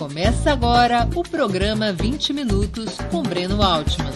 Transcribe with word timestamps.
Começa 0.00 0.50
agora 0.50 1.06
o 1.14 1.22
programa 1.22 1.92
20 1.92 2.32
Minutos 2.32 2.96
com 3.10 3.22
Breno 3.22 3.62
Altman. 3.62 4.10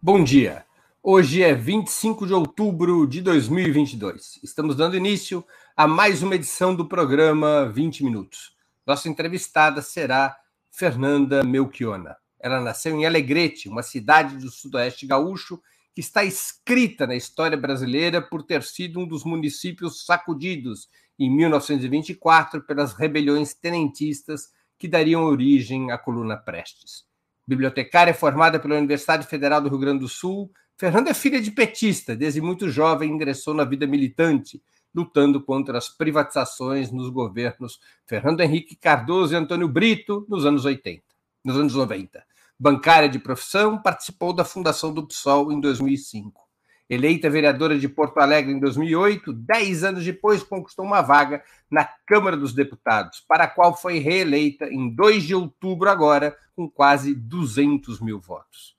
Bom 0.00 0.22
dia. 0.22 0.64
Hoje 1.02 1.42
é 1.42 1.52
25 1.52 2.28
de 2.28 2.32
outubro 2.32 3.08
de 3.08 3.20
2022. 3.22 4.38
Estamos 4.40 4.76
dando 4.76 4.96
início 4.96 5.44
a 5.76 5.88
mais 5.88 6.22
uma 6.22 6.36
edição 6.36 6.76
do 6.76 6.86
programa 6.86 7.68
20 7.68 8.04
Minutos. 8.04 8.54
Nossa 8.86 9.08
entrevistada 9.08 9.82
será 9.82 10.36
Fernanda 10.70 11.42
Melchiona. 11.42 12.16
Ela 12.38 12.60
nasceu 12.60 12.94
em 12.94 13.04
Alegrete, 13.04 13.68
uma 13.68 13.82
cidade 13.82 14.36
do 14.36 14.48
sudoeste 14.48 15.08
gaúcho 15.08 15.60
que 15.96 16.00
está 16.00 16.22
escrita 16.22 17.06
na 17.06 17.16
história 17.16 17.56
brasileira 17.56 18.20
por 18.20 18.42
ter 18.42 18.62
sido 18.62 19.00
um 19.00 19.08
dos 19.08 19.24
municípios 19.24 20.04
sacudidos 20.04 20.90
em 21.18 21.34
1924 21.34 22.60
pelas 22.66 22.92
rebeliões 22.92 23.54
tenentistas 23.54 24.50
que 24.78 24.86
dariam 24.86 25.24
origem 25.24 25.90
à 25.90 25.96
coluna 25.96 26.36
Prestes. 26.36 27.06
Bibliotecária 27.48 28.12
formada 28.12 28.60
pela 28.60 28.76
Universidade 28.76 29.26
Federal 29.26 29.62
do 29.62 29.70
Rio 29.70 29.78
Grande 29.78 30.00
do 30.00 30.08
Sul, 30.08 30.52
Fernanda 30.76 31.12
é 31.12 31.14
filha 31.14 31.40
de 31.40 31.50
petista, 31.50 32.14
desde 32.14 32.42
muito 32.42 32.68
jovem 32.68 33.10
ingressou 33.10 33.54
na 33.54 33.64
vida 33.64 33.86
militante, 33.86 34.62
lutando 34.94 35.42
contra 35.42 35.78
as 35.78 35.88
privatizações 35.88 36.92
nos 36.92 37.08
governos 37.08 37.80
Fernando 38.06 38.42
Henrique 38.42 38.76
Cardoso 38.76 39.32
e 39.32 39.36
Antônio 39.38 39.66
Brito 39.66 40.26
nos 40.28 40.44
anos 40.44 40.66
80, 40.66 41.02
nos 41.42 41.56
anos 41.56 41.74
90. 41.74 42.22
Bancária 42.58 43.08
de 43.08 43.18
profissão, 43.18 43.80
participou 43.80 44.32
da 44.32 44.44
fundação 44.44 44.92
do 44.92 45.06
PSOL 45.06 45.52
em 45.52 45.60
2005. 45.60 46.46
Eleita 46.88 47.28
vereadora 47.28 47.78
de 47.78 47.88
Porto 47.88 48.18
Alegre 48.18 48.52
em 48.52 48.60
2008, 48.60 49.32
dez 49.32 49.84
anos 49.84 50.04
depois 50.04 50.42
conquistou 50.42 50.84
uma 50.84 51.02
vaga 51.02 51.42
na 51.70 51.84
Câmara 52.06 52.36
dos 52.36 52.54
Deputados, 52.54 53.20
para 53.28 53.44
a 53.44 53.48
qual 53.48 53.76
foi 53.76 53.98
reeleita 53.98 54.66
em 54.66 54.88
2 54.88 55.24
de 55.24 55.34
outubro 55.34 55.90
agora, 55.90 56.36
com 56.54 56.70
quase 56.70 57.14
200 57.14 58.00
mil 58.00 58.20
votos. 58.20 58.76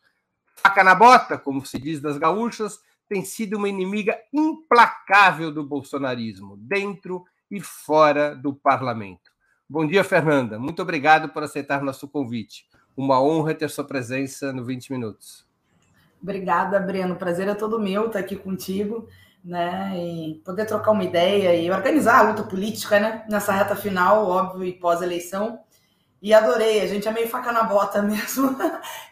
Faca 0.55 0.83
na 0.83 0.95
bota, 0.95 1.37
como 1.37 1.65
se 1.65 1.77
diz 1.77 1.99
das 1.99 2.17
gaúchas, 2.17 2.79
tem 3.07 3.23
sido 3.23 3.57
uma 3.57 3.69
inimiga 3.69 4.17
implacável 4.33 5.51
do 5.51 5.63
bolsonarismo, 5.63 6.57
dentro 6.57 7.25
e 7.51 7.59
fora 7.59 8.35
do 8.35 8.53
parlamento. 8.53 9.31
Bom 9.69 9.85
dia, 9.85 10.03
Fernanda. 10.03 10.57
Muito 10.57 10.81
obrigado 10.81 11.29
por 11.29 11.43
aceitar 11.43 11.83
nosso 11.83 12.07
convite. 12.07 12.65
Uma 12.97 13.21
honra 13.21 13.53
ter 13.53 13.69
sua 13.69 13.83
presença 13.83 14.51
no 14.51 14.65
20 14.65 14.91
Minutos. 14.91 15.45
Obrigada, 16.19 16.79
Breno. 16.79 17.15
Prazer 17.15 17.47
é 17.47 17.53
todo 17.53 17.79
meu 17.79 18.07
estar 18.07 18.17
aqui 18.17 18.35
contigo, 18.35 19.07
né? 19.45 19.93
E 19.95 20.41
poder 20.43 20.65
trocar 20.65 20.91
uma 20.91 21.03
ideia 21.03 21.55
e 21.55 21.69
organizar 21.69 22.17
a 22.17 22.29
luta 22.29 22.41
política, 22.41 22.99
né? 22.99 23.23
Nessa 23.29 23.51
reta 23.51 23.75
final, 23.75 24.25
óbvio, 24.27 24.65
e 24.65 24.73
pós-eleição. 24.73 25.59
E 26.19 26.33
adorei, 26.33 26.81
a 26.81 26.87
gente 26.87 27.07
é 27.07 27.11
meio 27.11 27.29
faca 27.29 27.51
na 27.51 27.63
bota 27.63 28.01
mesmo. 28.03 28.57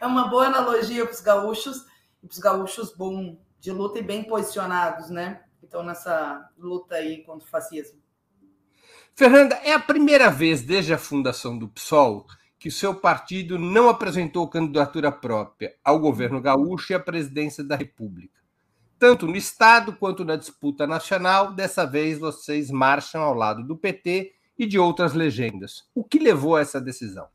é 0.00 0.06
uma 0.06 0.26
boa 0.26 0.46
analogia 0.46 1.04
para 1.04 1.14
os 1.14 1.20
gaúchos, 1.20 1.86
e 2.22 2.26
para 2.26 2.34
os 2.34 2.38
gaúchos 2.40 2.92
bom 2.92 3.38
de 3.60 3.70
luta 3.70 4.00
e 4.00 4.02
bem 4.02 4.24
posicionados, 4.24 5.10
né? 5.10 5.42
Que 5.60 5.66
estão 5.66 5.84
nessa 5.84 6.50
luta 6.58 6.96
aí 6.96 7.22
contra 7.22 7.46
o 7.46 7.50
fascismo. 7.50 8.00
Fernanda, 9.14 9.54
é 9.62 9.72
a 9.72 9.80
primeira 9.80 10.28
vez 10.28 10.60
desde 10.60 10.92
a 10.92 10.98
fundação 10.98 11.56
do 11.56 11.68
PSOL 11.68 12.26
que 12.66 12.70
seu 12.72 12.92
partido 12.92 13.60
não 13.60 13.88
apresentou 13.88 14.48
candidatura 14.48 15.12
própria 15.12 15.76
ao 15.84 16.00
governo 16.00 16.40
gaúcho 16.40 16.92
e 16.92 16.96
à 16.96 16.98
presidência 16.98 17.62
da 17.62 17.76
República. 17.76 18.40
Tanto 18.98 19.24
no 19.24 19.36
Estado 19.36 19.92
quanto 19.92 20.24
na 20.24 20.34
disputa 20.34 20.84
nacional, 20.84 21.52
dessa 21.52 21.86
vez 21.86 22.18
vocês 22.18 22.68
marcham 22.68 23.22
ao 23.22 23.34
lado 23.34 23.62
do 23.62 23.76
PT 23.76 24.34
e 24.58 24.66
de 24.66 24.80
outras 24.80 25.14
legendas. 25.14 25.88
O 25.94 26.02
que 26.02 26.18
levou 26.18 26.56
a 26.56 26.60
essa 26.60 26.80
decisão? 26.80 27.28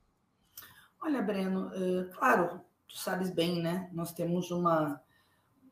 Olha, 1.01 1.21
Breno, 1.21 1.71
é, 1.75 2.13
claro, 2.13 2.59
tu 2.85 2.97
sabes 2.97 3.29
bem, 3.29 3.61
né? 3.61 3.89
Nós 3.93 4.11
temos 4.11 4.51
uma, 4.51 5.01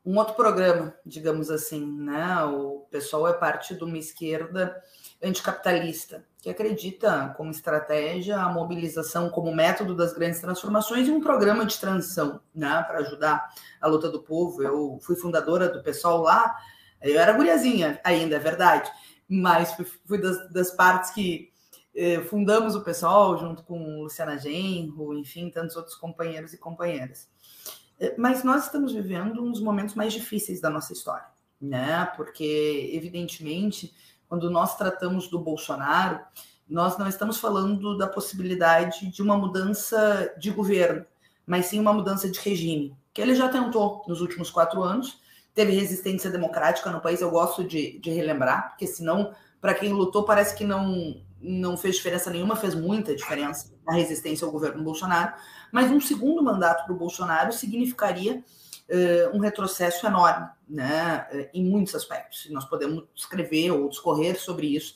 um 0.05 0.17
outro 0.17 0.35
programa, 0.35 0.95
digamos 1.05 1.51
assim, 1.51 1.85
né? 1.85 2.45
O 2.45 2.87
pessoal 2.89 3.27
é 3.27 3.33
parte 3.33 3.75
de 3.75 3.83
uma 3.83 3.97
esquerda 3.97 4.81
anticapitalista, 5.21 6.25
que 6.41 6.49
acredita 6.49 7.33
como 7.35 7.51
estratégia 7.51 8.39
a 8.39 8.49
mobilização 8.49 9.29
como 9.29 9.53
método 9.53 9.93
das 9.93 10.13
grandes 10.13 10.39
transformações 10.39 11.07
e 11.07 11.11
um 11.11 11.19
programa 11.19 11.65
de 11.65 11.77
transição, 11.77 12.39
né, 12.55 12.81
para 12.87 12.99
ajudar 12.99 13.53
a 13.81 13.87
luta 13.87 14.09
do 14.09 14.21
povo. 14.21 14.63
Eu 14.63 14.99
fui 15.01 15.15
fundadora 15.15 15.67
do 15.67 15.83
pessoal 15.83 16.21
lá, 16.21 16.55
eu 17.01 17.19
era 17.19 17.33
guriazinha 17.33 17.99
ainda, 18.03 18.37
é 18.37 18.39
verdade, 18.39 18.89
mas 19.27 19.75
fui, 20.05 20.17
das, 20.17 20.51
das, 20.51 20.71
partes 20.71 21.11
que 21.11 21.51
eh, 21.93 22.21
fundamos 22.21 22.73
o 22.75 22.83
pessoal 22.83 23.37
junto 23.37 23.63
com 23.63 24.03
Luciana 24.03 24.37
Genro, 24.37 25.13
enfim, 25.13 25.49
tantos 25.49 25.75
outros 25.75 25.95
companheiros 25.95 26.53
e 26.53 26.57
companheiras. 26.57 27.29
Eh, 27.99 28.15
mas 28.17 28.43
nós 28.43 28.65
estamos 28.65 28.93
vivendo 28.93 29.43
um 29.43 29.51
dos 29.51 29.61
momentos 29.61 29.93
mais 29.93 30.13
difíceis 30.13 30.61
da 30.61 30.69
nossa 30.69 30.93
história, 30.93 31.27
né? 31.61 32.05
Porque, 32.15 32.91
evidentemente, 32.93 33.93
quando 34.29 34.49
nós 34.51 34.77
tratamos 34.77 35.27
do 35.27 35.39
Bolsonaro, 35.39 36.19
nós 36.69 36.97
não 36.99 37.07
estamos 37.07 37.39
falando 37.39 37.97
da 37.97 38.07
possibilidade 38.07 39.09
de 39.09 39.23
uma 39.23 39.35
mudança 39.35 40.31
de 40.37 40.51
governo, 40.51 41.03
mas 41.47 41.65
sim 41.65 41.79
uma 41.79 41.91
mudança 41.91 42.29
de 42.29 42.39
regime, 42.39 42.95
que 43.11 43.19
ele 43.19 43.33
já 43.33 43.49
tentou 43.49 44.05
nos 44.07 44.21
últimos 44.21 44.51
quatro 44.51 44.83
anos. 44.83 45.19
Teve 45.55 45.73
resistência 45.73 46.29
democrática 46.29 46.91
no 46.91 47.01
país, 47.01 47.21
eu 47.21 47.31
gosto 47.31 47.63
de, 47.63 47.99
de 47.99 48.11
relembrar, 48.11 48.69
porque 48.69 48.85
senão, 48.85 49.33
para 49.59 49.73
quem 49.73 49.91
lutou, 49.91 50.23
parece 50.23 50.55
que 50.55 50.63
não, 50.63 51.19
não 51.41 51.75
fez 51.75 51.95
diferença 51.95 52.29
nenhuma, 52.29 52.55
fez 52.55 52.75
muita 52.75 53.15
diferença 53.15 53.73
a 53.87 53.93
resistência 53.93 54.45
ao 54.45 54.51
governo 54.51 54.83
Bolsonaro. 54.83 55.33
Mas 55.71 55.91
um 55.91 55.99
segundo 55.99 56.43
mandato 56.43 56.85
para 56.85 56.93
o 56.93 56.97
Bolsonaro 56.97 57.51
significaria 57.51 58.43
uh, 58.89 59.35
um 59.35 59.39
retrocesso 59.39 60.05
enorme, 60.05 60.47
né, 60.67 61.27
uh, 61.31 61.49
em 61.53 61.63
muitos 61.63 61.95
aspectos. 61.95 62.47
Nós 62.49 62.65
podemos 62.65 63.05
escrever 63.15 63.71
ou 63.71 63.89
discorrer 63.89 64.39
sobre 64.39 64.75
isso 64.75 64.95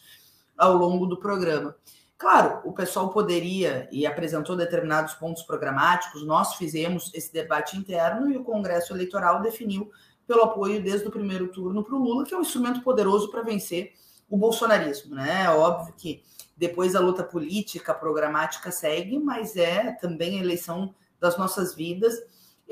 ao 0.57 0.73
longo 0.73 1.05
do 1.05 1.17
programa. 1.17 1.75
Claro, 2.17 2.61
o 2.63 2.71
pessoal 2.71 3.09
poderia 3.09 3.87
e 3.91 4.05
apresentou 4.05 4.55
determinados 4.55 5.13
pontos 5.15 5.43
programáticos, 5.43 6.25
nós 6.25 6.55
fizemos 6.55 7.11
esse 7.13 7.33
debate 7.33 7.77
interno 7.77 8.31
e 8.31 8.37
o 8.37 8.43
Congresso 8.43 8.93
Eleitoral 8.93 9.41
definiu 9.41 9.91
pelo 10.25 10.43
apoio 10.43 10.81
desde 10.81 11.07
o 11.07 11.11
primeiro 11.11 11.49
turno 11.49 11.83
para 11.83 11.95
o 11.95 11.99
Lula, 11.99 12.25
que 12.25 12.33
é 12.33 12.37
um 12.37 12.41
instrumento 12.41 12.81
poderoso 12.81 13.29
para 13.29 13.41
vencer 13.41 13.93
o 14.29 14.37
bolsonarismo. 14.37 15.15
Né? 15.15 15.43
É 15.43 15.49
óbvio 15.49 15.93
que 15.97 16.23
depois 16.55 16.95
a 16.95 16.99
luta 16.99 17.23
política, 17.23 17.93
programática 17.93 18.71
segue, 18.71 19.19
mas 19.19 19.57
é 19.57 19.91
também 19.91 20.39
a 20.39 20.43
eleição 20.43 20.95
das 21.19 21.37
nossas 21.37 21.75
vidas 21.75 22.13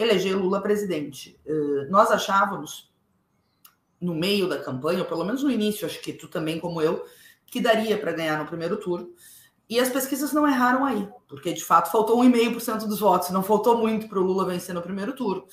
eleger 0.01 0.37
Lula 0.37 0.61
presidente. 0.61 1.39
Uh, 1.45 1.89
nós 1.89 2.11
achávamos, 2.11 2.91
no 3.99 4.15
meio 4.15 4.47
da 4.47 4.57
campanha, 4.57 4.99
ou 4.99 5.05
pelo 5.05 5.23
menos 5.23 5.43
no 5.43 5.51
início, 5.51 5.85
acho 5.85 6.01
que 6.01 6.13
tu 6.13 6.27
também, 6.27 6.59
como 6.59 6.81
eu, 6.81 7.05
que 7.45 7.59
daria 7.59 7.97
para 7.97 8.11
ganhar 8.11 8.37
no 8.39 8.45
primeiro 8.45 8.77
turno. 8.77 9.13
E 9.69 9.79
as 9.79 9.89
pesquisas 9.89 10.33
não 10.33 10.47
erraram 10.47 10.83
aí, 10.83 11.07
porque 11.27 11.53
de 11.53 11.63
fato 11.63 11.91
faltou 11.91 12.21
1,5% 12.21 12.87
dos 12.87 12.99
votos, 12.99 13.29
não 13.29 13.43
faltou 13.43 13.77
muito 13.77 14.07
para 14.09 14.19
o 14.19 14.23
Lula 14.23 14.45
vencer 14.45 14.75
no 14.75 14.81
primeiro 14.81 15.13
turno. 15.13 15.45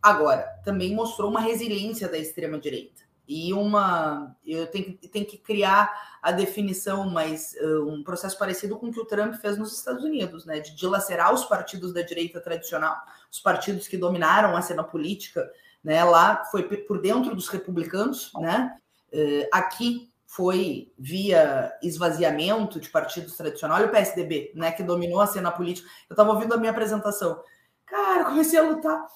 Agora, 0.00 0.42
também 0.64 0.94
mostrou 0.94 1.30
uma 1.30 1.40
resiliência 1.40 2.08
da 2.08 2.18
extrema-direita 2.18 3.02
e 3.26 3.52
uma. 3.52 4.36
Eu 4.44 4.66
tenho, 4.66 4.96
tenho 4.96 5.24
que 5.24 5.38
criar 5.38 6.18
a 6.20 6.32
definição, 6.32 7.08
mas 7.08 7.54
uh, 7.60 7.88
um 7.88 8.02
processo 8.02 8.36
parecido 8.36 8.76
com 8.76 8.88
o 8.88 8.92
que 8.92 9.00
o 9.00 9.04
Trump 9.04 9.34
fez 9.34 9.56
nos 9.56 9.76
Estados 9.76 10.04
Unidos, 10.04 10.44
né? 10.44 10.60
De 10.60 10.74
dilacerar 10.74 11.32
os 11.32 11.44
partidos 11.44 11.92
da 11.92 12.02
direita 12.02 12.40
tradicional, 12.40 12.96
os 13.32 13.40
partidos 13.40 13.88
que 13.88 13.96
dominaram 13.96 14.54
a 14.54 14.62
cena 14.62 14.84
política, 14.84 15.50
né? 15.82 16.04
Lá 16.04 16.44
foi 16.44 16.62
por 16.62 17.00
dentro 17.00 17.34
dos 17.34 17.48
republicanos, 17.48 18.30
né? 18.38 18.76
Uh, 19.12 19.48
aqui 19.50 20.08
foi 20.26 20.92
via 20.98 21.72
esvaziamento 21.82 22.78
de 22.78 22.88
partidos 22.88 23.36
tradicionais. 23.36 23.80
Olha 23.80 23.88
o 23.88 23.92
PSDB, 23.92 24.52
né? 24.54 24.70
Que 24.70 24.82
dominou 24.82 25.20
a 25.20 25.26
cena 25.26 25.50
política. 25.50 25.88
Eu 26.08 26.14
estava 26.14 26.30
ouvindo 26.30 26.54
a 26.54 26.58
minha 26.58 26.70
apresentação. 26.70 27.42
Cara, 27.86 28.26
comecei 28.26 28.58
a 28.58 28.62
lutar, 28.62 29.06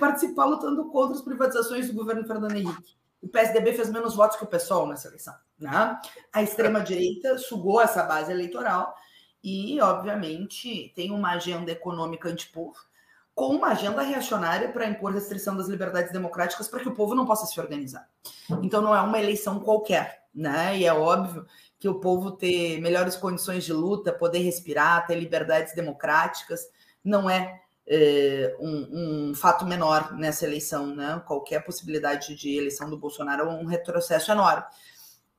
participar 0.00 0.46
lutando 0.46 0.86
contra 0.90 1.14
as 1.14 1.22
privatizações 1.22 1.86
do 1.86 1.94
governo 1.94 2.26
Fernando 2.26 2.56
Henrique 2.56 2.98
o 3.20 3.28
PSDB 3.28 3.72
fez 3.72 3.90
menos 3.90 4.14
votos 4.14 4.36
que 4.36 4.44
o 4.44 4.46
PSOL 4.46 4.86
nessa 4.86 5.08
eleição. 5.08 5.34
Né? 5.58 6.00
A 6.32 6.42
extrema-direita 6.42 7.36
sugou 7.38 7.80
essa 7.80 8.02
base 8.02 8.30
eleitoral 8.30 8.94
e, 9.42 9.80
obviamente, 9.80 10.92
tem 10.94 11.10
uma 11.10 11.32
agenda 11.32 11.72
econômica 11.72 12.28
antipovo 12.28 12.78
com 13.38 13.54
uma 13.54 13.68
agenda 13.68 14.02
reacionária 14.02 14.68
para 14.68 14.88
impor 14.88 15.12
restrição 15.12 15.56
das 15.56 15.68
liberdades 15.68 16.12
democráticas 16.12 16.66
para 16.66 16.80
que 16.80 16.88
o 16.88 16.94
povo 16.94 17.14
não 17.14 17.24
possa 17.24 17.46
se 17.46 17.60
organizar. 17.60 18.10
Então, 18.60 18.82
não 18.82 18.92
é 18.92 19.00
uma 19.00 19.20
eleição 19.20 19.60
qualquer, 19.60 20.24
né? 20.34 20.76
E 20.76 20.84
é 20.84 20.92
óbvio 20.92 21.46
que 21.78 21.88
o 21.88 22.00
povo 22.00 22.32
ter 22.32 22.80
melhores 22.80 23.14
condições 23.14 23.62
de 23.62 23.72
luta, 23.72 24.12
poder 24.12 24.40
respirar, 24.40 25.06
ter 25.06 25.14
liberdades 25.14 25.72
democráticas, 25.72 26.62
não 27.04 27.30
é 27.30 27.60
é, 27.86 28.56
um, 28.58 29.30
um, 29.30 29.34
fato 29.36 29.64
menor 29.64 30.16
nessa 30.16 30.44
eleição, 30.44 30.96
né? 30.96 31.22
Qualquer 31.24 31.64
possibilidade 31.64 32.34
de 32.34 32.58
eleição 32.58 32.90
do 32.90 32.98
Bolsonaro 32.98 33.48
é 33.48 33.52
um 33.52 33.66
retrocesso 33.66 34.32
enorme. 34.32 34.64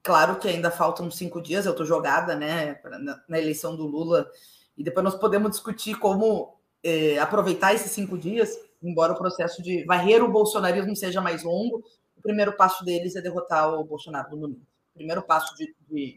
claro 0.01 0.37
que 0.37 0.47
ainda 0.47 0.71
faltam 0.71 1.11
cinco 1.11 1.41
dias, 1.41 1.65
eu 1.65 1.71
estou 1.71 1.85
jogada 1.85 2.33
né, 2.33 2.79
na, 3.01 3.21
na, 3.27 3.37
eleição 3.37 3.75
do 3.75 3.85
Lula, 3.85 4.31
e 4.77 4.83
depois 4.85 5.03
nós 5.03 5.15
podemos 5.15 5.51
discutir 5.51 5.95
como 5.95 6.58
é, 6.83 7.17
aproveitar 7.19 7.73
esses 7.73 7.91
cinco 7.91 8.17
dias, 8.17 8.57
embora 8.81 9.13
o 9.13 9.17
processo 9.17 9.61
de 9.61 9.83
varrer 9.85 10.23
o 10.23 10.31
bolsonarismo 10.31 10.95
seja 10.95 11.21
mais 11.21 11.43
longo, 11.43 11.83
o 12.17 12.21
primeiro 12.21 12.55
passo 12.55 12.83
deles 12.83 13.15
é 13.15 13.21
derrotar 13.21 13.73
o 13.73 13.83
Bolsonaro 13.83 14.31
no 14.31 14.41
domingo. 14.41 14.65
O 14.93 14.97
primeiro 14.97 15.21
passo 15.21 15.55
de, 15.55 15.73
de 15.89 16.15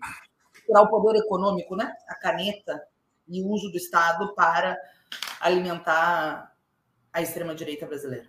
tirar 0.66 0.82
o 0.82 0.88
poder 0.88 1.18
econômico, 1.18 1.76
né, 1.76 1.92
a 2.08 2.14
caneta 2.14 2.82
e 3.28 3.42
o 3.42 3.48
uso 3.48 3.70
do 3.70 3.76
Estado 3.76 4.34
para 4.34 4.76
alimentar 5.40 6.52
a 7.12 7.22
extrema-direita 7.22 7.86
brasileira. 7.86 8.26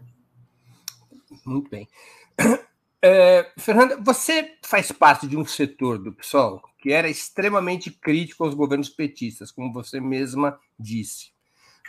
Muito 1.46 1.70
bem. 1.70 1.88
É, 3.06 3.52
Fernanda, 3.58 3.98
você 4.02 4.58
faz 4.64 4.90
parte 4.92 5.28
de 5.28 5.36
um 5.36 5.46
setor 5.46 5.98
do 5.98 6.14
PSOL 6.14 6.62
que 6.80 6.92
era 6.92 7.10
extremamente 7.10 7.92
crítico 7.92 8.44
aos 8.44 8.54
governos 8.54 8.90
petistas, 8.90 9.52
como 9.52 9.74
você 9.74 10.00
mesma 10.00 10.58
disse. 10.80 11.33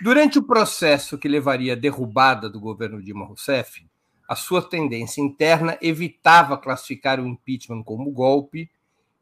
Durante 0.00 0.38
o 0.38 0.42
processo 0.42 1.16
que 1.16 1.28
levaria 1.28 1.74
à 1.74 1.76
derrubada 1.76 2.50
do 2.50 2.58
governo 2.58 3.00
Dilma 3.00 3.26
Rousseff, 3.26 3.86
a 4.28 4.34
sua 4.34 4.60
tendência 4.60 5.20
interna 5.20 5.78
evitava 5.80 6.58
classificar 6.58 7.20
o 7.20 7.26
impeachment 7.26 7.84
como 7.84 8.10
golpe 8.10 8.68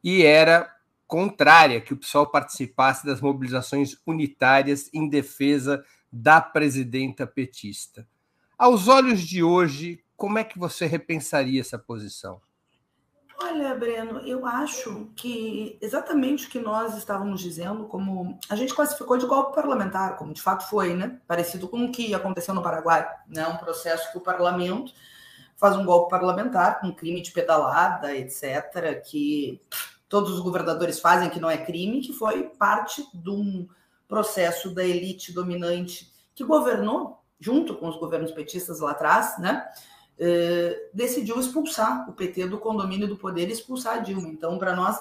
e 0.03 0.23
era 0.23 0.75
contrária 1.07 1.81
que 1.81 1.93
o 1.93 1.97
PSOL 1.97 2.27
participasse 2.27 3.05
das 3.05 3.21
mobilizações 3.21 3.99
unitárias 4.07 4.89
em 4.95 5.09
defesa 5.09 5.85
da 6.11 6.41
presidenta 6.41 7.27
petista. 7.27 8.09
Aos 8.57 8.89
olhos 8.89 9.21
de 9.21 9.43
hoje, 9.43 10.03
como 10.17 10.39
é 10.39 10.45
que 10.45 10.59
você 10.59 10.87
repensaria 10.87 11.61
essa 11.61 11.79
posição? 11.79 12.41
Olha, 13.45 13.75
Breno, 13.75 14.21
eu 14.21 14.47
acho 14.47 15.11
que 15.17 15.77
exatamente 15.81 16.47
o 16.47 16.51
que 16.51 16.61
nós 16.61 16.97
estávamos 16.97 17.41
dizendo, 17.41 17.87
como 17.87 18.39
a 18.49 18.55
gente 18.55 18.73
classificou 18.73 19.19
de 19.19 19.27
golpe 19.27 19.55
parlamentar, 19.55 20.17
como 20.17 20.33
de 20.33 20.41
fato 20.41 20.69
foi, 20.69 20.95
né? 20.95 21.21
Parecido 21.27 21.69
com 21.69 21.85
o 21.85 21.91
que 21.91 22.15
aconteceu 22.15 22.55
no 22.55 22.63
Paraguai, 22.63 23.05
né? 23.27 23.47
Um 23.49 23.57
processo 23.57 24.13
que 24.13 24.19
o 24.19 24.21
parlamento 24.21 24.93
faz 25.57 25.77
um 25.77 25.85
golpe 25.85 26.11
parlamentar 26.11 26.81
com 26.81 26.95
crime 26.95 27.21
de 27.21 27.33
pedalada, 27.33 28.15
etc., 28.15 29.03
que 29.05 29.61
todos 30.09 30.31
os 30.31 30.41
governadores 30.41 31.01
fazem, 31.01 31.29
que 31.29 31.41
não 31.41 31.51
é 31.51 31.59
crime, 31.59 32.01
que 32.01 32.13
foi 32.13 32.45
parte 32.45 33.05
de 33.13 33.31
um 33.31 33.69
processo 34.07 34.73
da 34.73 34.85
elite 34.85 35.33
dominante 35.33 36.13
que 36.33 36.45
governou 36.45 37.21
junto 37.41 37.75
com 37.75 37.89
os 37.89 37.97
governos 37.97 38.31
petistas 38.31 38.79
lá 38.79 38.93
atrás, 38.93 39.37
né? 39.39 39.67
Eh, 40.25 40.91
decidiu 40.95 41.41
expulsar 41.41 42.09
o 42.09 42.13
PT 42.13 42.47
do 42.47 42.57
condomínio 42.57 43.09
do 43.09 43.17
poder 43.17 43.49
e 43.49 43.53
expulsar 43.53 43.97
a 43.97 43.99
Dilma. 43.99 44.29
Então, 44.29 44.57
para 44.57 44.77
nós, 44.77 44.97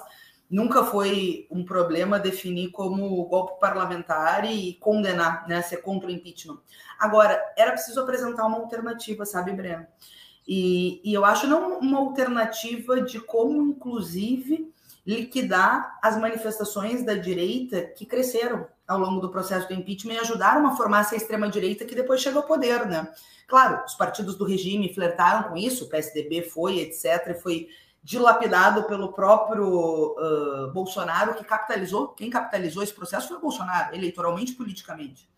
nunca 0.50 0.82
foi 0.82 1.46
um 1.48 1.64
problema 1.64 2.18
definir 2.18 2.72
como 2.72 3.24
golpe 3.26 3.60
parlamentar 3.60 4.44
e 4.44 4.74
condenar, 4.80 5.46
né, 5.46 5.62
ser 5.62 5.76
contra 5.76 6.08
o 6.08 6.10
impeachment. 6.10 6.58
Agora, 6.98 7.40
era 7.56 7.70
preciso 7.70 8.00
apresentar 8.00 8.44
uma 8.46 8.58
alternativa, 8.58 9.24
sabe, 9.24 9.52
Breno? 9.52 9.86
E, 10.44 11.00
e 11.04 11.14
eu 11.14 11.24
acho 11.24 11.46
não 11.46 11.78
uma 11.78 12.00
alternativa 12.00 13.00
de 13.00 13.20
como, 13.20 13.62
inclusive, 13.62 14.74
liquidar 15.06 16.00
as 16.02 16.18
manifestações 16.18 17.04
da 17.04 17.14
direita 17.14 17.80
que 17.80 18.04
cresceram 18.04 18.66
ao 18.86 18.98
longo 18.98 19.20
do 19.20 19.30
processo 19.30 19.68
do 19.68 19.74
impeachment 19.74 20.20
ajudaram 20.20 20.66
a 20.66 20.76
formar 20.76 21.00
essa 21.00 21.16
extrema-direita 21.16 21.84
que 21.84 21.94
depois 21.94 22.20
chegou 22.20 22.42
ao 22.42 22.48
poder, 22.48 22.86
né? 22.86 23.12
Claro, 23.46 23.84
os 23.86 23.94
partidos 23.94 24.36
do 24.36 24.44
regime 24.44 24.92
flertaram 24.94 25.48
com 25.48 25.56
isso, 25.56 25.84
o 25.84 25.88
PSDB 25.88 26.42
foi, 26.42 26.78
etc., 26.78 27.40
foi 27.40 27.68
dilapidado 28.02 28.84
pelo 28.84 29.12
próprio 29.12 30.16
uh, 30.18 30.72
Bolsonaro, 30.72 31.34
que 31.34 31.44
capitalizou, 31.44 32.08
quem 32.08 32.28
capitalizou 32.28 32.82
esse 32.82 32.92
processo 32.92 33.28
foi 33.28 33.36
o 33.36 33.40
Bolsonaro, 33.40 33.94
eleitoralmente 33.94 34.52
e 34.52 34.56
politicamente. 34.56 35.28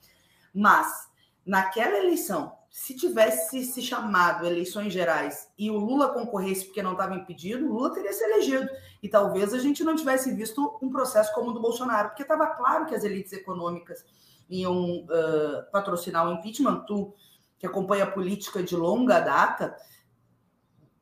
Mas, 0.54 1.08
naquela 1.44 1.98
eleição, 1.98 2.52
se 2.76 2.92
tivesse 2.92 3.62
se 3.62 3.80
chamado 3.80 4.44
eleições 4.44 4.92
gerais 4.92 5.48
e 5.56 5.70
o 5.70 5.76
Lula 5.76 6.08
concorresse 6.08 6.64
porque 6.64 6.82
não 6.82 6.90
estava 6.90 7.14
impedido, 7.14 7.64
o 7.64 7.72
Lula 7.72 7.94
teria 7.94 8.12
se 8.12 8.24
elegido. 8.24 8.68
E 9.00 9.08
talvez 9.08 9.54
a 9.54 9.60
gente 9.60 9.84
não 9.84 9.94
tivesse 9.94 10.34
visto 10.34 10.76
um 10.82 10.90
processo 10.90 11.32
como 11.34 11.50
o 11.50 11.52
do 11.52 11.60
Bolsonaro, 11.60 12.08
porque 12.08 12.22
estava 12.22 12.48
claro 12.48 12.86
que 12.86 12.94
as 12.96 13.04
elites 13.04 13.32
econômicas 13.32 14.04
iam 14.50 15.04
uh, 15.04 15.70
patrocinar 15.70 16.28
o 16.28 16.32
impeachment. 16.32 16.84
Tu 16.84 17.14
que 17.60 17.64
acompanha 17.64 18.02
a 18.02 18.10
política 18.10 18.60
de 18.60 18.74
longa 18.74 19.20
data, 19.20 19.76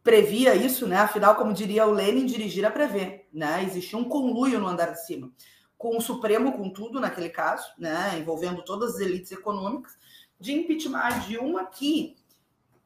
previa 0.04 0.54
isso, 0.54 0.86
né? 0.86 0.98
Afinal, 0.98 1.36
como 1.36 1.54
diria 1.54 1.86
o 1.86 1.90
Lenin, 1.90 2.26
dirigir 2.26 2.66
a 2.66 2.70
prever, 2.70 3.30
né? 3.32 3.64
Existia 3.64 3.98
um 3.98 4.04
conluio 4.04 4.60
no 4.60 4.68
andar 4.68 4.90
de 4.92 5.06
cima, 5.06 5.32
com 5.78 5.96
o 5.96 6.02
Supremo, 6.02 6.52
com 6.52 6.68
tudo 6.68 7.00
naquele 7.00 7.30
caso, 7.30 7.66
né? 7.78 8.18
Envolvendo 8.18 8.62
todas 8.62 8.96
as 8.96 9.00
elites 9.00 9.32
econômicas, 9.32 9.96
de 10.42 10.52
impeachment 10.52 10.98
a 10.98 11.10
Dilma, 11.18 11.64
que 11.66 12.16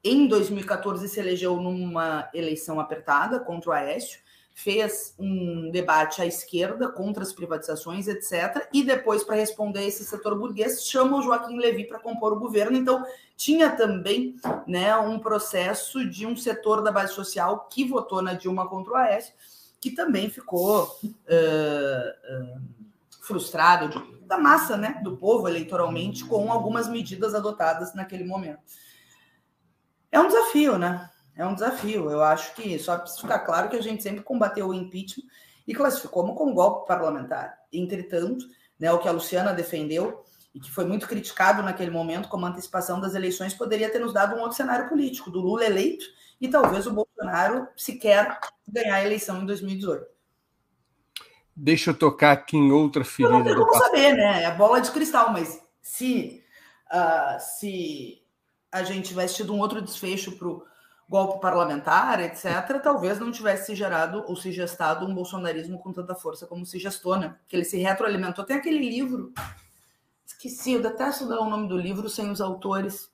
em 0.04 0.28
2014 0.28 1.08
se 1.08 1.18
elegeu 1.18 1.56
numa 1.56 2.28
eleição 2.34 2.78
apertada 2.78 3.40
contra 3.40 3.70
o 3.70 3.72
Aécio, 3.72 4.20
fez 4.54 5.14
um 5.18 5.70
debate 5.70 6.20
à 6.20 6.26
esquerda 6.26 6.88
contra 6.88 7.22
as 7.22 7.32
privatizações, 7.32 8.08
etc. 8.08 8.68
E 8.72 8.82
depois, 8.82 9.24
para 9.24 9.36
responder 9.36 9.86
esse 9.86 10.04
setor 10.04 10.38
burguês, 10.38 10.86
chama 10.86 11.18
o 11.18 11.22
Joaquim 11.22 11.58
Levy 11.58 11.84
para 11.84 11.98
compor 11.98 12.34
o 12.34 12.38
governo. 12.38 12.76
Então, 12.76 13.04
tinha 13.36 13.70
também 13.70 14.36
né, 14.66 14.94
um 14.96 15.18
processo 15.18 16.08
de 16.08 16.26
um 16.26 16.36
setor 16.36 16.82
da 16.82 16.92
base 16.92 17.14
social 17.14 17.68
que 17.70 17.84
votou 17.84 18.22
na 18.22 18.34
Dilma 18.34 18.68
contra 18.68 18.92
o 18.92 18.96
Aécio, 18.96 19.34
que 19.80 19.90
também 19.90 20.30
ficou 20.30 20.84
uh, 20.84 22.54
uh, 22.54 22.60
frustrado 23.22 24.15
da 24.26 24.38
massa 24.38 24.76
né, 24.76 25.00
do 25.02 25.16
povo 25.16 25.48
eleitoralmente 25.48 26.24
com 26.24 26.50
algumas 26.50 26.88
medidas 26.88 27.34
adotadas 27.34 27.94
naquele 27.94 28.24
momento. 28.24 28.60
É 30.10 30.18
um 30.18 30.26
desafio, 30.26 30.78
né? 30.78 31.10
É 31.36 31.46
um 31.46 31.54
desafio. 31.54 32.10
Eu 32.10 32.22
acho 32.22 32.54
que 32.54 32.78
só 32.78 32.98
precisa 32.98 33.22
ficar 33.22 33.40
claro 33.40 33.68
que 33.68 33.76
a 33.76 33.82
gente 33.82 34.02
sempre 34.02 34.22
combateu 34.22 34.68
o 34.68 34.74
impeachment 34.74 35.24
e 35.66 35.74
classificou 35.74 36.34
como 36.34 36.54
golpe 36.54 36.86
parlamentar. 36.86 37.58
Entretanto, 37.72 38.46
né, 38.78 38.92
o 38.92 38.98
que 38.98 39.08
a 39.08 39.12
Luciana 39.12 39.52
defendeu 39.52 40.24
e 40.54 40.60
que 40.60 40.70
foi 40.70 40.86
muito 40.86 41.06
criticado 41.06 41.62
naquele 41.62 41.90
momento 41.90 42.28
como 42.28 42.46
antecipação 42.46 43.00
das 43.00 43.14
eleições 43.14 43.52
poderia 43.52 43.90
ter 43.90 43.98
nos 43.98 44.12
dado 44.12 44.36
um 44.36 44.40
outro 44.40 44.56
cenário 44.56 44.88
político, 44.88 45.30
do 45.30 45.40
Lula 45.40 45.66
eleito 45.66 46.06
e 46.40 46.48
talvez 46.48 46.86
o 46.86 46.92
Bolsonaro 46.92 47.68
sequer 47.76 48.38
ganhar 48.66 48.96
a 48.96 49.04
eleição 49.04 49.42
em 49.42 49.46
2018. 49.46 50.15
Deixa 51.56 51.90
eu 51.90 51.94
tocar 51.94 52.32
aqui 52.32 52.56
em 52.56 52.70
outra 52.70 53.02
ferida. 53.02 53.34
Eu 53.34 53.38
não 53.38 53.44
tem 53.44 53.56
como 53.56 53.74
saber, 53.74 54.12
né? 54.12 54.42
É 54.42 54.46
a 54.46 54.50
bola 54.50 54.78
de 54.78 54.90
cristal, 54.90 55.32
mas 55.32 55.58
se, 55.80 56.44
uh, 56.92 57.40
se 57.40 58.22
a 58.70 58.82
gente 58.82 59.08
tivesse 59.08 59.36
tido 59.36 59.54
um 59.54 59.58
outro 59.58 59.80
desfecho 59.80 60.32
para 60.32 60.48
o 60.48 60.62
golpe 61.08 61.40
parlamentar, 61.40 62.20
etc., 62.20 62.78
talvez 62.82 63.18
não 63.18 63.32
tivesse 63.32 63.74
gerado 63.74 64.22
ou 64.28 64.36
se 64.36 64.52
gestado 64.52 65.06
um 65.06 65.14
bolsonarismo 65.14 65.78
com 65.78 65.94
tanta 65.94 66.14
força 66.14 66.46
como 66.46 66.66
se 66.66 66.78
gestou, 66.78 67.16
né? 67.16 67.34
Que 67.48 67.56
ele 67.56 67.64
se 67.64 67.78
retroalimentou. 67.78 68.44
Tem 68.44 68.56
aquele 68.56 68.78
livro, 68.78 69.32
esqueci, 70.26 70.72
eu 70.72 70.82
detesto 70.82 71.26
dar 71.26 71.40
o 71.40 71.48
nome 71.48 71.68
do 71.68 71.78
livro 71.78 72.10
sem 72.10 72.30
os 72.30 72.42
autores. 72.42 73.08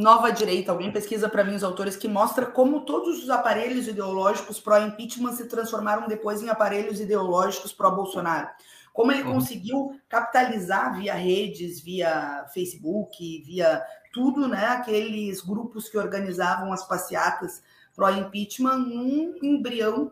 Nova 0.00 0.32
Direita, 0.32 0.72
alguém 0.72 0.90
pesquisa 0.90 1.28
para 1.28 1.44
mim 1.44 1.54
os 1.54 1.62
autores 1.62 1.94
que 1.94 2.08
mostra 2.08 2.46
como 2.46 2.86
todos 2.86 3.22
os 3.22 3.28
aparelhos 3.28 3.86
ideológicos 3.86 4.58
pró-impeachment 4.58 5.32
se 5.32 5.46
transformaram 5.46 6.08
depois 6.08 6.42
em 6.42 6.48
aparelhos 6.48 7.00
ideológicos 7.00 7.70
pró-Bolsonaro. 7.70 8.48
Como 8.94 9.12
ele 9.12 9.24
uhum. 9.24 9.34
conseguiu 9.34 10.00
capitalizar 10.08 10.98
via 10.98 11.12
redes, 11.12 11.80
via 11.82 12.46
Facebook, 12.54 13.42
via 13.44 13.84
tudo, 14.10 14.48
né? 14.48 14.68
Aqueles 14.68 15.42
grupos 15.42 15.90
que 15.90 15.98
organizavam 15.98 16.72
as 16.72 16.88
passeatas 16.88 17.62
pró-impeachment, 17.94 18.78
um 18.78 19.34
embrião 19.42 20.10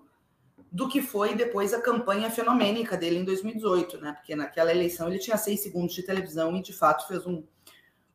do 0.71 0.87
que 0.87 1.01
foi 1.01 1.35
depois 1.35 1.73
a 1.73 1.81
campanha 1.81 2.31
fenomênica 2.31 2.95
dele 2.95 3.21
em 3.21 3.25
2018, 3.25 3.99
né? 4.03 4.13
Porque 4.13 4.37
naquela 4.37 4.71
eleição 4.71 5.09
ele 5.09 5.19
tinha 5.19 5.39
seis 5.39 5.63
segundos 5.63 5.95
de 5.95 6.03
televisão 6.03 6.55
e 6.55 6.63
de 6.63 6.75
fato 6.75 7.09
fez 7.09 7.27
um 7.27 7.43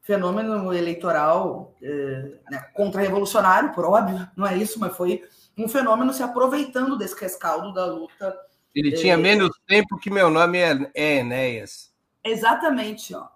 fenômeno 0.03 0.74
eleitoral 0.74 1.74
eh, 1.81 2.38
né, 2.51 2.60
contra-revolucionário, 2.74 3.72
por 3.72 3.86
óbvio, 3.86 4.27
não 4.36 4.45
é 4.45 4.55
isso, 4.55 4.79
mas 4.79 4.95
foi 4.95 5.24
um 5.57 5.67
fenômeno 5.67 6.13
se 6.13 6.22
aproveitando 6.22 6.98
desse 6.98 7.19
rescaldo 7.19 7.74
da 7.74 7.86
luta. 7.86 8.38
Ele 8.75 8.93
eh, 8.93 8.98
tinha 8.98 9.17
menos 9.17 9.50
tempo 9.65 9.98
que 9.98 10.12
meu 10.12 10.29
nome 10.29 10.60
é, 10.60 10.91
é 10.93 11.15
Enéas. 11.19 11.93
Exatamente, 12.24 13.15
ó. 13.15 13.27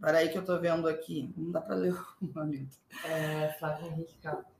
Peraí 0.00 0.28
que 0.30 0.38
eu 0.38 0.44
tô 0.44 0.58
vendo 0.58 0.88
aqui. 0.88 1.30
Não 1.36 1.50
dá 1.50 1.60
para 1.60 1.74
ler 1.74 1.92
o 1.92 2.26
nome. 2.34 2.68
É, 3.04 3.54
Flávio 3.58 3.86
Henrique 3.88 4.14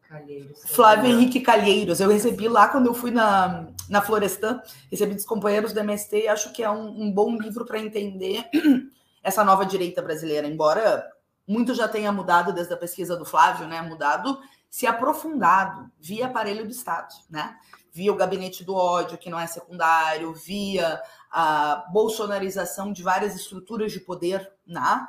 Calheiros. 0.06 0.62
Flávio 0.66 1.10
Henrique 1.10 1.40
Calheiros. 1.40 2.00
Eu 2.00 2.10
recebi 2.10 2.46
lá 2.48 2.68
quando 2.68 2.86
eu 2.86 2.94
fui 2.94 3.10
na, 3.10 3.68
na 3.88 4.02
Florestan, 4.02 4.60
recebi 4.90 5.14
dos 5.14 5.24
companheiros 5.24 5.72
do 5.72 5.80
MST 5.80 6.24
e 6.24 6.28
acho 6.28 6.52
que 6.52 6.62
é 6.62 6.70
um, 6.70 7.04
um 7.04 7.10
bom 7.10 7.38
livro 7.38 7.64
para 7.64 7.78
entender 7.78 8.44
essa 9.22 9.44
nova 9.44 9.64
direita 9.64 10.02
brasileira, 10.02 10.46
embora 10.46 11.06
muito 11.48 11.74
já 11.74 11.88
tenha 11.88 12.12
mudado 12.12 12.52
desde 12.52 12.74
a 12.74 12.76
pesquisa 12.76 13.16
do 13.16 13.24
Flávio, 13.24 13.66
né? 13.66 13.80
Mudado, 13.80 14.38
se 14.68 14.86
aprofundado 14.86 15.90
via 15.98 16.26
aparelho 16.26 16.66
do 16.66 16.70
Estado, 16.70 17.14
né? 17.30 17.56
Via 17.90 18.12
o 18.12 18.16
gabinete 18.16 18.62
do 18.62 18.74
ódio, 18.74 19.16
que 19.16 19.30
não 19.30 19.40
é 19.40 19.46
secundário, 19.46 20.34
via 20.34 21.00
a 21.30 21.86
bolsonarização 21.90 22.92
de 22.92 23.02
várias 23.02 23.34
estruturas 23.34 23.90
de 23.90 24.00
poder, 24.00 24.52
né? 24.66 25.08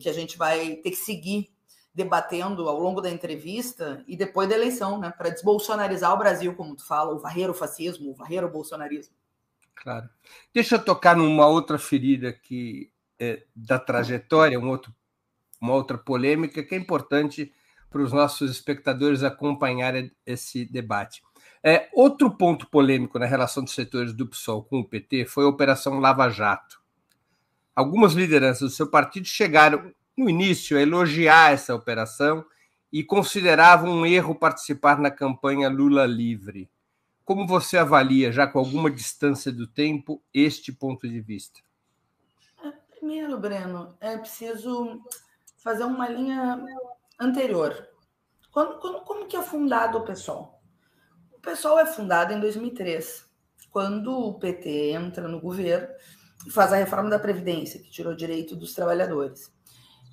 Que 0.00 0.08
a 0.08 0.12
gente 0.12 0.38
vai 0.38 0.76
ter 0.76 0.90
que 0.90 0.96
seguir 0.96 1.52
debatendo 1.94 2.68
ao 2.68 2.80
longo 2.80 3.00
da 3.00 3.10
entrevista 3.10 4.02
e 4.06 4.16
depois 4.16 4.48
da 4.48 4.54
eleição, 4.54 4.98
né? 4.98 5.10
Para 5.10 5.30
desbolsonarizar 5.30 6.14
o 6.14 6.18
Brasil, 6.18 6.54
como 6.56 6.74
tu 6.74 6.86
fala, 6.86 7.12
o 7.12 7.18
varrer 7.18 7.50
o 7.50 7.54
fascismo, 7.54 8.10
o 8.10 8.14
varrer 8.14 8.42
o 8.42 8.50
bolsonarismo. 8.50 9.14
Claro. 9.74 10.08
Deixa 10.52 10.76
eu 10.76 10.84
tocar 10.84 11.14
numa 11.14 11.46
outra 11.46 11.78
ferida 11.78 12.32
que 12.32 12.90
é, 13.18 13.44
da 13.54 13.78
trajetória, 13.78 14.58
um 14.58 14.70
outro 14.70 14.94
uma 15.60 15.74
outra 15.74 15.98
polêmica 15.98 16.62
que 16.62 16.74
é 16.74 16.78
importante 16.78 17.52
para 17.90 18.02
os 18.02 18.12
nossos 18.12 18.50
espectadores 18.50 19.22
acompanharem 19.22 20.10
esse 20.26 20.64
debate. 20.64 21.22
É, 21.62 21.88
outro 21.92 22.30
ponto 22.30 22.68
polêmico 22.68 23.18
na 23.18 23.26
relação 23.26 23.64
dos 23.64 23.74
setores 23.74 24.12
do 24.12 24.26
PSOL 24.26 24.62
com 24.62 24.80
o 24.80 24.84
PT 24.84 25.26
foi 25.26 25.44
a 25.44 25.48
Operação 25.48 25.98
Lava 25.98 26.28
Jato. 26.28 26.80
Algumas 27.74 28.12
lideranças 28.12 28.70
do 28.70 28.74
seu 28.74 28.90
partido 28.90 29.26
chegaram, 29.26 29.92
no 30.16 30.28
início, 30.28 30.76
a 30.76 30.82
elogiar 30.82 31.52
essa 31.52 31.74
operação 31.74 32.44
e 32.92 33.04
consideravam 33.04 33.90
um 33.90 34.06
erro 34.06 34.34
participar 34.34 34.98
na 34.98 35.10
campanha 35.10 35.68
Lula 35.68 36.06
livre. 36.06 36.70
Como 37.24 37.46
você 37.46 37.76
avalia, 37.76 38.32
já 38.32 38.46
com 38.46 38.58
alguma 38.58 38.90
distância 38.90 39.52
do 39.52 39.66
tempo, 39.66 40.22
este 40.32 40.72
ponto 40.72 41.08
de 41.08 41.20
vista? 41.20 41.60
Primeiro, 42.98 43.38
Breno, 43.38 43.94
é 44.00 44.16
preciso 44.16 45.00
fazer 45.62 45.84
uma 45.84 46.08
linha 46.08 46.64
anterior. 47.20 47.88
Quando, 48.50 48.78
quando, 48.78 49.00
como 49.00 49.26
que 49.26 49.36
é 49.36 49.42
fundado 49.42 49.98
o 49.98 50.04
PSOL? 50.04 50.60
O 51.32 51.40
PSOL 51.40 51.78
é 51.78 51.86
fundado 51.86 52.32
em 52.32 52.40
2003, 52.40 53.26
quando 53.70 54.12
o 54.12 54.38
PT 54.38 54.90
entra 54.92 55.28
no 55.28 55.40
governo 55.40 55.88
e 56.46 56.50
faz 56.50 56.72
a 56.72 56.76
reforma 56.76 57.10
da 57.10 57.18
Previdência, 57.18 57.80
que 57.80 57.90
tirou 57.90 58.14
direito 58.14 58.56
dos 58.56 58.74
trabalhadores. 58.74 59.46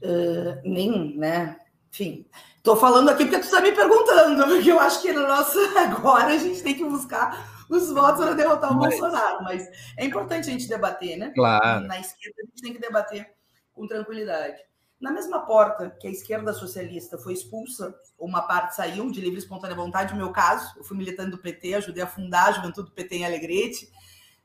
Uh, 0.04 0.62
nem, 0.64 1.18
né? 1.18 1.58
Enfim, 1.90 2.28
estou 2.58 2.76
falando 2.76 3.10
aqui 3.10 3.24
porque 3.24 3.40
tu 3.40 3.46
está 3.46 3.62
me 3.62 3.72
perguntando, 3.72 4.46
porque 4.46 4.72
eu 4.72 4.80
acho 4.80 5.02
que 5.02 5.14
no 5.14 5.26
nosso 5.28 5.58
agora 5.78 6.34
a 6.34 6.38
gente 6.38 6.62
tem 6.62 6.76
que 6.76 6.84
buscar 6.84 7.66
os 7.70 7.90
votos 7.92 8.24
para 8.24 8.34
derrotar 8.34 8.72
o 8.72 8.76
mas... 8.76 9.00
Bolsonaro, 9.00 9.44
mas 9.44 9.68
é 9.98 10.06
importante 10.06 10.50
a 10.50 10.52
gente 10.52 10.68
debater, 10.68 11.18
né? 11.18 11.32
Claro. 11.34 11.88
Na 11.88 12.00
esquerda 12.00 12.36
a 12.44 12.46
gente 12.46 12.62
tem 12.62 12.74
que 12.74 12.80
debater 12.80 13.34
com 13.74 13.88
tranquilidade. 13.88 14.58
Na 15.00 15.12
mesma 15.12 15.46
porta 15.46 15.90
que 15.90 16.08
a 16.08 16.12
esquerda 16.12 16.54
socialista 16.54 17.18
foi 17.18 17.34
expulsa, 17.34 17.94
uma 18.18 18.42
parte 18.44 18.76
saiu 18.76 19.12
de 19.12 19.20
livre 19.20 19.36
e 19.36 19.44
espontânea 19.44 19.76
vontade, 19.76 20.14
no 20.14 20.20
meu 20.20 20.32
caso, 20.32 20.74
eu 20.78 20.84
fui 20.84 20.98
militante 20.98 21.32
do 21.32 21.38
PT, 21.38 21.76
ajudei 21.76 22.02
a 22.02 22.08
fundar 22.08 22.48
a 22.48 22.52
juventude 22.54 22.90
do 22.90 22.96
PT 22.96 23.18
em 23.18 23.26
Alegrete. 23.26 23.92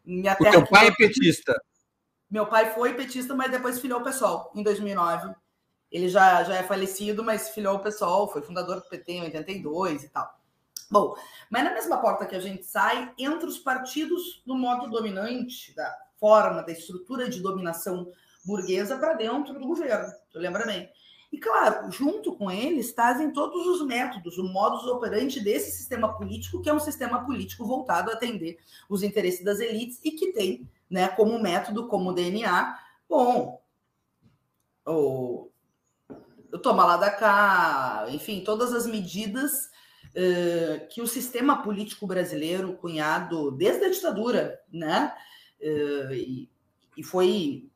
Minha 0.05 0.37
o 0.39 0.51
teu 0.51 0.67
pai 0.67 0.89
é 0.89 0.95
petista? 0.95 1.55
Meu 2.29 2.47
pai 2.47 2.75
foi 2.75 2.95
petista, 2.95 3.35
mas 3.35 3.51
depois 3.51 3.81
filiou 3.81 4.01
o 4.01 4.05
PSOL, 4.05 4.51
em 4.55 4.63
2009. 4.63 5.35
Ele 5.91 6.09
já, 6.09 6.43
já 6.45 6.57
é 6.57 6.63
falecido, 6.63 7.23
mas 7.25 7.51
filiou 7.51 7.77
o 7.77 7.81
PSOL, 7.81 8.29
foi 8.29 8.43
fundador 8.43 8.77
do 8.77 8.89
PT 8.89 9.13
em 9.13 9.23
82 9.23 10.05
e 10.05 10.09
tal. 10.09 10.41
Bom, 10.91 11.15
mas 11.49 11.63
na 11.63 11.73
mesma 11.73 11.99
porta 11.99 12.27
que 12.27 12.35
a 12.35 12.41
gente 12.41 12.65
sai, 12.65 13.13
entre 13.17 13.49
os 13.49 13.59
partidos 13.59 14.43
do 14.45 14.57
modo 14.57 14.91
dominante, 14.91 15.75
da 15.75 15.97
forma, 16.19 16.63
da 16.63 16.73
estrutura 16.73 17.29
de 17.29 17.41
dominação 17.41 18.11
burguesa 18.45 18.97
para 18.97 19.15
dentro 19.15 19.55
do 19.55 19.67
governo. 19.67 20.13
Tu 20.33 20.39
lembra 20.39 20.67
bem? 20.67 20.91
E 21.33 21.39
claro, 21.39 21.91
junto 21.93 22.35
com 22.35 22.51
eles 22.51 22.87
estão 22.87 23.33
todos 23.33 23.65
os 23.67 23.87
métodos, 23.87 24.37
o 24.37 24.45
modus 24.45 24.85
operandi 24.87 25.41
desse 25.41 25.71
sistema 25.71 26.13
político, 26.17 26.61
que 26.61 26.69
é 26.69 26.75
um 26.75 26.81
sistema 26.81 27.25
político 27.25 27.65
voltado 27.65 28.11
a 28.11 28.15
atender 28.15 28.59
os 28.89 29.05
interesses 29.05 29.45
das 29.45 29.61
elites 29.61 30.01
e 30.03 30.11
que 30.11 30.33
tem, 30.33 30.69
né, 30.91 31.07
como 31.07 31.41
método, 31.41 31.87
como 31.87 32.13
DNA, 32.13 32.77
bom, 33.09 33.63
o, 34.85 35.49
o 36.53 36.59
toma 36.59 36.85
lá 36.85 36.97
da 36.97 37.13
cá, 37.13 38.07
enfim, 38.09 38.43
todas 38.43 38.73
as 38.73 38.85
medidas 38.85 39.71
uh, 40.09 40.89
que 40.89 41.01
o 41.01 41.07
sistema 41.07 41.63
político 41.63 42.09
brasileiro, 42.09 42.73
cunhado 42.73 43.53
desde 43.53 43.85
a 43.85 43.91
ditadura, 43.91 44.61
né, 44.73 45.15
uh, 45.61 46.13
e, 46.13 46.51
e 46.97 47.05
foi 47.05 47.70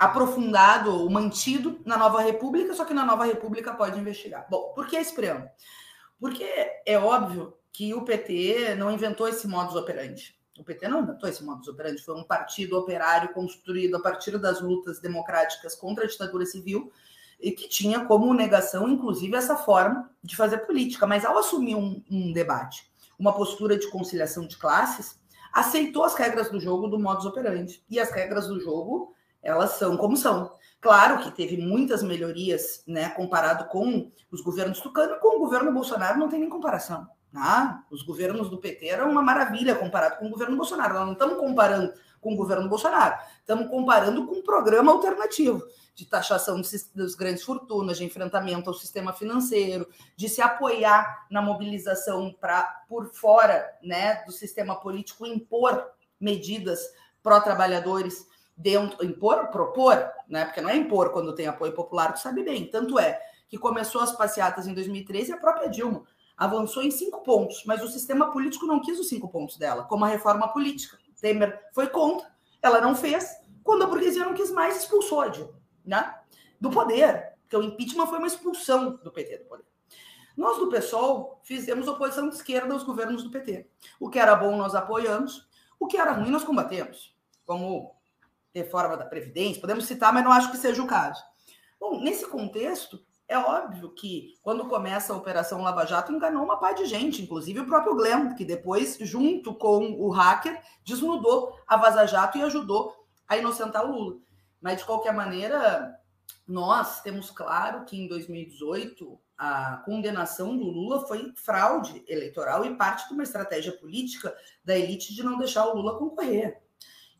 aprofundado 0.00 0.90
ou 0.90 1.10
mantido 1.10 1.78
na 1.84 1.98
Nova 1.98 2.22
República, 2.22 2.72
só 2.72 2.86
que 2.86 2.94
na 2.94 3.04
Nova 3.04 3.26
República 3.26 3.74
pode 3.74 4.00
investigar. 4.00 4.46
Bom, 4.48 4.72
por 4.74 4.86
que 4.86 4.96
esse 4.96 5.14
preâmbulo? 5.14 5.50
Porque 6.18 6.48
é 6.86 6.98
óbvio 6.98 7.52
que 7.70 7.92
o 7.92 8.02
PT 8.02 8.76
não 8.76 8.90
inventou 8.90 9.28
esse 9.28 9.46
modus 9.46 9.76
operandi. 9.76 10.34
O 10.58 10.64
PT 10.64 10.88
não 10.88 11.02
inventou 11.02 11.28
esse 11.28 11.44
modus 11.44 11.68
operandi, 11.68 12.02
foi 12.02 12.14
um 12.16 12.24
partido 12.24 12.78
operário 12.78 13.34
construído 13.34 13.94
a 13.96 14.00
partir 14.00 14.38
das 14.38 14.62
lutas 14.62 15.00
democráticas 15.00 15.74
contra 15.74 16.04
a 16.04 16.08
ditadura 16.08 16.46
civil 16.46 16.90
e 17.38 17.52
que 17.52 17.68
tinha 17.68 18.06
como 18.06 18.32
negação, 18.32 18.88
inclusive, 18.88 19.36
essa 19.36 19.56
forma 19.56 20.10
de 20.24 20.34
fazer 20.34 20.60
política. 20.60 21.06
Mas 21.06 21.26
ao 21.26 21.36
assumir 21.36 21.74
um, 21.74 22.02
um 22.10 22.32
debate, 22.32 22.90
uma 23.18 23.34
postura 23.34 23.78
de 23.78 23.90
conciliação 23.90 24.46
de 24.46 24.56
classes, 24.56 25.20
aceitou 25.52 26.04
as 26.04 26.14
regras 26.14 26.50
do 26.50 26.58
jogo 26.58 26.88
do 26.88 26.98
modus 26.98 27.26
operandi. 27.26 27.84
E 27.90 28.00
as 28.00 28.10
regras 28.10 28.46
do 28.46 28.58
jogo 28.60 29.14
elas 29.42 29.72
são 29.72 29.96
como 29.96 30.16
são. 30.16 30.52
Claro 30.80 31.22
que 31.22 31.30
teve 31.30 31.56
muitas 31.56 32.02
melhorias, 32.02 32.82
né, 32.86 33.10
comparado 33.10 33.66
com 33.66 34.10
os 34.30 34.40
governos 34.40 34.80
Tucano, 34.80 35.18
com 35.20 35.36
o 35.36 35.40
governo 35.40 35.72
Bolsonaro 35.72 36.18
não 36.18 36.28
tem 36.28 36.40
nem 36.40 36.48
comparação. 36.48 37.06
Ah, 37.34 37.84
os 37.90 38.02
governos 38.02 38.50
do 38.50 38.58
PT 38.58 38.88
eram 38.88 39.10
uma 39.10 39.22
maravilha 39.22 39.76
comparado 39.76 40.16
com 40.18 40.26
o 40.26 40.30
governo 40.30 40.56
Bolsonaro. 40.56 40.94
Nós 40.94 41.06
não 41.06 41.12
estamos 41.12 41.38
comparando 41.38 41.92
com 42.20 42.34
o 42.34 42.36
governo 42.36 42.68
Bolsonaro, 42.68 43.18
estamos 43.38 43.68
comparando 43.68 44.26
com 44.26 44.36
um 44.36 44.42
programa 44.42 44.92
alternativo 44.92 45.62
de 45.94 46.06
taxação 46.06 46.60
dos 46.94 47.14
grandes 47.14 47.42
fortunas, 47.42 47.98
de 47.98 48.04
enfrentamento 48.04 48.68
ao 48.68 48.74
sistema 48.74 49.12
financeiro, 49.12 49.86
de 50.16 50.28
se 50.28 50.40
apoiar 50.40 51.26
na 51.30 51.42
mobilização 51.42 52.34
para 52.40 52.62
por 52.88 53.12
fora, 53.12 53.66
né, 53.82 54.22
do 54.24 54.32
sistema 54.32 54.80
político 54.80 55.26
impor 55.26 55.86
medidas 56.18 56.90
pró-trabalhadores 57.22 58.26
dentro, 58.60 59.04
impor, 59.04 59.48
propor, 59.48 60.10
né? 60.28 60.44
Porque 60.44 60.60
não 60.60 60.68
é 60.68 60.76
impor 60.76 61.10
quando 61.10 61.34
tem 61.34 61.46
apoio 61.46 61.72
popular, 61.72 62.12
tu 62.12 62.20
sabe 62.20 62.42
bem. 62.42 62.66
Tanto 62.66 62.98
é 62.98 63.20
que 63.48 63.58
começou 63.58 64.00
as 64.00 64.12
passeatas 64.12 64.66
em 64.66 64.74
2013 64.74 65.30
e 65.30 65.34
a 65.34 65.38
própria 65.38 65.68
Dilma 65.68 66.04
avançou 66.36 66.82
em 66.82 66.90
cinco 66.90 67.22
pontos, 67.22 67.64
mas 67.66 67.82
o 67.82 67.88
sistema 67.88 68.30
político 68.30 68.66
não 68.66 68.80
quis 68.80 68.98
os 68.98 69.08
cinco 69.08 69.28
pontos 69.28 69.56
dela, 69.56 69.84
como 69.84 70.04
a 70.04 70.08
reforma 70.08 70.48
política. 70.48 70.98
Temer 71.20 71.60
foi 71.72 71.88
contra, 71.88 72.26
ela 72.62 72.80
não 72.80 72.94
fez. 72.94 73.38
Quando 73.62 73.82
a 73.82 73.86
burguesia 73.86 74.24
não 74.24 74.34
quis 74.34 74.50
mais, 74.50 74.78
expulsou 74.78 75.20
a 75.20 75.28
Dilma, 75.28 75.54
né? 75.84 76.18
Do 76.60 76.70
poder, 76.70 77.34
porque 77.42 77.56
o 77.56 77.62
impeachment 77.62 78.06
foi 78.06 78.18
uma 78.18 78.26
expulsão 78.26 78.96
do 79.02 79.10
PT 79.10 79.38
do 79.38 79.44
poder. 79.46 79.64
Nós 80.36 80.58
do 80.58 80.68
PSOL 80.68 81.40
fizemos 81.42 81.88
oposição 81.88 82.28
de 82.28 82.34
esquerda 82.36 82.72
aos 82.72 82.82
governos 82.82 83.22
do 83.22 83.30
PT. 83.30 83.68
O 83.98 84.08
que 84.08 84.18
era 84.18 84.34
bom 84.34 84.56
nós 84.56 84.74
apoiamos, 84.74 85.46
o 85.78 85.86
que 85.86 85.98
era 85.98 86.12
ruim 86.12 86.30
nós 86.30 86.44
combatemos. 86.44 87.14
Como 87.44 87.99
reforma 88.54 88.96
da 88.96 89.04
Previdência, 89.04 89.60
podemos 89.60 89.84
citar, 89.84 90.12
mas 90.12 90.24
não 90.24 90.32
acho 90.32 90.50
que 90.50 90.56
seja 90.56 90.82
o 90.82 90.86
caso. 90.86 91.22
Bom, 91.78 92.00
nesse 92.00 92.26
contexto, 92.26 93.00
é 93.28 93.38
óbvio 93.38 93.90
que 93.94 94.34
quando 94.42 94.68
começa 94.68 95.12
a 95.12 95.16
Operação 95.16 95.62
Lava 95.62 95.86
Jato, 95.86 96.12
enganou 96.12 96.42
uma 96.42 96.58
par 96.58 96.74
de 96.74 96.84
gente, 96.84 97.22
inclusive 97.22 97.60
o 97.60 97.66
próprio 97.66 97.94
Glenn, 97.94 98.34
que 98.34 98.44
depois, 98.44 98.98
junto 99.00 99.54
com 99.54 99.92
o 99.92 100.10
hacker, 100.10 100.60
desnudou 100.84 101.56
a 101.66 101.76
Vaza 101.76 102.06
Jato 102.06 102.38
e 102.38 102.42
ajudou 102.42 102.92
a 103.28 103.36
inocentar 103.36 103.88
Lula. 103.88 104.16
Mas, 104.60 104.78
de 104.78 104.84
qualquer 104.84 105.14
maneira, 105.14 105.96
nós 106.46 107.00
temos 107.02 107.30
claro 107.30 107.84
que 107.84 107.96
em 107.96 108.08
2018 108.08 109.18
a 109.38 109.76
condenação 109.84 110.56
do 110.56 110.64
Lula 110.64 111.06
foi 111.06 111.32
fraude 111.36 112.04
eleitoral 112.08 112.64
e 112.64 112.76
parte 112.76 113.06
de 113.06 113.14
uma 113.14 113.22
estratégia 113.22 113.72
política 113.72 114.36
da 114.64 114.76
elite 114.76 115.14
de 115.14 115.22
não 115.22 115.38
deixar 115.38 115.66
o 115.66 115.76
Lula 115.76 115.96
concorrer 115.96 116.60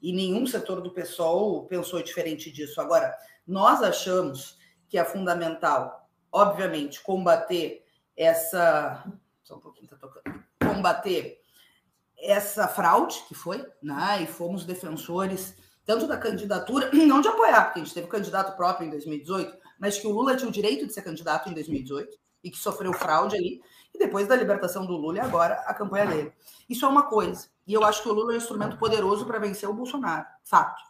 e 0.00 0.12
nenhum 0.12 0.46
setor 0.46 0.80
do 0.80 0.90
PSOL 0.90 1.66
pensou 1.66 2.02
diferente 2.02 2.50
disso. 2.50 2.80
Agora, 2.80 3.14
nós 3.46 3.82
achamos 3.82 4.58
que 4.88 4.98
é 4.98 5.04
fundamental, 5.04 6.08
obviamente, 6.32 7.00
combater 7.00 7.84
essa. 8.16 9.04
Só 9.42 9.56
um 9.56 9.60
pouquinho, 9.60 9.88
tá 9.88 9.96
tocando. 9.96 10.42
Combater 10.60 11.40
essa 12.18 12.68
fraude 12.68 13.22
que 13.28 13.34
foi, 13.34 13.66
né? 13.82 14.22
E 14.22 14.26
fomos 14.26 14.64
defensores 14.64 15.54
tanto 15.84 16.06
da 16.06 16.16
candidatura, 16.16 16.90
não 16.94 17.20
de 17.20 17.28
apoiar, 17.28 17.64
porque 17.64 17.80
a 17.80 17.84
gente 17.84 17.94
teve 17.94 18.06
candidato 18.06 18.56
próprio 18.56 18.86
em 18.86 18.90
2018, 18.90 19.58
mas 19.78 19.98
que 19.98 20.06
o 20.06 20.12
Lula 20.12 20.36
tinha 20.36 20.48
o 20.48 20.52
direito 20.52 20.86
de 20.86 20.92
ser 20.92 21.02
candidato 21.02 21.48
em 21.48 21.54
2018 21.54 22.16
e 22.44 22.50
que 22.50 22.58
sofreu 22.58 22.92
fraude 22.92 23.36
ali, 23.36 23.60
e 23.94 23.98
depois 23.98 24.28
da 24.28 24.36
libertação 24.36 24.86
do 24.86 24.96
Lula 24.96 25.18
e 25.18 25.20
agora 25.20 25.54
a 25.66 25.74
campanha 25.74 26.06
dele. 26.06 26.32
Isso 26.68 26.84
é 26.84 26.88
uma 26.88 27.08
coisa. 27.08 27.48
E 27.70 27.72
eu 27.72 27.84
acho 27.84 28.02
que 28.02 28.08
o 28.08 28.12
Lula 28.12 28.32
é 28.32 28.34
um 28.34 28.38
instrumento 28.38 28.76
poderoso 28.76 29.24
para 29.24 29.38
vencer 29.38 29.68
o 29.68 29.72
Bolsonaro, 29.72 30.26
fato. 30.42 30.82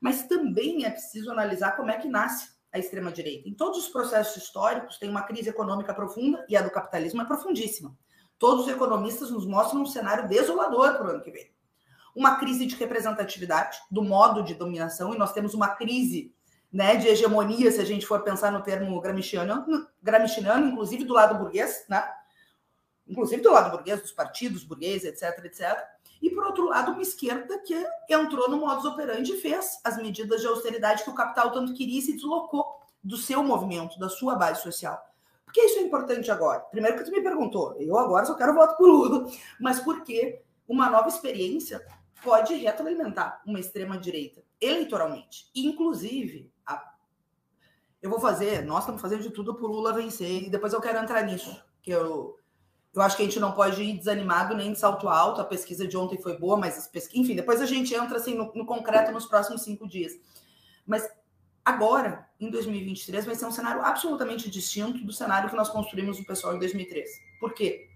Mas 0.00 0.26
também 0.26 0.84
é 0.84 0.90
preciso 0.90 1.30
analisar 1.30 1.76
como 1.76 1.92
é 1.92 1.96
que 1.96 2.08
nasce 2.08 2.48
a 2.72 2.78
extrema-direita. 2.80 3.48
Em 3.48 3.54
todos 3.54 3.78
os 3.78 3.88
processos 3.88 4.42
históricos, 4.42 4.98
tem 4.98 5.08
uma 5.08 5.22
crise 5.22 5.50
econômica 5.50 5.94
profunda 5.94 6.44
e 6.48 6.56
a 6.56 6.60
do 6.60 6.72
capitalismo 6.72 7.22
é 7.22 7.24
profundíssima. 7.24 7.96
Todos 8.36 8.64
os 8.64 8.72
economistas 8.72 9.30
nos 9.30 9.46
mostram 9.46 9.82
um 9.82 9.86
cenário 9.86 10.28
desolador 10.28 10.96
para 10.96 11.06
o 11.06 11.10
ano 11.10 11.22
que 11.22 11.30
vem. 11.30 11.54
Uma 12.16 12.34
crise 12.34 12.66
de 12.66 12.74
representatividade, 12.74 13.78
do 13.88 14.02
modo 14.02 14.42
de 14.42 14.54
dominação, 14.54 15.14
e 15.14 15.18
nós 15.18 15.32
temos 15.32 15.54
uma 15.54 15.68
crise 15.68 16.34
né, 16.72 16.96
de 16.96 17.06
hegemonia, 17.06 17.70
se 17.70 17.80
a 17.80 17.84
gente 17.84 18.04
for 18.04 18.24
pensar 18.24 18.50
no 18.50 18.60
termo 18.60 19.00
gramsciano, 19.00 19.86
gramsciano 20.02 20.66
inclusive 20.66 21.04
do 21.04 21.14
lado 21.14 21.38
burguês, 21.38 21.84
né? 21.88 22.04
inclusive 23.06 23.42
do 23.42 23.52
lado 23.52 23.70
burguês, 23.70 24.00
dos 24.00 24.12
partidos 24.12 24.64
burgueses, 24.64 25.04
etc, 25.04 25.44
etc. 25.44 25.94
E, 26.22 26.30
por 26.30 26.44
outro 26.44 26.66
lado, 26.66 26.92
uma 26.92 27.02
esquerda 27.02 27.58
que 27.58 27.74
entrou 28.08 28.48
no 28.48 28.58
modus 28.58 28.84
operandi 28.84 29.32
e 29.32 29.40
fez 29.40 29.80
as 29.84 29.96
medidas 29.96 30.40
de 30.40 30.46
austeridade 30.46 31.04
que 31.04 31.10
o 31.10 31.14
capital 31.14 31.52
tanto 31.52 31.74
queria 31.74 31.98
e 31.98 32.02
se 32.02 32.14
deslocou 32.14 32.80
do 33.02 33.16
seu 33.16 33.42
movimento, 33.42 33.98
da 33.98 34.08
sua 34.08 34.34
base 34.34 34.62
social. 34.62 34.98
Por 35.44 35.52
que 35.52 35.60
isso 35.60 35.78
é 35.78 35.82
importante 35.82 36.30
agora? 36.30 36.60
Primeiro 36.60 36.96
que 36.96 37.04
tu 37.04 37.10
me 37.10 37.20
perguntou, 37.20 37.76
eu 37.78 37.98
agora 37.98 38.24
só 38.24 38.34
quero 38.34 38.54
voto 38.54 38.76
por 38.76 38.88
Lula, 38.88 39.30
mas 39.60 39.80
porque 39.80 40.42
uma 40.66 40.88
nova 40.88 41.08
experiência 41.08 41.84
pode 42.22 42.54
retroalimentar 42.54 43.42
uma 43.46 43.60
extrema-direita 43.60 44.42
eleitoralmente. 44.60 45.50
Inclusive, 45.54 46.50
a... 46.66 46.94
eu 48.00 48.08
vou 48.08 48.18
fazer, 48.18 48.64
nós 48.64 48.80
estamos 48.80 49.02
fazendo 49.02 49.22
de 49.22 49.30
tudo 49.30 49.54
para 49.54 49.66
Lula 49.66 49.92
vencer, 49.92 50.44
e 50.44 50.50
depois 50.50 50.72
eu 50.72 50.80
quero 50.80 50.98
entrar 50.98 51.22
nisso, 51.22 51.62
que 51.82 51.90
eu 51.90 52.38
eu 52.94 53.02
acho 53.02 53.16
que 53.16 53.22
a 53.22 53.24
gente 53.24 53.40
não 53.40 53.52
pode 53.52 53.82
ir 53.82 53.98
desanimado 53.98 54.56
nem 54.56 54.72
de 54.72 54.78
salto 54.78 55.08
alto. 55.08 55.40
A 55.40 55.44
pesquisa 55.44 55.86
de 55.86 55.96
ontem 55.96 56.20
foi 56.20 56.38
boa, 56.38 56.56
mas 56.56 56.86
pesqu... 56.86 57.18
enfim, 57.18 57.34
depois 57.34 57.60
a 57.60 57.66
gente 57.66 57.92
entra 57.92 58.18
assim 58.18 58.34
no, 58.34 58.52
no, 58.54 58.64
concreto 58.64 59.10
nos 59.10 59.26
próximos 59.26 59.62
cinco 59.62 59.88
dias. 59.88 60.12
Mas 60.86 61.08
agora, 61.64 62.28
em 62.38 62.50
2023, 62.50 63.26
vai 63.26 63.34
ser 63.34 63.46
um 63.46 63.50
cenário 63.50 63.82
absolutamente 63.82 64.48
distinto 64.48 65.04
do 65.04 65.12
cenário 65.12 65.50
que 65.50 65.56
nós 65.56 65.68
construímos 65.68 66.20
o 66.20 66.24
pessoal 66.24 66.54
em 66.54 66.58
2003. 66.60 67.10
Por 67.40 67.52
quê? 67.52 67.88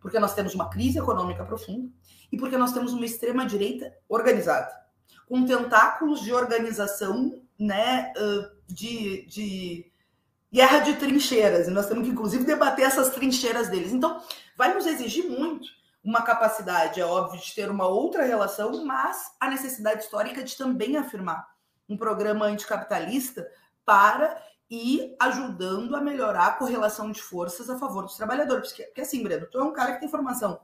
Porque 0.00 0.18
nós 0.18 0.34
temos 0.34 0.54
uma 0.54 0.68
crise 0.68 0.98
econômica 0.98 1.44
profunda 1.44 1.88
e 2.32 2.36
porque 2.36 2.56
nós 2.56 2.72
temos 2.72 2.92
uma 2.92 3.04
extrema 3.04 3.46
direita 3.46 3.94
organizada, 4.08 4.72
com 5.28 5.44
tentáculos 5.46 6.22
de 6.22 6.32
organização, 6.32 7.40
né, 7.58 8.12
de, 8.66 9.26
de 9.26 9.89
guerra 10.52 10.80
de 10.80 10.96
trincheiras, 10.96 11.68
e 11.68 11.70
nós 11.70 11.86
temos 11.86 12.04
que, 12.04 12.10
inclusive, 12.10 12.44
debater 12.44 12.84
essas 12.84 13.10
trincheiras 13.10 13.68
deles. 13.68 13.92
Então, 13.92 14.20
vai 14.56 14.74
nos 14.74 14.86
exigir 14.86 15.30
muito 15.30 15.68
uma 16.02 16.22
capacidade, 16.22 17.00
é 17.00 17.04
óbvio, 17.04 17.40
de 17.40 17.54
ter 17.54 17.70
uma 17.70 17.86
outra 17.86 18.24
relação, 18.24 18.84
mas 18.84 19.32
a 19.38 19.48
necessidade 19.48 20.02
histórica 20.02 20.42
de 20.42 20.56
também 20.56 20.96
afirmar 20.96 21.46
um 21.88 21.96
programa 21.96 22.46
anticapitalista 22.46 23.46
para 23.84 24.42
ir 24.68 25.16
ajudando 25.20 25.94
a 25.96 26.00
melhorar 26.00 26.46
a 26.46 26.52
correlação 26.52 27.10
de 27.10 27.20
forças 27.20 27.68
a 27.68 27.78
favor 27.78 28.04
dos 28.04 28.16
trabalhadores. 28.16 28.68
Porque, 28.68 28.84
porque 28.84 29.00
assim, 29.00 29.22
Breno, 29.22 29.46
tu 29.50 29.58
é 29.58 29.64
um 29.64 29.72
cara 29.72 29.94
que 29.94 30.00
tem 30.00 30.08
formação 30.08 30.60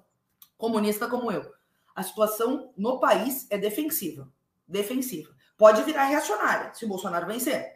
comunista 0.57 1.09
como 1.09 1.31
eu. 1.31 1.53
A 1.95 2.03
situação 2.03 2.73
no 2.77 3.01
país 3.01 3.47
é 3.51 3.59
defensiva. 3.59 4.29
Defensiva. 4.67 5.35
Pode 5.57 5.83
virar 5.83 6.05
reacionária 6.05 6.73
se 6.75 6.85
o 6.85 6.89
Bolsonaro 6.89 7.27
vencer 7.27 7.76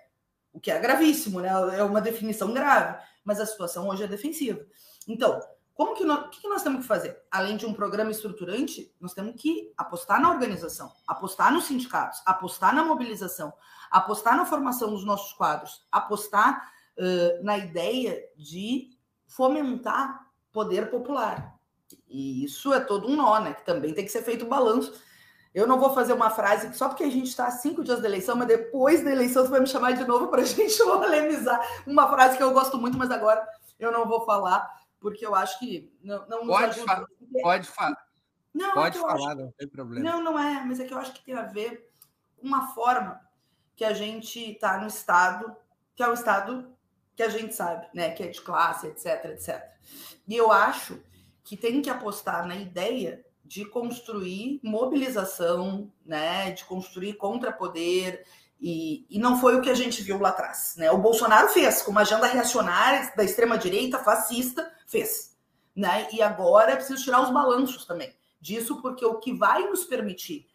o 0.52 0.60
que 0.60 0.70
é 0.70 0.78
gravíssimo, 0.78 1.40
né? 1.40 1.50
É 1.78 1.82
uma 1.82 2.00
definição 2.00 2.52
grave, 2.52 3.02
mas 3.24 3.40
a 3.40 3.46
situação 3.46 3.88
hoje 3.88 4.04
é 4.04 4.06
defensiva. 4.06 4.64
Então, 5.06 5.40
como 5.74 5.94
que 5.94 6.04
nós, 6.04 6.26
o 6.26 6.28
que 6.30 6.48
nós 6.48 6.62
temos 6.62 6.82
que 6.82 6.86
fazer? 6.86 7.18
Além 7.30 7.56
de 7.56 7.64
um 7.64 7.72
programa 7.72 8.10
estruturante, 8.10 8.94
nós 9.00 9.14
temos 9.14 9.40
que 9.40 9.72
apostar 9.76 10.20
na 10.20 10.30
organização, 10.30 10.92
apostar 11.06 11.52
nos 11.52 11.64
sindicatos, 11.64 12.20
apostar 12.26 12.74
na 12.74 12.84
mobilização, 12.84 13.52
apostar 13.90 14.36
na 14.36 14.44
formação 14.44 14.90
dos 14.90 15.04
nossos 15.04 15.32
quadros, 15.32 15.86
apostar 15.90 16.70
uh, 16.98 17.42
na 17.42 17.56
ideia 17.56 18.22
de 18.36 18.90
fomentar 19.26 20.26
poder 20.52 20.90
popular. 20.90 21.58
E 22.06 22.44
isso 22.44 22.74
é 22.74 22.80
todo 22.80 23.08
um 23.08 23.16
nó, 23.16 23.40
né? 23.40 23.54
Que 23.54 23.64
também 23.64 23.94
tem 23.94 24.04
que 24.04 24.12
ser 24.12 24.22
feito 24.22 24.44
balanço 24.44 24.92
eu 25.54 25.66
não 25.66 25.80
vou 25.80 25.92
fazer 25.92 26.12
uma 26.12 26.30
frase 26.30 26.72
só 26.74 26.88
porque 26.88 27.04
a 27.04 27.10
gente 27.10 27.28
está 27.28 27.46
a 27.46 27.50
cinco 27.50 27.82
dias 27.82 28.00
da 28.00 28.08
eleição, 28.08 28.36
mas 28.36 28.46
depois 28.46 29.02
da 29.02 29.10
eleição 29.10 29.42
você 29.42 29.50
vai 29.50 29.60
me 29.60 29.66
chamar 29.66 29.92
de 29.92 30.04
novo 30.04 30.28
para 30.28 30.42
a 30.42 30.44
gente 30.46 30.76
polemizar. 30.78 31.60
Uma 31.86 32.08
frase 32.08 32.36
que 32.36 32.42
eu 32.42 32.52
gosto 32.52 32.78
muito, 32.78 32.96
mas 32.96 33.10
agora 33.10 33.46
eu 33.78 33.90
não 33.90 34.06
vou 34.06 34.24
falar, 34.24 34.68
porque 35.00 35.26
eu 35.26 35.34
acho 35.34 35.58
que 35.58 35.92
não, 36.02 36.26
não 36.28 36.46
pode 36.46 36.64
ajuda. 36.64 36.86
Falar, 36.86 37.06
pode 37.42 37.68
falar. 37.68 38.06
Não, 38.54 38.70
é 38.70 38.74
pode 38.74 38.98
é 38.98 39.00
falar, 39.00 39.32
acho... 39.32 39.36
não 39.36 39.52
tem 39.52 39.68
problema. 39.68 40.10
Não, 40.10 40.22
não 40.22 40.38
é, 40.38 40.64
mas 40.64 40.78
é 40.78 40.84
que 40.84 40.94
eu 40.94 40.98
acho 40.98 41.12
que 41.12 41.24
tem 41.24 41.34
a 41.34 41.42
ver 41.42 41.90
com 42.36 42.46
uma 42.46 42.68
forma 42.68 43.20
que 43.74 43.84
a 43.84 43.92
gente 43.92 44.52
está 44.52 44.78
no 44.78 44.86
Estado, 44.86 45.56
que 45.96 46.02
é 46.02 46.08
o 46.08 46.12
Estado 46.12 46.70
que 47.16 47.22
a 47.22 47.28
gente 47.28 47.54
sabe, 47.54 47.88
né? 47.92 48.10
Que 48.10 48.22
é 48.22 48.28
de 48.28 48.40
classe, 48.40 48.86
etc, 48.86 49.24
etc. 49.26 49.62
E 50.28 50.36
eu 50.36 50.52
acho 50.52 51.02
que 51.42 51.56
tem 51.56 51.82
que 51.82 51.90
apostar 51.90 52.46
na 52.46 52.54
ideia 52.54 53.24
de 53.50 53.64
construir 53.64 54.60
mobilização, 54.62 55.90
né, 56.06 56.52
de 56.52 56.64
construir 56.66 57.14
contrapoder, 57.14 58.24
e, 58.60 59.04
e 59.10 59.18
não 59.18 59.40
foi 59.40 59.56
o 59.56 59.60
que 59.60 59.68
a 59.68 59.74
gente 59.74 60.04
viu 60.04 60.20
lá 60.20 60.28
atrás. 60.28 60.74
Né? 60.76 60.88
O 60.92 60.98
Bolsonaro 60.98 61.48
fez, 61.48 61.82
com 61.82 61.90
uma 61.90 62.02
agenda 62.02 62.28
reacionária 62.28 63.12
da 63.16 63.24
extrema-direita, 63.24 63.98
fascista, 63.98 64.72
fez. 64.86 65.36
Né? 65.74 66.06
E 66.12 66.22
agora 66.22 66.70
é 66.70 66.76
preciso 66.76 67.02
tirar 67.02 67.22
os 67.22 67.30
balanços 67.32 67.84
também 67.84 68.14
disso, 68.40 68.80
porque 68.80 69.04
o 69.04 69.18
que 69.18 69.32
vai 69.32 69.64
nos 69.68 69.82
permitir 69.82 70.46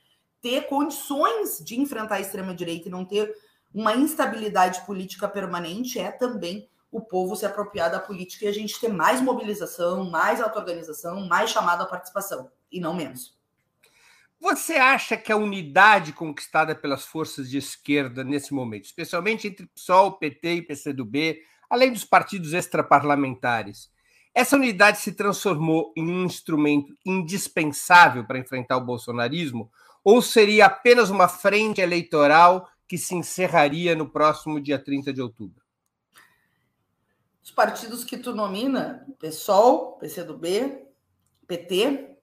ter 0.41 0.61
condições 0.69 1.59
de 1.59 1.77
enfrentar 1.77 2.15
a 2.15 2.21
extrema-direita 2.21 2.87
e 2.87 2.91
não 2.91 3.03
ter 3.03 3.35
uma 3.73 3.93
instabilidade 3.93 4.85
política 4.85 5.27
permanente 5.27 5.99
é 5.99 6.13
também 6.13 6.69
o 6.89 7.01
povo 7.01 7.35
se 7.35 7.45
apropriar 7.45 7.91
da 7.91 7.99
política 7.99 8.45
e 8.45 8.47
a 8.47 8.53
gente 8.53 8.79
ter 8.79 8.87
mais 8.87 9.19
mobilização, 9.19 10.09
mais 10.09 10.39
auto-organização, 10.39 11.27
mais 11.27 11.49
chamada 11.49 11.83
à 11.83 11.85
participação 11.85 12.49
e 12.75 12.79
não 12.79 12.93
menos. 12.93 13.35
Você 14.39 14.73
acha 14.73 15.15
que 15.15 15.31
a 15.31 15.37
unidade 15.37 16.11
conquistada 16.11 16.75
pelas 16.75 17.05
forças 17.05 17.49
de 17.49 17.57
esquerda 17.57 18.23
nesse 18.23 18.53
momento, 18.53 18.83
especialmente 18.83 19.47
entre 19.47 19.65
PSOL, 19.67 20.19
PT 20.19 20.55
e 20.55 20.61
PCdoB, 20.61 21.41
além 21.69 21.91
dos 21.91 22.03
partidos 22.03 22.53
extraparlamentares, 22.53 23.89
essa 24.33 24.57
unidade 24.57 24.99
se 24.99 25.13
transformou 25.13 25.93
em 25.95 26.05
um 26.05 26.25
instrumento 26.25 26.93
indispensável 27.05 28.25
para 28.25 28.37
enfrentar 28.37 28.75
o 28.75 28.85
bolsonarismo 28.85 29.71
ou 30.03 30.21
seria 30.21 30.65
apenas 30.65 31.09
uma 31.09 31.29
frente 31.29 31.79
eleitoral 31.79 32.69
que 32.87 32.97
se 32.97 33.15
encerraria 33.15 33.95
no 33.95 34.09
próximo 34.09 34.59
dia 34.59 34.77
30 34.77 35.13
de 35.13 35.21
outubro? 35.21 35.63
Os 37.41 37.51
partidos 37.51 38.03
que 38.03 38.17
tu 38.17 38.35
nomina, 38.35 39.05
PSOL, 39.19 39.93
PCdoB, 39.97 40.83
PT, 41.47 42.14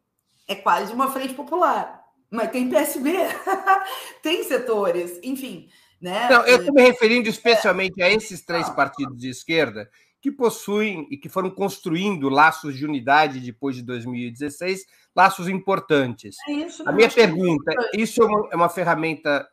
é 0.48 0.54
quase 0.54 0.92
uma 0.92 1.10
frente 1.10 1.34
popular. 1.34 2.02
Mas 2.30 2.50
tem 2.50 2.68
PSB, 2.68 3.12
tem 4.22 4.42
setores, 4.44 5.20
enfim. 5.22 5.68
Né? 6.00 6.28
Não, 6.28 6.44
eu 6.46 6.58
estou 6.58 6.74
me 6.74 6.82
referindo 6.82 7.28
especialmente 7.28 8.00
é. 8.00 8.06
a 8.06 8.10
esses 8.10 8.42
três 8.42 8.68
ah. 8.68 8.72
partidos 8.72 9.18
de 9.18 9.28
esquerda 9.28 9.88
que 10.20 10.30
possuem 10.30 11.06
e 11.10 11.16
que 11.16 11.28
foram 11.28 11.50
construindo 11.50 12.28
laços 12.28 12.76
de 12.76 12.84
unidade 12.84 13.40
depois 13.40 13.74
de 13.74 13.82
2016, 13.82 14.86
laços 15.14 15.48
importantes. 15.48 16.36
É 16.48 16.52
isso, 16.52 16.88
a 16.88 16.92
minha 16.92 17.10
pergunta: 17.10 17.72
isso 17.92 18.22
é 18.22 18.26
uma, 18.26 18.48
é 18.52 18.56
uma 18.56 18.68
ferramenta 18.68 19.46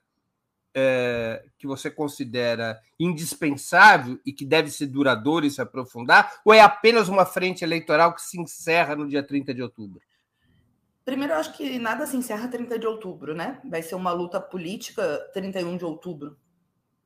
é, 0.74 1.44
que 1.58 1.66
você 1.66 1.90
considera 1.90 2.80
indispensável 3.00 4.20
e 4.24 4.32
que 4.32 4.46
deve 4.46 4.70
ser 4.70 4.86
duradoura 4.86 5.48
e 5.48 5.52
se 5.52 5.60
aprofundar, 5.60 6.32
ou 6.46 6.54
é 6.54 6.62
apenas 6.62 7.10
uma 7.10 7.26
frente 7.26 7.64
eleitoral 7.64 8.14
que 8.14 8.22
se 8.22 8.40
encerra 8.40 8.96
no 8.96 9.08
dia 9.08 9.24
30 9.24 9.54
de 9.54 9.64
outubro? 9.64 10.00
Primeiro, 11.10 11.34
eu 11.34 11.38
acho 11.40 11.54
que 11.54 11.80
nada 11.80 12.06
se 12.06 12.16
encerra 12.16 12.48
30 12.48 12.78
de 12.78 12.86
outubro, 12.86 13.34
né? 13.34 13.60
Vai 13.68 13.82
ser 13.82 13.96
uma 13.96 14.12
luta 14.12 14.40
política 14.40 15.28
31 15.34 15.76
de 15.76 15.84
outubro 15.84 16.38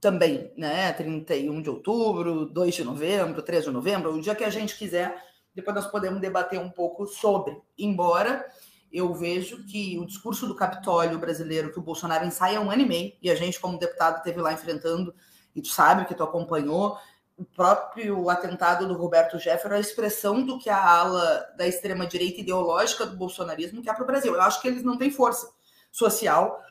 também, 0.01 0.51
né? 0.57 0.91
31 0.91 1.61
de 1.61 1.69
outubro, 1.69 2.45
2 2.45 2.75
de 2.75 2.83
novembro, 2.83 3.41
3 3.41 3.63
de 3.63 3.71
novembro, 3.71 4.13
o 4.13 4.19
dia 4.19 4.35
que 4.35 4.43
a 4.43 4.49
gente 4.49 4.77
quiser, 4.77 5.15
depois 5.55 5.73
nós 5.73 5.87
podemos 5.87 6.19
debater 6.19 6.59
um 6.59 6.69
pouco 6.69 7.05
sobre. 7.07 7.57
Embora 7.77 8.45
eu 8.91 9.13
vejo 9.13 9.65
que 9.67 9.97
o 9.97 10.05
discurso 10.05 10.47
do 10.47 10.55
Capitólio 10.57 11.17
brasileiro 11.17 11.71
que 11.71 11.79
o 11.79 11.81
Bolsonaro 11.81 12.25
ensaia 12.25 12.59
há 12.59 12.61
um 12.61 12.69
ano 12.69 12.81
e 12.81 12.85
meio, 12.85 13.13
e 13.21 13.31
a 13.31 13.35
gente, 13.35 13.57
como 13.57 13.79
deputado, 13.79 14.21
teve 14.21 14.41
lá 14.41 14.51
enfrentando, 14.51 15.15
e 15.55 15.61
tu 15.61 15.69
sabe 15.69 16.03
que 16.03 16.13
tu 16.13 16.23
acompanhou, 16.23 16.97
o 17.37 17.43
próprio 17.43 18.29
atentado 18.29 18.87
do 18.87 18.93
Roberto 18.93 19.39
Jefferson 19.39 19.75
a 19.75 19.79
expressão 19.79 20.45
do 20.45 20.59
que 20.59 20.69
a 20.69 20.83
ala 20.83 21.51
da 21.57 21.67
extrema-direita 21.67 22.41
ideológica 22.41 23.05
do 23.05 23.17
bolsonarismo 23.17 23.81
quer 23.81 23.95
para 23.95 24.03
o 24.03 24.07
Brasil. 24.07 24.33
Eu 24.33 24.41
acho 24.41 24.61
que 24.61 24.67
eles 24.67 24.83
não 24.83 24.97
têm 24.97 25.11
força 25.11 25.51
social 25.91 26.61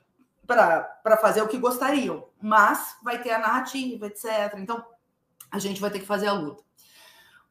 para 0.46 1.16
fazer 1.20 1.42
o 1.42 1.48
que 1.48 1.58
gostariam, 1.58 2.28
mas 2.40 2.96
vai 3.02 3.20
ter 3.22 3.30
a 3.30 3.38
narrativa, 3.38 4.06
etc. 4.06 4.54
Então, 4.58 4.84
a 5.50 5.58
gente 5.58 5.80
vai 5.80 5.90
ter 5.90 6.00
que 6.00 6.06
fazer 6.06 6.26
a 6.26 6.32
luta. 6.32 6.62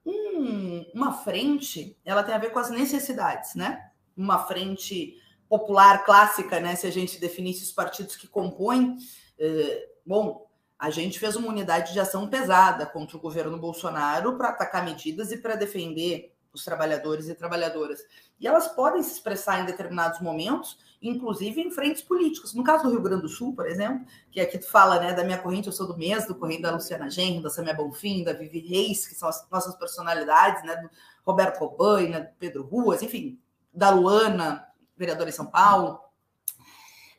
Um, 0.05 0.85
uma 0.93 1.13
frente, 1.13 1.97
ela 2.03 2.23
tem 2.23 2.33
a 2.33 2.39
ver 2.39 2.51
com 2.51 2.59
as 2.59 2.69
necessidades, 2.69 3.55
né? 3.55 3.91
Uma 4.15 4.39
frente 4.39 5.15
popular 5.47 6.03
clássica, 6.05 6.59
né? 6.59 6.75
Se 6.75 6.87
a 6.87 6.91
gente 6.91 7.19
definisse 7.19 7.63
os 7.63 7.71
partidos 7.71 8.15
que 8.15 8.27
compõem, 8.27 8.97
eh, 9.37 9.89
bom, 10.05 10.49
a 10.81 10.89
gente 10.89 11.19
fez 11.19 11.35
uma 11.35 11.49
unidade 11.49 11.93
de 11.93 11.99
ação 11.99 12.27
pesada 12.27 12.87
contra 12.87 13.15
o 13.15 13.19
governo 13.19 13.55
Bolsonaro 13.55 14.35
para 14.35 14.49
atacar 14.49 14.83
medidas 14.83 15.31
e 15.31 15.37
para 15.37 15.53
defender 15.53 16.35
os 16.51 16.65
trabalhadores 16.65 17.29
e 17.29 17.35
trabalhadoras. 17.35 17.99
E 18.39 18.47
elas 18.47 18.67
podem 18.69 19.03
se 19.03 19.11
expressar 19.11 19.61
em 19.61 19.65
determinados 19.65 20.19
momentos, 20.19 20.79
inclusive 20.99 21.61
em 21.61 21.69
frentes 21.69 22.01
políticas. 22.01 22.55
No 22.55 22.63
caso 22.63 22.85
do 22.85 22.89
Rio 22.89 23.01
Grande 23.03 23.21
do 23.21 23.29
Sul, 23.29 23.53
por 23.53 23.67
exemplo, 23.67 24.07
que 24.31 24.41
aqui 24.41 24.57
tu 24.57 24.67
fala 24.67 24.99
né, 24.99 25.13
da 25.13 25.23
minha 25.23 25.37
corrente, 25.37 25.67
eu 25.67 25.73
sou 25.73 25.85
do 25.85 25.95
mês, 25.95 26.25
do 26.25 26.33
corrente 26.33 26.63
da 26.63 26.71
Luciana 26.71 27.11
Genro, 27.11 27.43
da 27.43 27.51
Samia 27.51 27.75
Bonfim, 27.75 28.23
da 28.23 28.33
Vivi 28.33 28.61
Reis, 28.61 29.07
que 29.07 29.13
são 29.13 29.29
as 29.29 29.47
nossas 29.51 29.75
personalidades, 29.75 30.63
né, 30.63 30.77
do 30.77 30.89
Roberto 31.23 31.59
Robain, 31.59 32.09
né, 32.09 32.21
do 32.21 32.33
Pedro 32.39 32.63
Ruas, 32.63 33.03
enfim, 33.03 33.39
da 33.71 33.91
Luana, 33.91 34.67
vereadora 34.97 35.29
em 35.29 35.33
São 35.33 35.45
Paulo. 35.45 35.99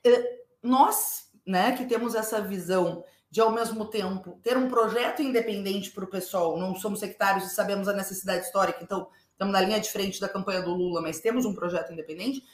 É, 0.03 0.41
nós, 0.61 1.31
né, 1.47 1.77
que 1.77 1.87
temos 1.87 2.17
essa 2.17 2.41
visão 2.41 3.05
de, 3.33 3.41
ao 3.41 3.51
mesmo 3.51 3.87
tempo, 3.87 4.39
ter 4.43 4.59
um 4.59 4.69
projeto 4.69 5.23
independente 5.23 5.91
para 5.91 6.05
o 6.05 6.07
pessoal, 6.07 6.59
não 6.59 6.77
somos 6.77 7.01
sectários 7.01 7.47
e 7.47 7.55
sabemos 7.55 7.89
a 7.89 7.95
necessidade 7.95 8.45
histórica, 8.45 8.81
então 8.83 9.09
estamos 9.31 9.55
na 9.55 9.61
linha 9.63 9.81
de 9.81 9.91
frente 9.91 10.21
da 10.21 10.29
campanha 10.29 10.61
do 10.61 10.75
Lula, 10.75 11.01
mas 11.01 11.19
temos 11.19 11.47
um 11.47 11.55
projeto 11.55 11.91
independente, 11.95 12.45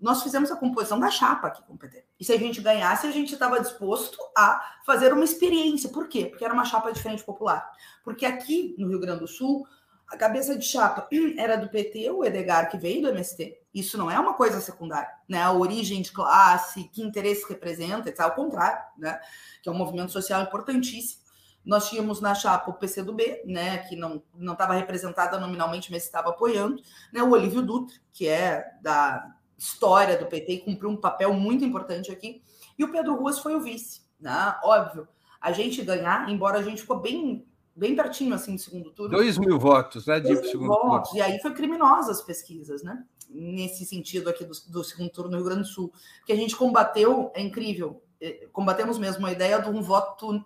nós 0.00 0.22
fizemos 0.22 0.50
a 0.50 0.56
composição 0.56 0.98
da 0.98 1.10
chapa 1.10 1.48
aqui 1.48 1.62
com 1.64 1.74
o 1.74 1.78
PT. 1.78 2.06
E 2.18 2.24
se 2.24 2.32
a 2.32 2.38
gente 2.38 2.62
ganhasse, 2.62 3.06
a 3.06 3.10
gente 3.10 3.34
estava 3.34 3.60
disposto 3.60 4.16
a 4.34 4.78
fazer 4.86 5.12
uma 5.12 5.22
experiência. 5.22 5.90
Por 5.90 6.08
quê? 6.08 6.24
Porque 6.24 6.44
era 6.44 6.54
uma 6.54 6.64
chapa 6.64 6.90
de 6.90 7.02
frente 7.02 7.22
popular. 7.22 7.70
Porque 8.02 8.24
aqui 8.24 8.74
no 8.78 8.88
Rio 8.88 8.98
Grande 8.98 9.20
do 9.20 9.28
Sul, 9.28 9.66
a 10.08 10.16
cabeça 10.16 10.56
de 10.56 10.64
chapa 10.64 11.06
era 11.36 11.56
do 11.56 11.68
PT, 11.68 12.10
o 12.10 12.24
Edgar, 12.24 12.70
que 12.70 12.78
veio 12.78 13.02
do 13.02 13.10
MST. 13.10 13.61
Isso 13.74 13.96
não 13.96 14.10
é 14.10 14.18
uma 14.18 14.34
coisa 14.34 14.60
secundária, 14.60 15.10
né? 15.26 15.42
A 15.42 15.52
origem 15.52 16.02
de 16.02 16.12
classe, 16.12 16.84
que 16.92 17.02
interesse 17.02 17.48
representa, 17.48 18.08
etc. 18.08 18.20
Ao 18.20 18.34
contrário, 18.34 18.82
né? 18.98 19.18
Que 19.62 19.68
é 19.68 19.72
um 19.72 19.76
movimento 19.76 20.12
social 20.12 20.42
importantíssimo. 20.42 21.22
Nós 21.64 21.88
tínhamos 21.88 22.20
na 22.20 22.34
chapa 22.34 22.70
o 22.70 22.74
PCdoB, 22.74 23.42
né? 23.46 23.78
Que 23.78 23.96
não 23.96 24.22
não 24.34 24.52
estava 24.52 24.74
representada 24.74 25.38
nominalmente, 25.38 25.90
mas 25.90 26.04
estava 26.04 26.30
apoiando, 26.30 26.82
né? 27.12 27.22
O 27.22 27.30
Olívio 27.30 27.62
Dutra, 27.62 27.96
que 28.12 28.28
é 28.28 28.72
da 28.82 29.34
história 29.56 30.18
do 30.18 30.26
PT 30.26 30.52
e 30.52 30.60
cumpriu 30.60 30.90
um 30.90 30.96
papel 30.96 31.32
muito 31.32 31.64
importante 31.64 32.10
aqui. 32.10 32.42
E 32.78 32.84
o 32.84 32.90
Pedro 32.90 33.14
Ruas 33.14 33.38
foi 33.38 33.54
o 33.54 33.60
vice, 33.60 34.02
né? 34.20 34.54
Óbvio, 34.64 35.08
a 35.40 35.52
gente 35.52 35.82
ganhar, 35.82 36.28
embora 36.28 36.58
a 36.58 36.62
gente 36.62 36.82
ficou 36.82 37.00
bem 37.00 37.46
bem 37.74 37.96
pertinho 37.96 38.34
assim 38.34 38.54
do 38.54 38.60
segundo 38.60 38.90
turno. 38.90 39.16
Dois 39.16 39.38
mil 39.38 39.58
votos, 39.58 40.06
né? 40.06 40.20
Dois 40.20 40.42
mil 40.42 40.66
votos. 40.66 41.10
Turno. 41.10 41.18
E 41.18 41.22
aí 41.22 41.40
foi 41.40 41.54
criminosa 41.54 42.12
as 42.12 42.20
pesquisas, 42.20 42.82
né? 42.82 43.02
Nesse 43.30 43.84
sentido 43.84 44.28
aqui 44.28 44.44
do, 44.44 44.52
do, 44.68 44.84
segundo 44.84 45.10
turno 45.10 45.30
no 45.30 45.36
Rio 45.36 45.46
Grande 45.46 45.62
do 45.62 45.68
Sul. 45.68 45.92
Que 46.26 46.32
a 46.32 46.36
gente 46.36 46.56
combateu, 46.56 47.30
é 47.34 47.42
incrível, 47.42 48.02
é, 48.20 48.46
combatemos 48.52 48.98
mesmo 48.98 49.26
a 49.26 49.32
ideia 49.32 49.60
de 49.60 49.68
um 49.68 49.82
voto 49.82 50.44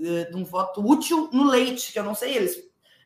é, 0.00 0.24
de 0.24 0.36
um 0.36 0.44
voto 0.44 0.80
útil 0.80 1.28
no 1.32 1.44
leite, 1.44 1.92
que 1.92 1.98
eu 1.98 2.04
não 2.04 2.14
sei 2.14 2.36
eles, 2.36 2.56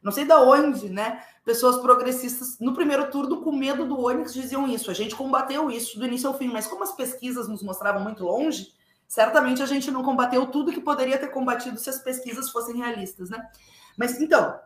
não 0.02 0.12
sei 0.12 0.24
da 0.24 0.40
onde, 0.42 0.88
né? 0.90 1.24
Pessoas 1.44 1.80
progressistas 1.80 2.58
no 2.60 2.74
primeiro 2.74 3.10
turno 3.10 3.40
com 3.40 3.50
medo 3.50 3.86
do 3.86 3.98
Onyx 3.98 4.34
diziam 4.34 4.66
isso. 4.68 4.90
A 4.90 4.94
gente 4.94 5.14
combateu 5.14 5.70
isso 5.70 5.98
do 5.98 6.04
início 6.04 6.28
ao 6.28 6.36
fim, 6.36 6.48
mas 6.48 6.66
como 6.66 6.82
as 6.82 6.92
pesquisas 6.92 7.48
nos 7.48 7.62
mostravam 7.62 8.02
muito 8.02 8.24
longe, 8.24 8.72
certamente 9.08 9.62
a 9.62 9.66
gente 9.66 9.90
não 9.90 10.02
combateu 10.02 10.46
tudo 10.46 10.72
que 10.72 10.80
poderia 10.80 11.18
ter 11.18 11.28
combatido 11.28 11.78
se 11.78 11.88
as 11.88 11.98
pesquisas 11.98 12.50
fossem 12.50 12.76
realistas, 12.76 13.30
né? 13.30 13.48
Mas 13.96 14.20
então, 14.20 14.58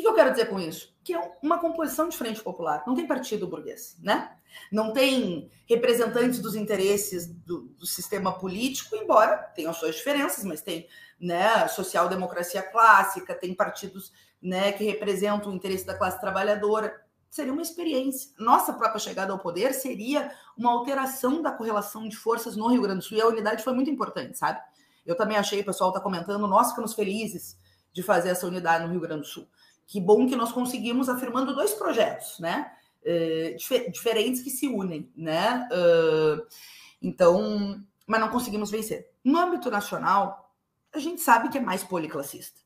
o 0.00 0.02
que, 0.02 0.08
eu 0.08 0.14
quero 0.14 0.30
dizer 0.30 0.46
com 0.46 0.60
isso? 0.60 0.94
Que 1.02 1.14
é 1.14 1.32
uma 1.42 1.58
composição 1.58 2.08
de 2.08 2.16
frente 2.16 2.42
popular, 2.42 2.82
não 2.86 2.94
tem 2.94 3.06
partido 3.06 3.46
burguês, 3.46 3.96
né? 4.00 4.36
Não 4.70 4.92
tem 4.92 5.50
representantes 5.66 6.40
dos 6.40 6.54
interesses 6.54 7.26
do, 7.26 7.62
do 7.78 7.86
sistema 7.86 8.38
político, 8.38 8.96
embora 8.96 9.36
tenham 9.54 9.72
suas 9.72 9.96
diferenças, 9.96 10.44
mas 10.44 10.60
tem 10.60 10.86
né, 11.20 11.66
social-democracia 11.68 12.62
clássica, 12.62 13.34
tem 13.34 13.54
partidos 13.54 14.12
né, 14.40 14.72
que 14.72 14.84
representam 14.84 15.50
o 15.50 15.54
interesse 15.54 15.84
da 15.84 15.96
classe 15.96 16.20
trabalhadora 16.20 17.06
seria 17.30 17.52
uma 17.52 17.62
experiência. 17.62 18.30
Nossa 18.38 18.72
própria 18.72 18.98
chegada 18.98 19.32
ao 19.32 19.38
poder 19.38 19.74
seria 19.74 20.32
uma 20.56 20.72
alteração 20.72 21.42
da 21.42 21.52
correlação 21.52 22.08
de 22.08 22.16
forças 22.16 22.56
no 22.56 22.68
Rio 22.68 22.82
Grande 22.82 23.00
do 23.00 23.04
Sul. 23.04 23.18
E 23.18 23.20
a 23.20 23.26
unidade 23.26 23.62
foi 23.62 23.74
muito 23.74 23.90
importante, 23.90 24.38
sabe? 24.38 24.58
Eu 25.04 25.14
também 25.16 25.36
achei, 25.36 25.60
o 25.60 25.64
pessoal 25.64 25.90
está 25.90 26.00
comentando, 26.00 26.46
nós 26.46 26.70
ficamos 26.70 26.94
felizes 26.94 27.56
de 27.92 28.02
fazer 28.02 28.30
essa 28.30 28.46
unidade 28.46 28.84
no 28.84 28.90
Rio 28.90 29.00
Grande 29.00 29.22
do 29.22 29.26
Sul. 29.26 29.46
Que 29.86 30.00
bom 30.00 30.26
que 30.26 30.36
nós 30.36 30.52
conseguimos 30.52 31.08
afirmando 31.08 31.54
dois 31.54 31.72
projetos, 31.74 32.38
né? 32.40 32.72
Uh, 33.02 33.56
dif 33.56 33.90
diferentes 33.90 34.42
que 34.42 34.50
se 34.50 34.66
unem, 34.66 35.10
né? 35.16 35.68
Uh, 35.70 36.46
então, 37.00 37.80
mas 38.06 38.20
não 38.20 38.28
conseguimos 38.28 38.70
vencer. 38.70 39.10
No 39.22 39.38
âmbito 39.38 39.70
nacional, 39.70 40.52
a 40.92 40.98
gente 40.98 41.20
sabe 41.20 41.48
que 41.48 41.58
é 41.58 41.60
mais 41.60 41.84
policlassista. 41.84 42.60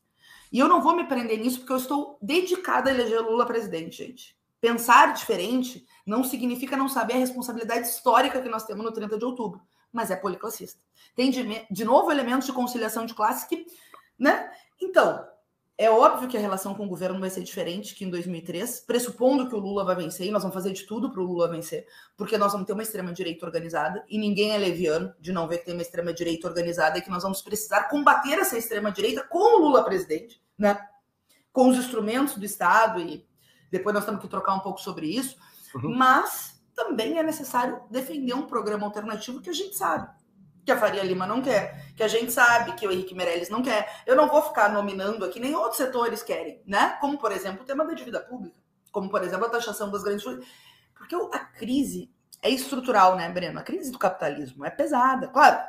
E 0.51 0.59
eu 0.59 0.67
não 0.67 0.81
vou 0.81 0.95
me 0.95 1.05
prender 1.05 1.39
nisso 1.39 1.59
porque 1.59 1.73
eu 1.73 1.77
estou 1.77 2.17
dedicada 2.21 2.89
a 2.89 2.93
eleger 2.93 3.21
Lula 3.21 3.45
presidente, 3.45 3.97
gente. 3.97 4.35
Pensar 4.59 5.13
diferente 5.13 5.85
não 6.05 6.23
significa 6.23 6.75
não 6.75 6.89
saber 6.89 7.13
a 7.13 7.17
responsabilidade 7.17 7.87
histórica 7.87 8.41
que 8.41 8.49
nós 8.49 8.65
temos 8.65 8.83
no 8.83 8.91
30 8.91 9.17
de 9.17 9.25
outubro, 9.25 9.61
mas 9.91 10.11
é 10.11 10.15
policlassista. 10.15 10.83
Tem 11.15 11.31
de, 11.31 11.65
de 11.69 11.85
novo 11.85 12.11
elementos 12.11 12.45
de 12.45 12.53
conciliação 12.53 13.05
de 13.05 13.13
classes 13.13 13.45
que, 13.45 13.65
né? 14.19 14.51
Então, 14.79 15.25
é 15.81 15.89
óbvio 15.89 16.29
que 16.29 16.37
a 16.37 16.39
relação 16.39 16.75
com 16.75 16.85
o 16.85 16.87
governo 16.87 17.19
vai 17.19 17.31
ser 17.31 17.41
diferente 17.41 17.95
que 17.95 18.05
em 18.05 18.09
2003, 18.11 18.81
pressupondo 18.81 19.49
que 19.49 19.55
o 19.55 19.57
Lula 19.57 19.83
vai 19.83 19.95
vencer, 19.95 20.27
e 20.27 20.31
nós 20.31 20.43
vamos 20.43 20.53
fazer 20.53 20.71
de 20.73 20.83
tudo 20.83 21.11
para 21.11 21.19
o 21.19 21.25
Lula 21.25 21.49
vencer, 21.49 21.87
porque 22.15 22.37
nós 22.37 22.51
vamos 22.51 22.67
ter 22.67 22.73
uma 22.73 22.83
extrema-direita 22.83 23.47
organizada, 23.47 24.05
e 24.07 24.19
ninguém 24.19 24.51
é 24.51 24.59
leviano 24.59 25.11
de 25.19 25.31
não 25.31 25.47
ver 25.47 25.57
que 25.57 25.65
tem 25.65 25.73
uma 25.73 25.81
extrema-direita 25.81 26.47
organizada 26.47 26.99
e 26.99 27.01
que 27.01 27.09
nós 27.09 27.23
vamos 27.23 27.41
precisar 27.41 27.85
combater 27.85 28.37
essa 28.37 28.55
extrema-direita 28.55 29.23
com 29.23 29.57
o 29.57 29.61
Lula 29.65 29.83
presidente, 29.83 30.39
né? 30.55 30.79
Com 31.51 31.69
os 31.69 31.77
instrumentos 31.77 32.35
do 32.35 32.45
Estado 32.45 32.99
e 32.99 33.25
depois 33.71 33.95
nós 33.95 34.05
temos 34.05 34.21
que 34.21 34.27
trocar 34.27 34.53
um 34.53 34.59
pouco 34.59 34.79
sobre 34.79 35.07
isso, 35.07 35.35
uhum. 35.73 35.95
mas 35.97 36.61
também 36.75 37.17
é 37.17 37.23
necessário 37.23 37.81
defender 37.89 38.35
um 38.35 38.45
programa 38.45 38.85
alternativo 38.85 39.41
que 39.41 39.49
a 39.49 39.53
gente 39.53 39.75
sabe 39.75 40.07
que 40.65 40.71
a 40.71 40.77
Faria 40.77 41.03
Lima 41.03 41.25
não 41.25 41.41
quer, 41.41 41.93
que 41.95 42.03
a 42.03 42.07
gente 42.07 42.31
sabe 42.31 42.73
que 42.73 42.87
o 42.87 42.91
Henrique 42.91 43.15
Meirelles 43.15 43.49
não 43.49 43.61
quer. 43.61 44.03
Eu 44.05 44.15
não 44.15 44.27
vou 44.27 44.41
ficar 44.41 44.71
nominando 44.71 45.25
aqui, 45.25 45.39
nem 45.39 45.55
outros 45.55 45.77
setores 45.77 46.21
querem, 46.21 46.61
né? 46.65 46.97
Como, 47.01 47.17
por 47.17 47.31
exemplo, 47.31 47.63
o 47.63 47.65
tema 47.65 47.85
da 47.85 47.93
dívida 47.93 48.19
pública, 48.19 48.55
como, 48.91 49.09
por 49.09 49.23
exemplo, 49.23 49.45
a 49.45 49.49
taxação 49.49 49.89
das 49.89 50.03
grandes. 50.03 50.23
Porque 50.93 51.15
a 51.15 51.39
crise 51.39 52.11
é 52.41 52.49
estrutural, 52.49 53.15
né, 53.15 53.29
Breno? 53.29 53.59
A 53.59 53.63
crise 53.63 53.91
do 53.91 53.99
capitalismo 53.99 54.65
é 54.65 54.69
pesada. 54.69 55.27
Claro, 55.27 55.59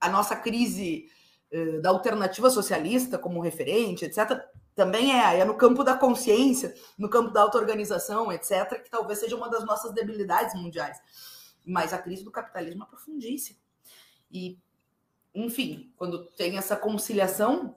a 0.00 0.08
nossa 0.08 0.36
crise 0.36 1.06
uh, 1.52 1.80
da 1.80 1.90
alternativa 1.90 2.50
socialista 2.50 3.18
como 3.18 3.40
referente, 3.40 4.04
etc., 4.04 4.40
também 4.74 5.12
é, 5.12 5.38
é 5.38 5.44
no 5.44 5.54
campo 5.54 5.84
da 5.84 5.94
consciência, 5.94 6.74
no 6.98 7.08
campo 7.08 7.30
da 7.30 7.42
auto-organização, 7.42 8.32
etc., 8.32 8.82
que 8.82 8.90
talvez 8.90 9.18
seja 9.18 9.36
uma 9.36 9.50
das 9.50 9.64
nossas 9.64 9.92
debilidades 9.92 10.54
mundiais. 10.54 10.98
Mas 11.64 11.92
a 11.92 11.98
crise 11.98 12.24
do 12.24 12.30
capitalismo 12.30 12.82
é 12.82 12.86
profundíssima. 12.86 13.61
E, 14.32 14.58
enfim, 15.34 15.92
quando 15.96 16.24
tem 16.30 16.56
essa 16.56 16.76
conciliação, 16.76 17.76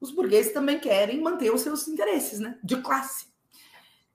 os 0.00 0.10
burgueses 0.10 0.52
também 0.52 0.78
querem 0.78 1.20
manter 1.20 1.52
os 1.52 1.62
seus 1.62 1.88
interesses 1.88 2.40
né, 2.40 2.58
de 2.62 2.76
classe. 2.82 3.32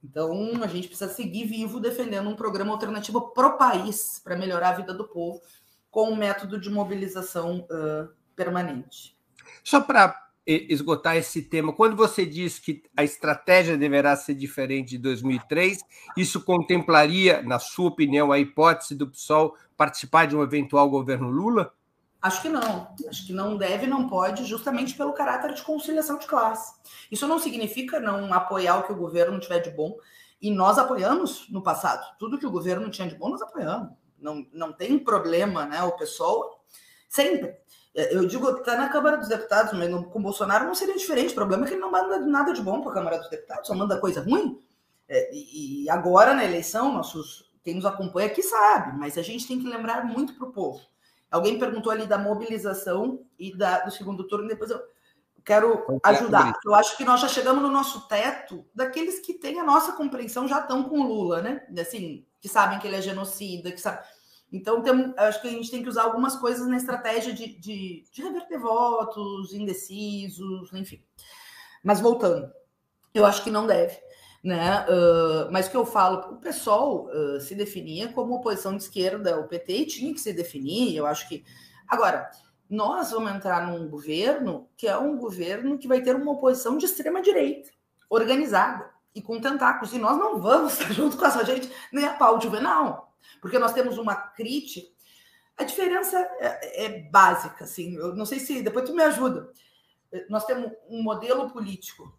Então, 0.03 0.63
a 0.63 0.67
gente 0.67 0.87
precisa 0.87 1.11
seguir 1.11 1.45
vivo 1.45 1.79
defendendo 1.79 2.29
um 2.29 2.35
programa 2.35 2.71
alternativo 2.71 3.31
pro 3.31 3.57
país 3.57 4.21
para 4.23 4.37
melhorar 4.37 4.69
a 4.69 4.77
vida 4.77 4.93
do 4.93 5.07
povo 5.07 5.41
com 5.91 6.11
um 6.11 6.15
método 6.15 6.59
de 6.59 6.69
mobilização 6.69 7.67
uh, 7.69 8.09
permanente. 8.35 9.17
Só 9.63 9.81
para 9.81 10.29
esgotar 10.45 11.15
esse 11.15 11.43
tema. 11.43 11.71
Quando 11.71 11.95
você 11.95 12.25
diz 12.25 12.57
que 12.57 12.81
a 12.97 13.03
estratégia 13.03 13.77
deverá 13.77 14.15
ser 14.15 14.33
diferente 14.33 14.89
de 14.91 14.97
2003, 14.97 15.79
isso 16.17 16.43
contemplaria, 16.43 17.43
na 17.43 17.59
sua 17.59 17.89
opinião, 17.89 18.31
a 18.31 18.39
hipótese 18.39 18.95
do 18.95 19.07
PSOL 19.07 19.55
participar 19.77 20.25
de 20.25 20.35
um 20.35 20.41
eventual 20.41 20.89
governo 20.89 21.29
Lula? 21.29 21.71
Acho 22.21 22.41
que 22.41 22.49
não. 22.49 22.93
Acho 23.07 23.25
que 23.25 23.33
não 23.33 23.57
deve, 23.57 23.87
não 23.87 24.07
pode, 24.07 24.43
justamente 24.45 24.95
pelo 24.95 25.13
caráter 25.13 25.53
de 25.53 25.61
conciliação 25.61 26.17
de 26.17 26.27
classe. 26.27 26.73
Isso 27.09 27.27
não 27.27 27.39
significa 27.39 27.99
não 27.99 28.33
apoiar 28.33 28.77
o 28.77 28.83
que 28.83 28.91
o 28.91 28.97
governo 28.97 29.39
tiver 29.39 29.59
de 29.59 29.69
bom. 29.71 29.97
E 30.41 30.51
nós 30.51 30.77
apoiamos 30.77 31.49
no 31.49 31.61
passado. 31.61 32.05
Tudo 32.17 32.37
que 32.37 32.45
o 32.45 32.51
governo 32.51 32.89
tinha 32.89 33.07
de 33.07 33.15
bom, 33.15 33.29
nós 33.29 33.41
apoiamos. 33.41 33.91
Não, 34.17 34.45
não 34.53 34.73
tem 34.73 34.99
problema, 34.99 35.65
né? 35.65 35.81
O 35.83 35.93
pessoal 35.93 36.63
sempre. 37.07 37.57
É, 37.95 38.15
eu 38.15 38.25
digo, 38.25 38.49
está 38.49 38.77
na 38.77 38.89
Câmara 38.89 39.17
dos 39.17 39.27
Deputados, 39.27 39.73
mas 39.73 39.89
com 39.89 40.19
o 40.19 40.21
Bolsonaro 40.21 40.65
não 40.65 40.75
seria 40.75 40.95
diferente. 40.95 41.31
O 41.31 41.35
problema 41.35 41.63
é 41.63 41.67
que 41.67 41.73
ele 41.73 41.81
não 41.81 41.91
manda 41.91 42.19
nada 42.19 42.53
de 42.53 42.61
bom 42.61 42.81
para 42.81 42.91
a 42.91 42.93
Câmara 42.93 43.17
dos 43.17 43.29
Deputados, 43.29 43.67
só 43.67 43.73
manda 43.73 43.99
coisa 43.99 44.21
ruim. 44.21 44.59
É, 45.07 45.33
e, 45.33 45.85
e, 45.85 45.89
agora, 45.89 46.33
na 46.33 46.45
eleição, 46.45 46.93
nossos, 46.93 47.51
quem 47.63 47.75
nos 47.75 47.85
acompanha 47.85 48.27
aqui 48.27 48.43
sabe, 48.43 48.97
mas 48.97 49.17
a 49.17 49.23
gente 49.23 49.47
tem 49.47 49.59
que 49.59 49.67
lembrar 49.67 50.05
muito 50.05 50.35
para 50.35 50.47
o 50.47 50.51
povo. 50.51 50.79
Alguém 51.31 51.59
perguntou 51.59 51.91
ali 51.91 52.07
da 52.07 52.17
mobilização 52.17 53.25
e 53.37 53.55
da, 53.55 53.81
do 53.81 53.91
segundo 53.91 54.27
turno, 54.27 54.47
depois 54.47 54.71
eu 54.71 54.81
quero 55.45 55.85
ajudar. 56.03 56.53
Eu 56.65 56.73
acho 56.75 56.97
que 56.97 57.05
nós 57.05 57.21
já 57.21 57.27
chegamos 57.27 57.61
no 57.61 57.69
nosso 57.69 58.07
teto 58.07 58.65
daqueles 58.73 59.19
que 59.19 59.33
têm 59.33 59.59
a 59.59 59.63
nossa 59.63 59.93
compreensão, 59.93 60.47
já 60.47 60.59
estão 60.59 60.83
com 60.83 60.99
o 60.99 61.07
Lula, 61.07 61.41
né? 61.41 61.65
Assim, 61.79 62.25
que 62.39 62.49
sabem 62.49 62.79
que 62.79 62.87
ele 62.87 62.95
é 62.95 63.01
genocida, 63.01 63.71
que 63.71 63.79
sabe 63.79 64.03
Então, 64.51 64.81
tem, 64.81 65.13
acho 65.17 65.41
que 65.41 65.47
a 65.47 65.51
gente 65.51 65.69
tem 65.69 65.83
que 65.83 65.89
usar 65.89 66.03
algumas 66.03 66.35
coisas 66.35 66.67
na 66.67 66.77
estratégia 66.77 67.33
de, 67.33 67.59
de, 67.59 68.03
de 68.11 68.21
reverter 68.21 68.59
votos, 68.59 69.53
indecisos, 69.53 70.73
enfim. 70.73 71.03
Mas 71.83 71.99
voltando, 71.99 72.51
eu 73.13 73.25
acho 73.25 73.43
que 73.43 73.51
não 73.51 73.67
deve. 73.67 73.97
Né? 74.43 74.85
Uh, 74.85 75.51
mas 75.51 75.67
o 75.67 75.71
que 75.71 75.77
eu 75.77 75.85
falo, 75.85 76.33
o 76.33 76.37
PSOL 76.37 77.09
uh, 77.09 77.41
se 77.41 77.53
definia 77.55 78.07
como 78.13 78.35
oposição 78.35 78.75
de 78.75 78.83
esquerda, 78.83 79.39
o 79.39 79.47
PT 79.47 79.85
tinha 79.85 80.13
que 80.13 80.21
se 80.21 80.31
definir, 80.31 80.95
eu 80.95 81.05
acho 81.05 81.27
que. 81.27 81.43
Agora, 81.87 82.29
nós 82.69 83.11
vamos 83.11 83.31
entrar 83.31 83.67
num 83.67 83.89
governo 83.89 84.69
que 84.77 84.87
é 84.87 84.97
um 84.97 85.17
governo 85.17 85.77
que 85.77 85.87
vai 85.87 86.01
ter 86.01 86.15
uma 86.15 86.31
oposição 86.31 86.77
de 86.77 86.85
extrema-direita, 86.85 87.69
organizada 88.09 88.89
e 89.13 89.21
com 89.21 89.41
tentáculos, 89.41 89.91
e 89.93 89.97
nós 89.97 90.17
não 90.17 90.39
vamos 90.39 90.73
estar 90.79 90.93
junto 90.93 91.17
com 91.17 91.25
essa 91.25 91.43
gente 91.43 91.69
nem 91.91 92.05
a 92.05 92.13
pau 92.13 92.39
juvenal 92.39 93.09
porque 93.41 93.59
nós 93.59 93.73
temos 93.73 93.97
uma 93.97 94.15
crítica. 94.15 94.87
A 95.57 95.63
diferença 95.63 96.17
é, 96.39 96.85
é 96.85 96.99
básica, 97.09 97.65
assim. 97.65 97.95
Eu 97.95 98.15
não 98.15 98.25
sei 98.25 98.39
se 98.39 98.61
depois 98.61 98.85
tu 98.85 98.95
me 98.95 99.03
ajuda. 99.03 99.51
Nós 100.29 100.45
temos 100.45 100.71
um 100.89 101.03
modelo 101.03 101.49
político 101.49 102.17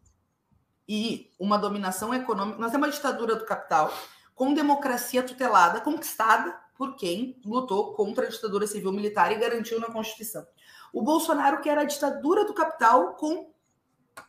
e 0.93 1.33
uma 1.39 1.57
dominação 1.57 2.13
econômica. 2.13 2.59
Nós 2.59 2.73
temos 2.73 2.89
uma 2.89 2.93
ditadura 2.93 3.37
do 3.37 3.45
capital 3.45 3.95
com 4.35 4.53
democracia 4.53 5.23
tutelada, 5.23 5.81
conquistada 5.81 6.53
por 6.77 6.97
quem 6.97 7.41
lutou 7.45 7.95
contra 7.95 8.27
a 8.27 8.29
ditadura 8.29 8.67
civil 8.67 8.91
militar 8.91 9.31
e 9.31 9.37
garantiu 9.37 9.79
na 9.79 9.87
Constituição. 9.87 10.45
O 10.93 11.01
Bolsonaro 11.01 11.61
quer 11.61 11.79
a 11.79 11.85
ditadura 11.85 12.45
do 12.45 12.53
capital 12.53 13.15
com 13.15 13.53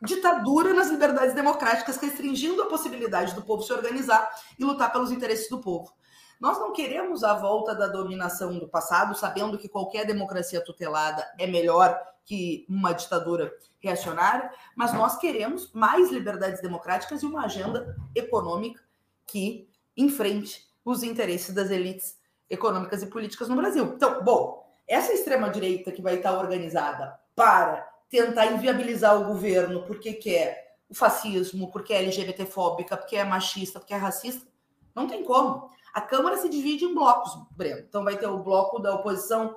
ditadura 0.04 0.71
nas 0.71 0.91
liberdades 0.91 1.34
democráticas, 1.34 1.97
restringindo 1.97 2.62
a 2.62 2.67
possibilidade 2.67 3.34
do 3.34 3.41
povo 3.41 3.63
se 3.63 3.74
organizar 3.74 4.30
e 4.60 4.63
lutar 4.63 4.91
pelos 4.91 5.12
interesses 5.12 5.50
do 5.50 5.60
povo. 5.60 5.91
Nós 6.39 6.60
não 6.60 6.74
queremos 6.74 7.24
a 7.24 7.34
volta 7.34 7.74
da 7.74 7.88
dominação 7.88 8.60
do 8.60 8.67
passado, 8.67 9.15
sabendo 9.15 9.58
que 9.58 9.67
qualquer 9.67 10.06
democracia 10.06 10.63
tutelada 10.63 11.28
é 11.39 11.47
melhor 11.47 12.00
que 12.26 12.66
uma 12.70 12.94
ditadura 12.94 13.54
reacionária, 13.80 14.52
mas 14.76 14.94
nós 14.94 15.18
queremos 15.18 15.72
mais 15.74 16.12
liberdades 16.12 16.62
democráticas 16.62 17.24
e 17.24 17.26
uma 17.26 17.46
agenda 17.46 17.96
econômica 18.16 18.84
que 19.26 19.70
enfrente 19.96 20.70
os 20.86 21.04
interesses 21.04 21.54
das 21.54 21.70
elites 21.70 22.18
econômicas 22.50 23.02
e 23.02 23.08
políticas 23.08 23.48
no 23.48 23.56
Brasil. 23.56 23.86
Então, 23.96 24.24
bom, 24.24 24.70
essa 24.88 25.14
extrema-direita 25.14 25.92
que 25.92 26.02
vai 26.02 26.16
estar 26.16 26.38
organizada 26.38 27.20
para 27.36 27.90
tentar 28.10 28.48
inviabilizar 28.48 29.20
o 29.20 29.26
governo 29.26 29.84
porque 29.84 30.14
quer 30.14 30.76
o 30.90 30.94
fascismo, 30.94 31.72
porque 31.72 31.94
é 31.94 32.00
LGBTfóbica, 32.00 32.98
porque 32.98 33.16
é 33.16 33.24
machista, 33.24 33.80
porque 33.80 33.94
é 33.94 33.98
racista, 33.98 34.46
não 34.94 35.08
tem 35.08 35.24
como. 35.24 35.70
A 35.94 36.02
Câmara 36.02 36.38
se 36.38 36.50
divide 36.50 36.84
em 36.84 36.94
blocos, 36.94 37.32
Breno. 37.52 37.80
Então 37.80 38.04
vai 38.04 38.18
ter 38.18 38.28
o 38.28 38.44
bloco 38.44 38.80
da 38.80 38.94
oposição 38.94 39.56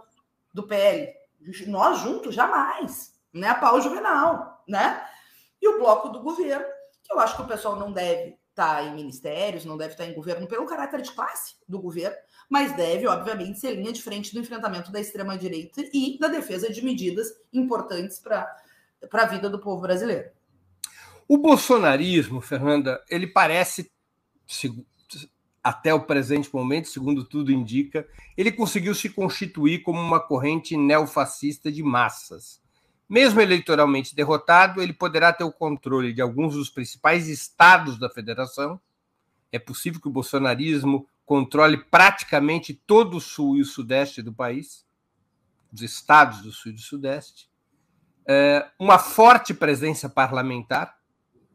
do 0.53 0.63
PL. 0.63 1.13
Nós 1.67 2.01
juntos, 2.01 2.35
jamais. 2.35 3.15
Né? 3.33 3.49
A 3.49 3.55
pau 3.55 3.81
juvenal, 3.81 4.63
né? 4.69 5.05
E 5.61 5.69
o 5.69 5.79
bloco 5.79 6.09
do 6.09 6.21
governo, 6.21 6.65
que 7.03 7.13
eu 7.13 7.19
acho 7.19 7.37
que 7.37 7.43
o 7.43 7.47
pessoal 7.47 7.77
não 7.77 7.93
deve 7.93 8.39
estar 8.51 8.77
tá 8.77 8.83
em 8.85 8.95
ministérios, 8.95 9.65
não 9.65 9.77
deve 9.77 9.93
estar 9.93 10.05
tá 10.05 10.11
em 10.11 10.15
governo 10.15 10.47
pelo 10.47 10.67
caráter 10.67 11.03
de 11.03 11.11
classe 11.11 11.57
do 11.69 11.81
governo, 11.81 12.17
mas 12.49 12.77
deve, 12.77 13.07
obviamente, 13.07 13.59
ser 13.59 13.75
linha 13.75 13.93
de 13.93 14.03
frente 14.03 14.33
do 14.33 14.41
enfrentamento 14.41 14.93
da 14.93 15.01
extrema-direita 15.01 15.83
e 15.93 16.19
da 16.19 16.29
defesa 16.29 16.73
de 16.73 16.85
medidas 16.85 17.29
importantes 17.53 18.19
para 18.19 18.57
a 19.13 19.27
vida 19.27 19.51
do 19.51 19.59
povo 19.59 19.83
brasileiro. 19.83 20.31
O 21.27 21.39
bolsonarismo, 21.39 22.41
Fernanda, 22.41 23.03
ele 23.09 23.27
parece, 23.27 23.91
até 25.65 25.95
o 25.95 26.05
presente 26.05 26.53
momento, 26.53 26.89
segundo 26.89 27.25
tudo 27.25 27.51
indica, 27.51 28.07
ele 28.37 28.53
conseguiu 28.53 28.95
se 28.95 29.09
constituir 29.09 29.83
como 29.83 29.99
uma 29.99 30.21
corrente 30.21 30.77
neofascista 30.77 31.73
de 31.73 31.83
massas. 31.83 32.61
Mesmo 33.09 33.41
eleitoralmente 33.41 34.15
derrotado, 34.15 34.83
ele 34.83 34.93
poderá 34.93 35.33
ter 35.33 35.45
o 35.45 35.53
controle 35.53 36.13
de 36.13 36.21
alguns 36.21 36.55
dos 36.55 36.69
principais 36.69 37.29
estados 37.29 37.99
da 37.99 38.11
federação. 38.11 38.79
É 39.51 39.59
possível 39.59 40.01
que 40.03 40.09
o 40.09 40.13
bolsonarismo 40.13 41.09
controle 41.25 41.79
praticamente 41.79 42.75
todo 42.75 43.17
o 43.17 43.21
sul 43.21 43.57
e 43.57 43.63
o 43.63 43.65
sudeste 43.65 44.21
do 44.21 44.35
país, 44.35 44.85
os 45.73 45.81
estados 45.81 46.43
do 46.43 46.53
sul 46.53 46.73
e 46.73 46.75
do 46.75 46.81
sudeste. 46.81 47.49
É, 48.29 48.69
uma 48.79 48.99
forte 48.99 49.55
presença 49.55 50.11
parlamentar, 50.11 50.99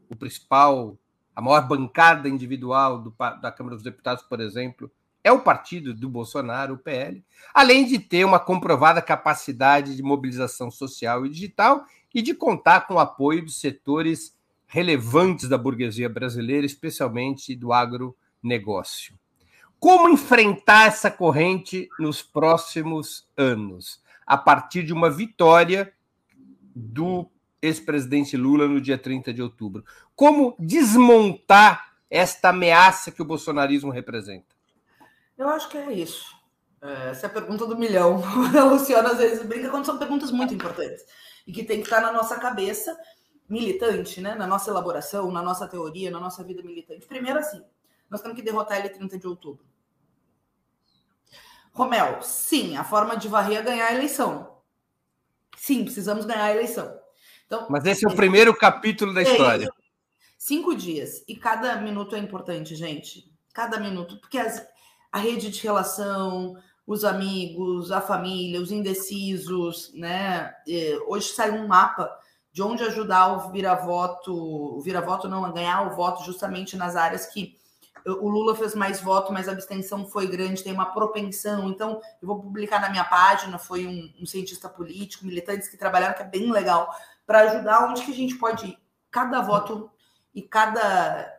o 0.08 0.16
principal 0.16 0.98
a 1.40 1.42
maior 1.42 1.66
bancada 1.66 2.28
individual 2.28 3.00
do, 3.00 3.14
da 3.40 3.50
Câmara 3.50 3.74
dos 3.74 3.82
Deputados, 3.82 4.22
por 4.22 4.40
exemplo, 4.40 4.90
é 5.24 5.32
o 5.32 5.40
partido 5.40 5.94
do 5.94 6.08
Bolsonaro, 6.08 6.74
o 6.74 6.78
PL, 6.78 7.24
além 7.54 7.86
de 7.86 7.98
ter 7.98 8.24
uma 8.26 8.38
comprovada 8.38 9.00
capacidade 9.00 9.96
de 9.96 10.02
mobilização 10.02 10.70
social 10.70 11.24
e 11.24 11.30
digital 11.30 11.84
e 12.14 12.20
de 12.20 12.34
contar 12.34 12.86
com 12.86 12.94
o 12.94 12.98
apoio 12.98 13.42
dos 13.42 13.58
setores 13.58 14.36
relevantes 14.66 15.48
da 15.48 15.56
burguesia 15.56 16.10
brasileira, 16.10 16.66
especialmente 16.66 17.56
do 17.56 17.72
agronegócio. 17.72 19.18
Como 19.78 20.10
enfrentar 20.10 20.88
essa 20.88 21.10
corrente 21.10 21.88
nos 21.98 22.20
próximos 22.20 23.26
anos? 23.34 24.02
A 24.26 24.36
partir 24.36 24.82
de 24.82 24.92
uma 24.92 25.08
vitória 25.08 25.90
do 26.76 27.30
ex-presidente 27.62 28.36
Lula 28.36 28.66
no 28.66 28.80
dia 28.80 28.98
30 28.98 29.32
de 29.32 29.42
outubro. 29.42 29.84
Como 30.14 30.56
desmontar 30.58 31.94
esta 32.10 32.48
ameaça 32.48 33.10
que 33.10 33.22
o 33.22 33.24
bolsonarismo 33.24 33.90
representa? 33.90 34.54
Eu 35.36 35.48
acho 35.48 35.68
que 35.68 35.78
é 35.78 35.92
isso. 35.92 36.34
É, 36.82 37.10
essa 37.10 37.26
é 37.26 37.30
a 37.30 37.32
pergunta 37.32 37.66
do 37.66 37.76
milhão. 37.76 38.22
A 38.58 38.64
Luciana 38.64 39.10
às 39.10 39.18
vezes 39.18 39.46
brinca 39.46 39.70
quando 39.70 39.86
são 39.86 39.98
perguntas 39.98 40.30
muito 40.30 40.54
importantes 40.54 41.04
e 41.46 41.52
que 41.52 41.64
tem 41.64 41.80
que 41.80 41.86
estar 41.86 42.00
na 42.00 42.12
nossa 42.12 42.38
cabeça 42.38 42.96
militante, 43.48 44.20
né? 44.20 44.34
na 44.34 44.46
nossa 44.46 44.70
elaboração, 44.70 45.30
na 45.30 45.42
nossa 45.42 45.66
teoria, 45.66 46.10
na 46.10 46.20
nossa 46.20 46.44
vida 46.44 46.62
militante. 46.62 47.06
Primeiro, 47.06 47.38
assim, 47.38 47.62
nós 48.08 48.20
temos 48.20 48.36
que 48.36 48.42
derrotar 48.42 48.78
ele 48.78 48.88
30 48.90 49.18
de 49.18 49.26
outubro. 49.26 49.64
Romel, 51.72 52.20
sim, 52.22 52.76
a 52.76 52.84
forma 52.84 53.16
de 53.16 53.28
varrer 53.28 53.58
é 53.58 53.62
ganhar 53.62 53.86
a 53.86 53.94
eleição. 53.94 54.58
Sim, 55.56 55.84
precisamos 55.84 56.24
ganhar 56.24 56.44
a 56.44 56.52
eleição. 56.52 56.99
Então, 57.50 57.66
Mas 57.68 57.84
esse 57.84 58.06
é 58.06 58.08
o 58.08 58.14
primeiro 58.14 58.54
capítulo 58.54 59.12
da 59.12 59.22
é 59.22 59.24
história. 59.24 59.64
Isso. 59.64 59.72
Cinco 60.38 60.72
dias. 60.72 61.24
E 61.26 61.34
cada 61.34 61.74
minuto 61.80 62.14
é 62.14 62.18
importante, 62.20 62.76
gente. 62.76 63.28
Cada 63.52 63.80
minuto. 63.80 64.20
Porque 64.20 64.38
as, 64.38 64.64
a 65.10 65.18
rede 65.18 65.50
de 65.50 65.60
relação, 65.60 66.56
os 66.86 67.04
amigos, 67.04 67.90
a 67.90 68.00
família, 68.00 68.60
os 68.60 68.70
indecisos, 68.70 69.92
né? 69.94 70.54
Hoje 71.08 71.30
sai 71.30 71.50
um 71.50 71.66
mapa 71.66 72.08
de 72.52 72.62
onde 72.62 72.84
ajudar 72.84 73.32
o 73.32 73.50
vira-voto, 73.50 74.32
o 74.32 74.80
vira-voto 74.80 75.28
não 75.28 75.44
a 75.44 75.50
ganhar 75.50 75.82
o 75.88 75.96
voto 75.96 76.24
justamente 76.24 76.76
nas 76.76 76.94
áreas 76.94 77.26
que 77.26 77.58
o 78.06 78.28
Lula 78.28 78.56
fez 78.56 78.74
mais 78.74 79.00
voto, 79.00 79.32
mas 79.32 79.48
a 79.48 79.52
abstenção 79.52 80.06
foi 80.06 80.26
grande, 80.26 80.62
tem 80.62 80.72
uma 80.72 80.86
propensão. 80.86 81.68
Então, 81.68 82.00
eu 82.22 82.28
vou 82.28 82.40
publicar 82.40 82.80
na 82.80 82.88
minha 82.88 83.04
página, 83.04 83.58
foi 83.58 83.86
um, 83.86 84.12
um 84.22 84.24
cientista 84.24 84.68
político, 84.68 85.26
militantes 85.26 85.68
que 85.68 85.76
trabalharam, 85.76 86.14
que 86.14 86.22
é 86.22 86.26
bem 86.26 86.50
legal, 86.50 86.88
para 87.30 87.42
ajudar 87.42 87.88
onde 87.88 88.02
que 88.02 88.10
a 88.10 88.14
gente 88.14 88.34
pode 88.34 88.66
ir. 88.66 88.78
Cada 89.08 89.40
voto 89.40 89.88
e 90.34 90.42
cada 90.42 91.32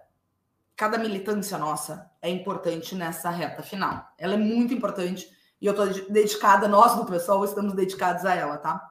cada 0.74 0.98
militância 0.98 1.58
nossa 1.58 2.10
é 2.22 2.30
importante 2.30 2.96
nessa 2.96 3.30
reta 3.30 3.62
final. 3.62 4.10
Ela 4.18 4.36
é 4.36 4.38
muito 4.38 4.74
importante 4.74 5.30
e 5.60 5.66
eu 5.66 5.74
estou 5.74 6.10
dedicada, 6.10 6.66
nós 6.66 6.96
do 6.96 7.06
pessoal 7.06 7.44
estamos 7.44 7.74
dedicados 7.74 8.24
a 8.24 8.34
ela, 8.34 8.58
tá? 8.58 8.90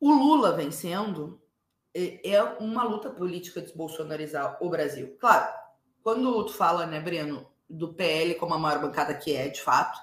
O 0.00 0.12
Lula 0.12 0.56
vencendo 0.56 1.40
é, 1.94 2.32
é 2.32 2.42
uma 2.58 2.82
luta 2.82 3.08
política 3.08 3.62
desbolsonarizar 3.62 4.58
o 4.60 4.68
Brasil. 4.68 5.16
Claro, 5.20 5.46
quando 6.02 6.44
tu 6.44 6.54
fala, 6.54 6.86
né, 6.86 6.98
Breno, 6.98 7.46
do 7.70 7.94
PL 7.94 8.34
como 8.34 8.52
a 8.52 8.58
maior 8.58 8.80
bancada 8.80 9.14
que 9.14 9.32
é, 9.32 9.48
de 9.48 9.62
fato, 9.62 9.96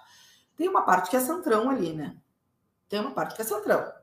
tem 0.56 0.70
uma 0.70 0.84
parte 0.84 1.10
que 1.10 1.18
é 1.18 1.20
centrão 1.20 1.70
ali, 1.70 1.92
né? 1.92 2.16
Tem 2.88 3.02
uma 3.02 3.12
parte 3.12 3.36
que 3.36 3.42
é 3.42 3.46
centrão 3.46 4.00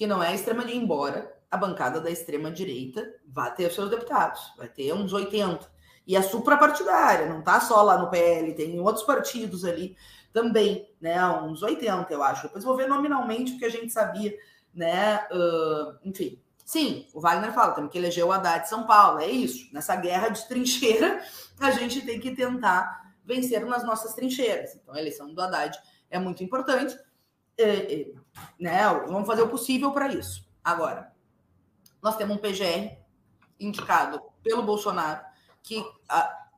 que 0.00 0.06
não 0.06 0.22
é 0.22 0.34
extrema 0.34 0.62
direita, 0.62 0.82
embora 0.82 1.36
a 1.50 1.58
bancada 1.58 2.00
da 2.00 2.10
extrema 2.10 2.50
direita 2.50 3.06
vá 3.28 3.50
ter 3.50 3.70
seus 3.70 3.90
deputados, 3.90 4.40
vai 4.56 4.66
ter 4.66 4.94
uns 4.94 5.12
80. 5.12 5.70
E 6.06 6.16
é 6.16 6.22
suprapartidária, 6.22 7.28
não 7.28 7.42
tá 7.42 7.60
só 7.60 7.82
lá 7.82 7.98
no 7.98 8.08
PL, 8.08 8.54
tem 8.54 8.80
outros 8.80 9.04
partidos 9.04 9.62
ali 9.62 9.94
também, 10.32 10.88
né? 10.98 11.22
Uns 11.42 11.62
80, 11.62 12.10
eu 12.14 12.22
acho. 12.22 12.44
Depois 12.44 12.64
vou 12.64 12.74
ver 12.78 12.88
nominalmente, 12.88 13.52
porque 13.52 13.66
a 13.66 13.70
gente 13.70 13.92
sabia, 13.92 14.34
né? 14.72 15.18
Uh, 15.30 15.98
enfim. 16.02 16.40
Sim, 16.64 17.06
o 17.12 17.20
Wagner 17.20 17.52
fala, 17.52 17.74
temos 17.74 17.92
que 17.92 17.98
eleger 17.98 18.24
o 18.24 18.32
Haddad 18.32 18.62
de 18.62 18.70
São 18.70 18.86
Paulo, 18.86 19.20
é 19.20 19.28
isso. 19.28 19.68
Nessa 19.70 19.96
guerra 19.96 20.30
de 20.30 20.48
trincheira, 20.48 21.22
a 21.60 21.72
gente 21.72 22.00
tem 22.06 22.18
que 22.18 22.34
tentar 22.34 23.12
vencer 23.22 23.66
nas 23.66 23.84
nossas 23.84 24.14
trincheiras. 24.14 24.76
Então, 24.76 24.94
a 24.94 24.98
eleição 24.98 25.34
do 25.34 25.42
Haddad 25.42 25.78
é 26.08 26.18
muito 26.18 26.42
importante. 26.42 26.98
É, 27.58 28.00
é, 28.00 28.12
né? 28.58 28.82
Vamos 29.06 29.26
fazer 29.26 29.42
o 29.42 29.48
possível 29.48 29.92
para 29.92 30.08
isso. 30.08 30.48
Agora, 30.62 31.12
nós 32.02 32.16
temos 32.16 32.36
um 32.36 32.40
PGR 32.40 32.98
indicado 33.58 34.22
pelo 34.42 34.62
Bolsonaro 34.62 35.24
que 35.62 35.84
a, 36.08 36.48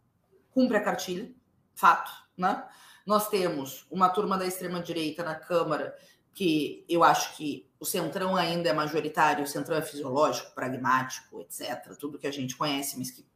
cumpre 0.53 0.77
a 0.77 0.83
cartilha, 0.83 1.33
fato, 1.75 2.11
né? 2.37 2.65
Nós 3.05 3.29
temos 3.29 3.87
uma 3.91 4.09
turma 4.09 4.39
da 4.39 4.47
extrema-direita 4.47 5.25
na 5.25 5.35
Câmara, 5.35 5.97
que 6.33 6.85
eu 6.89 7.03
acho 7.03 7.37
que 7.37 7.69
o 7.81 7.85
Centrão 7.85 8.37
ainda 8.37 8.69
é 8.69 8.73
majoritário, 8.73 9.43
o 9.43 9.47
Centrão 9.47 9.77
é 9.77 9.83
fisiológico, 9.83 10.55
pragmático, 10.55 11.41
etc. 11.41 11.97
Tudo 11.99 12.19
que 12.19 12.29
a 12.29 12.33
gente 12.33 12.57
conhece, 12.57 12.97
mas 12.97 13.11
que 13.11 13.27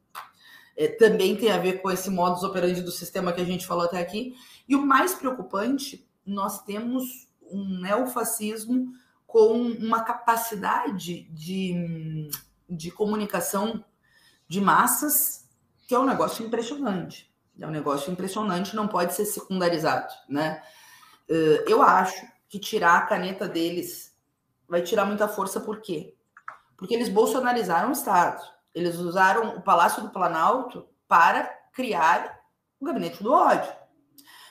é, 0.76 0.88
também 0.88 1.34
tem 1.36 1.50
a 1.50 1.58
ver 1.58 1.80
com 1.80 1.90
esse 1.90 2.10
modus 2.10 2.44
operandi 2.44 2.82
do 2.82 2.92
sistema 2.92 3.32
que 3.32 3.40
a 3.40 3.44
gente 3.44 3.66
falou 3.66 3.84
até 3.84 3.98
aqui. 3.98 4.36
E 4.68 4.76
o 4.76 4.86
mais 4.86 5.14
preocupante, 5.14 6.08
nós 6.24 6.62
temos 6.62 7.25
um 7.50 7.80
neofascismo 7.80 8.92
com 9.26 9.52
uma 9.52 10.02
capacidade 10.02 11.22
de, 11.30 12.30
de 12.68 12.90
comunicação 12.90 13.84
de 14.48 14.60
massas 14.60 15.46
que 15.86 15.94
é 15.94 15.98
um 15.98 16.04
negócio 16.04 16.44
impressionante. 16.44 17.32
É 17.58 17.66
um 17.66 17.70
negócio 17.70 18.12
impressionante, 18.12 18.76
não 18.76 18.88
pode 18.88 19.14
ser 19.14 19.24
secundarizado, 19.24 20.12
né? 20.28 20.62
Eh, 21.28 21.64
eu 21.66 21.82
acho 21.82 22.26
que 22.48 22.58
tirar 22.58 22.98
a 22.98 23.06
caneta 23.06 23.48
deles 23.48 24.14
vai 24.68 24.82
tirar 24.82 25.06
muita 25.06 25.28
força, 25.28 25.60
por 25.60 25.80
quê? 25.80 26.14
Porque 26.76 26.94
eles 26.94 27.08
bolsonarizaram 27.08 27.88
o 27.88 27.92
Estado. 27.92 28.42
Eles 28.74 28.96
usaram 28.96 29.56
o 29.56 29.62
Palácio 29.62 30.02
do 30.02 30.10
Planalto 30.10 30.86
para 31.08 31.44
criar 31.72 32.40
o 32.78 32.84
gabinete 32.84 33.22
do 33.22 33.32
ódio. 33.32 33.72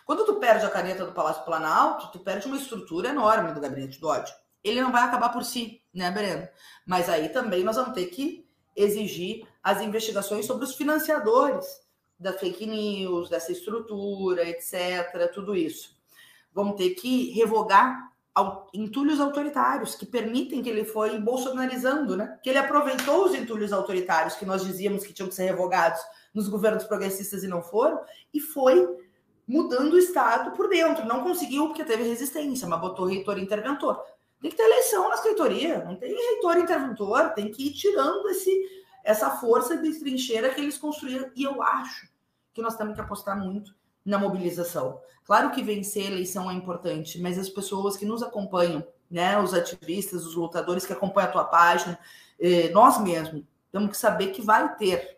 Quando 0.06 0.24
tu 0.24 0.36
perde 0.36 0.66
a 0.66 0.70
caneta 0.70 1.04
do 1.04 1.12
Palácio 1.12 1.44
Planalto, 1.44 2.12
tu 2.12 2.20
perde 2.20 2.46
uma 2.46 2.58
estrutura 2.58 3.10
enorme 3.10 3.52
do 3.52 3.60
gabinete 3.60 4.00
do 4.00 4.08
ódio. 4.08 4.34
Ele 4.64 4.80
não 4.80 4.92
vai 4.92 5.04
acabar 5.04 5.30
por 5.30 5.44
si, 5.44 5.82
né, 5.92 6.12
Breno? 6.12 6.48
Mas 6.86 7.10
aí 7.10 7.30
também 7.30 7.64
nós 7.64 7.76
vamos 7.76 7.94
ter 7.94 8.06
que 8.06 8.48
exigir 8.76 9.48
as 9.64 9.82
investigações 9.82 10.46
sobre 10.46 10.64
os 10.64 10.76
financiadores 10.76 11.66
da 12.20 12.34
fake 12.34 12.68
news, 12.68 13.30
dessa 13.30 13.52
estrutura, 13.52 14.48
etc., 14.48 15.32
tudo 15.34 15.56
isso. 15.56 15.96
Vamos 16.54 16.76
ter 16.76 16.92
que 16.92 17.32
revogar 17.32 18.12
entulhos 18.74 19.20
autoritários 19.20 19.96
que 19.96 20.06
permitem 20.06 20.62
que 20.62 20.70
ele 20.70 20.84
foi 20.84 21.18
bolsonarizando, 21.20 22.16
né? 22.16 22.38
Que 22.44 22.50
ele 22.50 22.60
aproveitou 22.60 23.26
os 23.26 23.34
entulhos 23.34 23.72
autoritários 23.74 24.36
que 24.36 24.46
nós 24.46 24.64
dizíamos 24.64 25.06
que 25.06 25.14
tinham 25.14 25.30
que 25.30 25.36
ser 25.36 25.46
revogados 25.46 26.02
nos 26.34 26.48
governos 26.48 26.84
progressistas 26.84 27.44
e 27.44 27.48
não 27.48 27.62
foram, 27.62 28.02
e 28.34 28.40
foi 28.40 28.88
mudando 29.48 29.94
o 29.94 30.00
Estado 30.00 30.52
por 30.52 30.70
dentro. 30.70 31.06
Não 31.06 31.24
conseguiu 31.24 31.68
porque 31.68 31.84
teve 31.84 32.04
resistência, 32.04 32.68
mas 32.68 32.82
botou 32.82 33.06
reitor 33.06 33.38
interventor. 33.38 34.02
Tem 34.42 34.52
que 34.52 34.58
ter 34.58 34.64
eleição 34.64 35.10
nas 35.10 35.24
reitorias, 35.24 35.84
não 35.86 35.96
tem 35.96 36.14
reitor 36.14 36.58
interventor, 36.58 37.30
tem 37.34 37.52
que 37.52 37.68
ir 37.68 37.72
tirando 37.72 38.30
esse, 38.30 38.52
essa 39.04 39.32
força 39.32 39.78
de 39.78 40.00
trincheira 40.00 40.50
que 40.50 40.62
eles 40.62 40.78
construíram. 40.78 41.32
E 41.36 41.44
eu 41.44 41.62
acho 41.62 42.10
que 42.54 42.62
nós 42.62 42.76
temos 42.76 42.96
que 42.96 43.02
apostar 43.02 43.38
muito 43.38 43.74
na 44.06 44.20
mobilização. 44.20 45.00
Claro 45.24 45.52
que 45.52 45.64
vencer 45.64 46.04
a 46.04 46.12
eleição 46.12 46.50
é 46.52 46.54
importante, 46.54 47.20
mas 47.20 47.40
as 47.40 47.50
pessoas 47.50 47.98
que 47.98 48.06
nos 48.06 48.22
acompanham, 48.22 48.86
né, 49.10 49.40
os 49.40 49.54
ativistas, 49.54 50.26
os 50.26 50.36
lutadores 50.36 50.86
que 50.86 50.94
acompanham 50.94 51.30
a 51.30 51.32
tua 51.32 51.44
página, 51.46 51.98
eh, 52.40 52.70
nós 52.70 53.02
mesmos, 53.02 53.44
temos 53.72 53.90
que 53.90 53.98
saber 53.98 54.28
que 54.28 54.42
vai 54.42 54.76
ter 54.76 55.18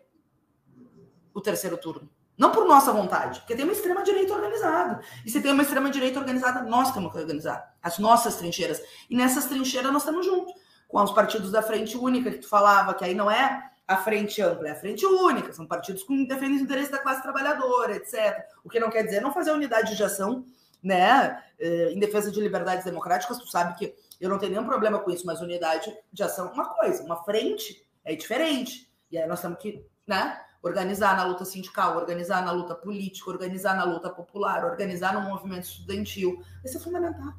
o 1.34 1.40
terceiro 1.40 1.76
turno. 1.76 2.08
Não 2.38 2.52
por 2.52 2.66
nossa 2.66 2.92
vontade, 2.92 3.40
porque 3.40 3.56
tem 3.56 3.64
uma 3.64 3.72
extrema-direita 3.72 4.32
organizada. 4.32 5.00
E 5.26 5.30
se 5.30 5.42
tem 5.42 5.50
uma 5.50 5.62
extrema-direita 5.62 6.20
organizada, 6.20 6.62
nós 6.62 6.92
temos 6.92 7.10
que 7.12 7.18
organizar 7.18 7.74
as 7.82 7.98
nossas 7.98 8.36
trincheiras. 8.36 8.80
E 9.10 9.16
nessas 9.16 9.46
trincheiras 9.46 9.92
nós 9.92 10.02
estamos 10.02 10.24
juntos, 10.24 10.54
com 10.86 11.02
os 11.02 11.10
partidos 11.10 11.50
da 11.50 11.60
Frente 11.60 11.98
Única, 11.98 12.30
que 12.30 12.38
tu 12.38 12.48
falava, 12.48 12.94
que 12.94 13.04
aí 13.04 13.14
não 13.14 13.28
é 13.28 13.70
a 13.88 13.96
frente 13.96 14.40
ampla, 14.40 14.68
é 14.68 14.70
a 14.72 14.76
frente 14.76 15.04
única, 15.06 15.50
são 15.52 15.66
partidos 15.66 16.02
que 16.02 16.26
defendem 16.26 16.56
os 16.56 16.62
interesses 16.62 16.90
da 16.90 16.98
classe 16.98 17.22
trabalhadora, 17.22 17.96
etc. 17.96 18.44
O 18.62 18.68
que 18.68 18.78
não 18.78 18.90
quer 18.90 19.02
dizer 19.02 19.22
não 19.22 19.32
fazer 19.32 19.50
unidade 19.50 19.96
de 19.96 20.04
ação, 20.04 20.44
né, 20.82 21.42
eh, 21.58 21.90
em 21.92 21.98
defesa 21.98 22.30
de 22.30 22.38
liberdades 22.38 22.84
democráticas, 22.84 23.38
tu 23.38 23.50
sabe 23.50 23.76
que 23.78 23.94
eu 24.20 24.28
não 24.28 24.38
tenho 24.38 24.52
nenhum 24.52 24.66
problema 24.66 24.98
com 24.98 25.10
isso, 25.10 25.24
mas 25.24 25.40
unidade 25.40 25.96
de 26.12 26.22
ação 26.22 26.48
é 26.48 26.52
uma 26.52 26.66
coisa, 26.66 27.02
uma 27.02 27.24
frente 27.24 27.82
é 28.04 28.14
diferente. 28.14 28.92
E 29.10 29.16
aí 29.16 29.26
nós 29.26 29.40
temos 29.40 29.58
que, 29.58 29.82
né, 30.06 30.38
organizar 30.62 31.16
na 31.16 31.24
luta 31.24 31.44
sindical, 31.44 31.96
organizar 31.96 32.44
na 32.44 32.52
luta 32.52 32.74
política, 32.74 33.30
organizar 33.30 33.76
na 33.76 33.84
luta 33.84 34.10
popular, 34.10 34.64
organizar 34.64 35.14
no 35.14 35.28
movimento 35.28 35.64
estudantil. 35.64 36.42
Isso 36.64 36.76
é 36.76 36.80
fundamental. 36.80 37.32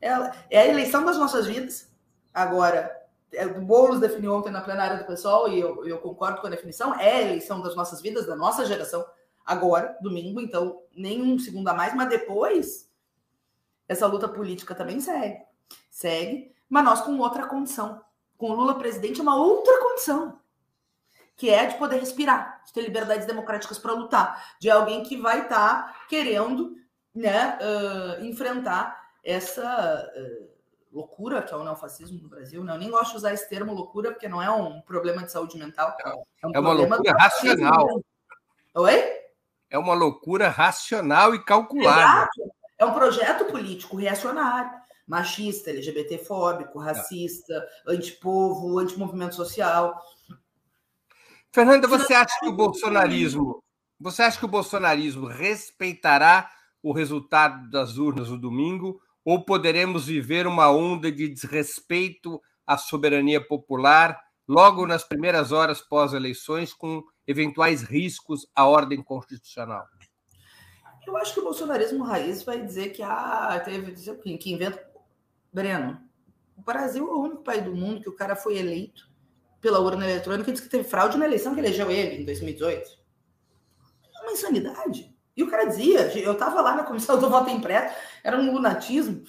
É, 0.00 0.10
é 0.50 0.60
a 0.60 0.66
eleição 0.66 1.04
das 1.04 1.16
nossas 1.16 1.46
vidas. 1.46 1.90
Agora, 2.32 2.94
é, 3.32 3.46
o 3.46 3.60
Boulos 3.60 4.00
definiu 4.00 4.34
ontem 4.34 4.50
na 4.50 4.60
plenária 4.60 4.98
do 4.98 5.04
pessoal, 5.04 5.48
e 5.48 5.58
eu, 5.58 5.86
eu, 5.86 5.98
concordo 5.98 6.40
com 6.40 6.46
a 6.46 6.50
definição, 6.50 6.94
é 6.94 7.16
a 7.16 7.22
eleição 7.22 7.60
das 7.60 7.74
nossas 7.74 8.00
vidas, 8.00 8.26
da 8.26 8.36
nossa 8.36 8.64
geração, 8.64 9.04
agora, 9.44 9.96
domingo, 10.00 10.40
então, 10.40 10.82
nem 10.94 11.22
um 11.22 11.38
segundo 11.38 11.68
a 11.68 11.74
mais, 11.74 11.94
mas 11.94 12.08
depois, 12.08 12.90
essa 13.88 14.06
luta 14.06 14.28
política 14.28 14.74
também 14.74 15.00
segue. 15.00 15.38
Segue, 15.90 16.52
mas 16.68 16.84
nós 16.84 17.00
com 17.00 17.18
outra 17.18 17.46
condição. 17.46 18.00
Com 18.36 18.50
o 18.50 18.54
Lula 18.54 18.78
presidente, 18.78 19.20
é 19.20 19.22
uma 19.22 19.36
outra 19.36 19.80
condição, 19.80 20.38
que 21.36 21.50
é 21.50 21.66
de 21.66 21.76
poder 21.76 21.98
respirar, 21.98 22.62
de 22.64 22.72
ter 22.72 22.82
liberdades 22.82 23.26
democráticas 23.26 23.78
para 23.78 23.92
lutar, 23.92 24.56
de 24.58 24.70
alguém 24.70 25.02
que 25.02 25.16
vai 25.16 25.42
estar 25.42 25.92
tá 25.92 25.96
querendo 26.08 26.76
né, 27.14 27.58
uh, 27.60 28.24
enfrentar 28.24 29.10
essa. 29.22 30.10
Uh, 30.16 30.56
loucura, 30.96 31.42
que 31.42 31.52
é 31.52 31.56
o 31.56 31.62
neofascismo 31.62 32.22
no 32.22 32.28
Brasil, 32.28 32.64
né? 32.64 32.72
Eu 32.72 32.78
nem 32.78 32.90
gosto 32.90 33.10
de 33.10 33.16
usar 33.18 33.34
esse 33.34 33.46
termo 33.50 33.74
loucura, 33.74 34.12
porque 34.12 34.28
não 34.28 34.42
é 34.42 34.50
um 34.50 34.80
problema 34.80 35.22
de 35.22 35.30
saúde 35.30 35.58
mental. 35.58 35.94
É, 36.02 36.46
um 36.46 36.52
é 36.54 36.58
uma 36.58 36.72
loucura 36.72 37.12
racional. 37.12 38.02
Oi? 38.74 39.16
É 39.68 39.78
uma 39.78 39.94
loucura 39.94 40.48
racional 40.48 41.34
e 41.34 41.44
calculada. 41.44 42.00
Exato. 42.00 42.54
É 42.78 42.84
um 42.84 42.94
projeto 42.94 43.44
político 43.46 43.96
reacionário, 43.96 44.70
machista, 45.06 45.70
LGBTfóbico, 45.70 46.78
racista, 46.78 47.66
antipovo, 47.86 48.78
antimovimento 48.78 49.34
social. 49.34 50.00
Fernanda, 51.52 51.88
você 51.88 52.14
acha 52.14 52.38
que 52.40 52.48
o 52.48 52.52
bolsonarismo, 52.52 53.62
você 53.98 54.22
acha 54.22 54.38
que 54.38 54.44
o 54.44 54.48
bolsonarismo 54.48 55.26
respeitará 55.26 56.50
o 56.82 56.92
resultado 56.92 57.70
das 57.70 57.96
urnas 57.96 58.28
no 58.28 58.38
domingo 58.38 59.00
ou 59.24 59.44
poderemos 59.44 60.06
viver 60.06 60.46
uma 60.46 60.70
onda 60.70 61.10
de 61.10 61.28
desrespeito 61.28 62.40
à 62.66 62.76
soberania 62.76 63.44
popular 63.44 64.20
logo 64.46 64.86
nas 64.86 65.02
primeiras 65.02 65.50
horas 65.50 65.80
pós-eleições, 65.80 66.72
com 66.72 67.02
eventuais 67.26 67.82
riscos 67.82 68.46
à 68.54 68.66
ordem 68.66 69.02
constitucional? 69.02 69.84
Eu 71.06 71.16
acho 71.16 71.34
que 71.34 71.40
o 71.40 71.44
bolsonarismo 71.44 72.04
raiz 72.04 72.42
vai 72.42 72.62
dizer 72.62 72.90
que 72.90 73.02
ah, 73.02 73.60
teve 73.64 73.92
que 74.38 74.52
inventa. 74.52 74.84
Breno, 75.52 76.00
o 76.56 76.62
Brasil 76.62 77.08
é 77.08 77.12
o 77.12 77.20
único 77.20 77.42
país 77.42 77.64
do 77.64 77.74
mundo 77.74 78.02
que 78.02 78.08
o 78.08 78.14
cara 78.14 78.36
foi 78.36 78.58
eleito 78.58 79.08
pela 79.60 79.80
urna 79.80 80.08
eletrônica 80.08 80.52
disse 80.52 80.64
que 80.64 80.70
teve 80.70 80.84
fraude 80.84 81.18
na 81.18 81.24
eleição 81.24 81.54
que 81.54 81.60
elegeu 81.60 81.90
ele 81.90 82.22
em 82.22 82.24
2018. 82.24 82.90
É 84.14 84.22
uma 84.22 84.32
insanidade. 84.32 85.14
E 85.36 85.42
o 85.42 85.50
cara 85.50 85.64
dizia, 85.64 86.12
eu 86.18 86.32
estava 86.32 86.60
lá 86.60 86.74
na 86.74 86.84
comissão 86.84 87.18
do 87.20 87.28
voto 87.28 87.50
impresso, 87.50 87.94
era 88.24 88.38
um 88.38 88.52
lunatismo. 88.52 89.22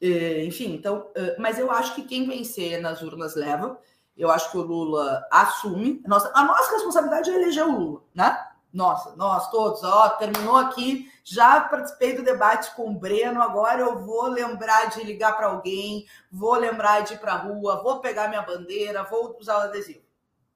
É, 0.00 0.44
enfim, 0.44 0.72
então, 0.74 1.10
é, 1.14 1.36
mas 1.38 1.58
eu 1.58 1.70
acho 1.70 1.94
que 1.94 2.02
quem 2.02 2.26
vencer 2.26 2.80
nas 2.80 3.02
urnas 3.02 3.34
leva. 3.34 3.78
Eu 4.16 4.30
acho 4.30 4.50
que 4.50 4.58
o 4.58 4.62
Lula 4.62 5.26
assume. 5.30 6.02
Nossa, 6.06 6.30
a 6.34 6.44
nossa 6.44 6.72
responsabilidade 6.72 7.30
é 7.30 7.34
eleger 7.34 7.66
o 7.66 7.78
Lula, 7.78 8.02
né? 8.14 8.38
Nossa, 8.72 9.16
nós 9.16 9.50
todos, 9.50 9.82
ó, 9.82 10.10
terminou 10.10 10.56
aqui. 10.56 11.10
Já 11.24 11.60
participei 11.60 12.16
do 12.16 12.22
debate 12.22 12.74
com 12.74 12.90
o 12.90 12.98
Breno. 12.98 13.42
Agora 13.42 13.80
eu 13.80 13.98
vou 13.98 14.28
lembrar 14.28 14.90
de 14.90 15.02
ligar 15.02 15.36
para 15.36 15.48
alguém, 15.48 16.06
vou 16.30 16.54
lembrar 16.54 17.00
de 17.00 17.14
ir 17.14 17.18
para 17.18 17.32
a 17.32 17.38
rua, 17.38 17.82
vou 17.82 18.00
pegar 18.00 18.28
minha 18.28 18.42
bandeira, 18.42 19.02
vou 19.04 19.36
usar 19.40 19.58
o 19.58 19.62
adesivo, 19.62 20.04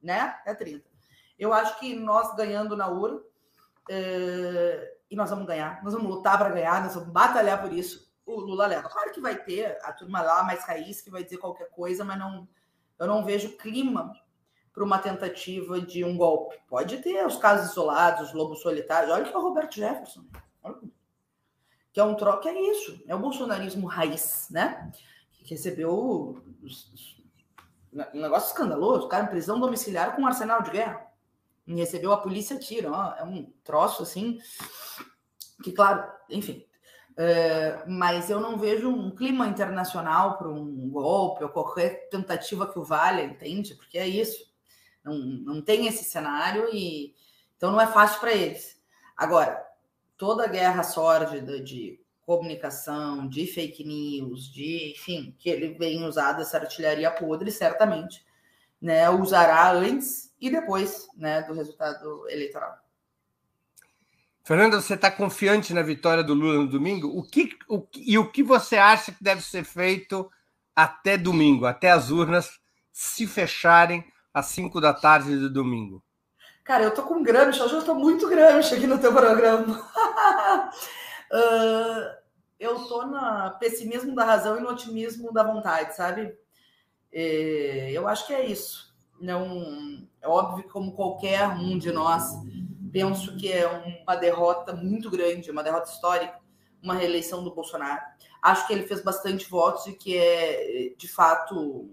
né? 0.00 0.38
É 0.46 0.55
30. 0.55 0.88
Eu 1.38 1.53
acho 1.53 1.79
que 1.81 1.94
nós 1.94 2.35
ganhando 2.37 2.77
na 2.77 2.88
urna, 2.88 3.20
Uh, 3.90 4.81
e 5.11 5.16
nós 5.16 5.29
vamos 5.29 5.46
ganhar, 5.46 5.83
nós 5.85 5.92
vamos 5.92 6.09
lutar 6.09 6.38
para 6.38 6.48
ganhar, 6.48 6.83
nós 6.83 6.94
vamos 6.94 7.11
batalhar 7.11 7.61
por 7.61 7.72
isso. 7.72 8.11
O 8.24 8.40
Lula 8.40 8.66
leva. 8.66 8.88
Claro 8.88 9.12
que 9.12 9.20
vai 9.20 9.37
ter 9.37 9.79
a 9.83 9.92
turma 9.92 10.22
lá 10.22 10.42
mais 10.42 10.64
raiz 10.64 11.03
que 11.03 11.10
vai 11.10 11.23
dizer 11.23 11.37
qualquer 11.37 11.69
coisa, 11.71 12.02
mas 12.02 12.19
não, 12.19 12.48
eu 12.98 13.06
não 13.06 13.25
vejo 13.25 13.56
clima 13.58 14.12
para 14.75 14.85
uma 14.85 14.98
tentativa 14.98 15.81
de 15.81 16.04
um 16.04 16.16
golpe. 16.16 16.56
Pode 16.68 16.98
ter 16.98 17.25
os 17.25 17.37
casos 17.37 17.70
isolados, 17.70 18.29
os 18.29 18.35
lobos 18.35 18.60
solitários. 18.60 19.12
Olha 19.12 19.25
que 19.25 19.35
é 19.35 19.38
o 19.38 19.42
Roberto 19.42 19.77
Jefferson. 19.77 20.25
Que 21.92 22.00
é 22.00 22.04
um 22.04 22.16
troço, 22.16 22.48
é 22.48 22.60
isso. 22.60 23.02
É 23.06 23.14
o 23.14 23.20
bolsonarismo 23.20 23.87
raiz, 23.87 24.48
né? 24.50 24.90
Que 25.33 25.48
recebeu 25.48 26.42
um 27.92 28.20
negócio 28.20 28.48
escandaloso. 28.48 29.06
O 29.06 29.08
cara 29.08 29.25
em 29.25 29.29
prisão 29.29 29.60
domiciliar 29.60 30.16
com 30.16 30.22
um 30.22 30.27
arsenal 30.27 30.60
de 30.60 30.72
guerra 30.72 31.14
recebeu 31.66 32.12
a 32.12 32.18
polícia 32.18 32.58
tira, 32.58 32.88
é 33.18 33.25
um 33.25 33.50
troço 33.62 34.02
assim 34.02 34.38
que 35.62 35.72
claro, 35.72 36.06
enfim, 36.29 36.66
é, 37.16 37.85
mas 37.87 38.29
eu 38.29 38.40
não 38.40 38.58
vejo 38.58 38.90
um 38.90 39.10
clima 39.10 39.46
internacional 39.46 40.37
para 40.37 40.48
um 40.48 40.90
golpe 40.90 41.44
ou 41.44 41.48
qualquer 41.48 42.08
tentativa 42.10 42.70
que 42.70 42.79
o 42.79 42.85
valha, 42.85 43.22
entende? 43.22 43.75
Porque 43.75 43.96
é 43.96 44.06
isso, 44.06 44.52
não, 45.05 45.19
não 45.19 45.63
tem 45.63 45.87
esse 45.87 46.05
cenário 46.05 46.69
e 46.73 47.15
então 47.57 47.71
não 47.71 47.81
é 47.81 47.87
fácil 47.87 48.21
para 48.21 48.33
eles. 48.33 48.81
Agora, 49.17 49.65
toda 50.17 50.44
a 50.44 50.48
guerra 50.48 50.83
sórdida 50.83 51.61
de 51.61 52.00
comunicação, 52.23 53.29
de 53.29 53.46
fake 53.46 53.85
news, 53.85 54.52
de, 54.52 54.92
enfim, 54.92 55.35
que 55.38 55.48
ele 55.48 55.75
vem 55.75 56.05
usar 56.05 56.33
dessa 56.33 56.59
artilharia 56.59 57.11
podre, 57.11 57.50
certamente, 57.52 58.25
né, 58.81 59.09
usará 59.11 59.71
antes 59.73 60.35
e 60.40 60.50
depois, 60.50 61.07
né, 61.17 61.42
do 61.42 61.55
resultado 61.55 62.29
eleitoral. 62.29 62.77
Fernanda, 64.42 64.81
você 64.81 64.94
está 64.94 65.11
confiante 65.11 65.73
na 65.73 65.83
vitória 65.83 66.23
do 66.23 66.35
Lula 66.35 66.59
no 66.59 66.69
domingo? 66.69 67.09
O 67.09 67.23
que, 67.23 67.57
o, 67.69 67.87
e 67.96 68.19
o 68.19 68.31
que 68.31 68.42
você 68.42 68.77
acha 68.77 69.11
que 69.13 69.25
deve 69.25 69.40
ser 69.40 69.65
feito 69.65 70.31
até 70.77 71.17
domingo, 71.17 71.65
até 71.65 71.90
as 71.90 72.11
urnas 72.11 72.61
se 72.92 73.27
fecharem 73.27 74.05
às 74.35 74.47
5 74.47 74.81
da 74.81 74.93
tarde 74.93 75.39
do 75.39 75.49
domingo? 75.49 76.03
Cara, 76.65 76.83
eu 76.83 76.93
tô 76.93 77.05
com 77.05 77.23
Gramsci, 77.23 77.63
hoje 77.63 77.75
eu 77.75 77.85
tô 77.85 77.95
muito 77.95 78.29
Gramsci 78.29 78.75
aqui 78.75 78.87
no 78.87 78.99
teu 78.99 79.13
programa. 79.13 79.79
uh, 81.31 82.25
eu 82.59 82.85
tô 82.87 83.07
no 83.07 83.59
pessimismo 83.59 84.15
da 84.15 84.25
razão 84.25 84.57
e 84.57 84.61
no 84.61 84.71
otimismo 84.71 85.33
da 85.33 85.45
vontade, 85.45 85.95
sabe? 85.95 86.35
É, 87.13 87.93
eu 87.93 88.09
acho 88.09 88.27
que 88.27 88.35
é 88.35 88.45
isso. 88.47 88.93
Não, 89.21 90.09
é 90.21 90.27
óbvio 90.27 90.65
que 90.65 90.71
como 90.71 90.93
qualquer 90.93 91.47
um 91.51 91.79
de 91.79 91.93
nós, 91.93 92.33
penso 92.91 93.37
que 93.37 93.53
é 93.53 94.03
uma 94.03 94.17
derrota 94.17 94.75
muito 94.75 95.09
grande, 95.11 95.51
uma 95.51 95.63
derrota 95.63 95.91
histórica, 95.91 96.41
uma 96.83 96.95
reeleição 96.95 97.45
do 97.45 97.55
Bolsonaro. 97.55 98.03
Acho 98.45 98.67
que 98.67 98.75
ele 98.75 98.87
fez 98.87 99.03
bastante 99.03 99.49
votos 99.49 99.87
e 99.87 99.95
que 99.95 100.19
é, 100.19 100.92
de 100.99 101.09
fato, 101.09 101.88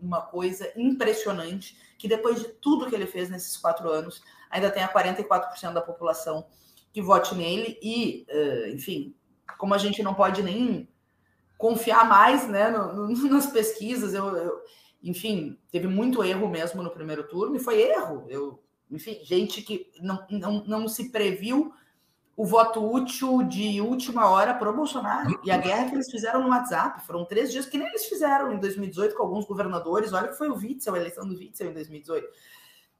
uma 0.00 0.22
coisa 0.22 0.72
impressionante, 0.76 1.76
que 1.98 2.06
depois 2.06 2.38
de 2.40 2.48
tudo 2.48 2.88
que 2.88 2.94
ele 2.94 3.06
fez 3.06 3.28
nesses 3.28 3.56
quatro 3.56 3.90
anos, 3.90 4.22
ainda 4.48 4.70
tenha 4.70 4.88
44% 4.88 5.72
da 5.72 5.80
população 5.80 6.46
que 6.92 7.02
vote 7.02 7.34
nele 7.34 7.76
e, 7.82 8.24
enfim, 8.72 9.14
como 9.58 9.74
a 9.74 9.78
gente 9.78 10.00
não 10.00 10.14
pode 10.14 10.44
nem 10.44 10.88
confiar 11.58 12.08
mais 12.08 12.48
né, 12.48 12.70
no, 12.70 13.08
no, 13.08 13.28
nas 13.28 13.46
pesquisas, 13.46 14.14
eu, 14.14 14.36
eu, 14.36 14.60
enfim, 15.02 15.58
teve 15.72 15.88
muito 15.88 16.22
erro 16.22 16.48
mesmo 16.48 16.84
no 16.84 16.90
primeiro 16.90 17.24
turno, 17.24 17.56
e 17.56 17.60
foi 17.60 17.82
erro. 17.82 18.26
Eu 18.28 18.62
enfim, 18.90 19.18
gente 19.22 19.62
que 19.62 19.90
não, 20.00 20.26
não, 20.30 20.64
não 20.64 20.88
se 20.88 21.10
previu 21.10 21.72
o 22.40 22.44
voto 22.46 22.82
útil 22.82 23.42
de 23.42 23.82
última 23.82 24.30
hora 24.30 24.54
para 24.54 24.70
o 24.70 24.74
Bolsonaro. 24.74 25.38
E 25.44 25.50
a 25.50 25.58
guerra 25.58 25.90
que 25.90 25.94
eles 25.94 26.10
fizeram 26.10 26.42
no 26.42 26.48
WhatsApp 26.48 27.04
foram 27.04 27.26
três 27.26 27.52
dias 27.52 27.66
que 27.66 27.76
nem 27.76 27.86
eles 27.86 28.06
fizeram 28.06 28.50
em 28.50 28.58
2018 28.58 29.14
com 29.14 29.22
alguns 29.22 29.44
governadores. 29.44 30.14
Olha 30.14 30.28
que 30.28 30.38
foi 30.38 30.48
o 30.48 30.56
Witzel, 30.56 30.94
a 30.94 30.98
eleição 30.98 31.28
do 31.28 31.36
Witzel 31.36 31.68
em 31.68 31.74
2018. 31.74 32.26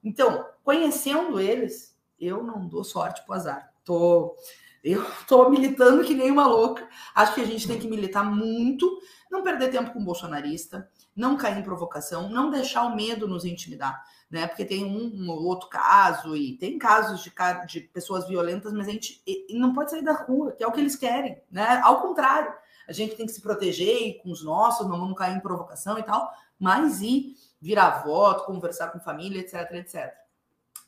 Então, 0.03 0.45
conhecendo 0.63 1.39
eles, 1.39 1.97
eu 2.19 2.43
não 2.43 2.67
dou 2.67 2.83
sorte 2.83 3.25
para 3.25 3.31
o 3.31 3.35
azar. 3.35 3.73
Tô, 3.83 4.37
eu 4.83 5.01
estou 5.19 5.49
militando 5.49 6.03
que 6.03 6.13
nem 6.13 6.29
uma 6.29 6.45
louca. 6.45 6.87
Acho 7.15 7.33
que 7.33 7.41
a 7.41 7.45
gente 7.45 7.67
tem 7.67 7.79
que 7.79 7.87
militar 7.87 8.23
muito, 8.23 8.95
não 9.31 9.41
perder 9.41 9.71
tempo 9.71 9.91
com 9.91 10.05
bolsonarista, 10.05 10.87
não 11.15 11.35
cair 11.35 11.57
em 11.57 11.63
provocação, 11.63 12.29
não 12.29 12.51
deixar 12.51 12.83
o 12.83 12.95
medo 12.95 13.27
nos 13.27 13.43
intimidar 13.43 14.05
né? 14.31 14.47
Porque 14.47 14.63
tem 14.63 14.85
um, 14.85 15.11
um 15.13 15.29
outro 15.29 15.67
caso 15.67 16.35
e 16.35 16.57
tem 16.57 16.79
casos 16.79 17.21
de, 17.21 17.31
de 17.67 17.81
pessoas 17.81 18.25
violentas, 18.25 18.71
mas 18.71 18.87
a 18.87 18.91
gente 18.91 19.21
não 19.49 19.73
pode 19.73 19.91
sair 19.91 20.03
da 20.03 20.13
rua, 20.13 20.53
que 20.53 20.63
é 20.63 20.67
o 20.67 20.71
que 20.71 20.79
eles 20.79 20.95
querem, 20.95 21.41
né? 21.51 21.81
Ao 21.83 22.01
contrário, 22.01 22.53
a 22.87 22.93
gente 22.93 23.15
tem 23.15 23.25
que 23.25 23.31
se 23.33 23.41
proteger 23.41 24.21
com 24.23 24.31
os 24.31 24.43
nossos, 24.43 24.87
não 24.87 24.97
vamos 24.97 25.17
cair 25.17 25.35
em 25.35 25.41
provocação 25.41 25.99
e 25.99 26.03
tal, 26.03 26.31
mas 26.57 27.01
ir 27.01 27.35
virar 27.61 28.03
voto, 28.03 28.45
conversar 28.45 28.87
com 28.87 28.99
família, 28.99 29.41
etc, 29.41 29.69
etc. 29.73 30.13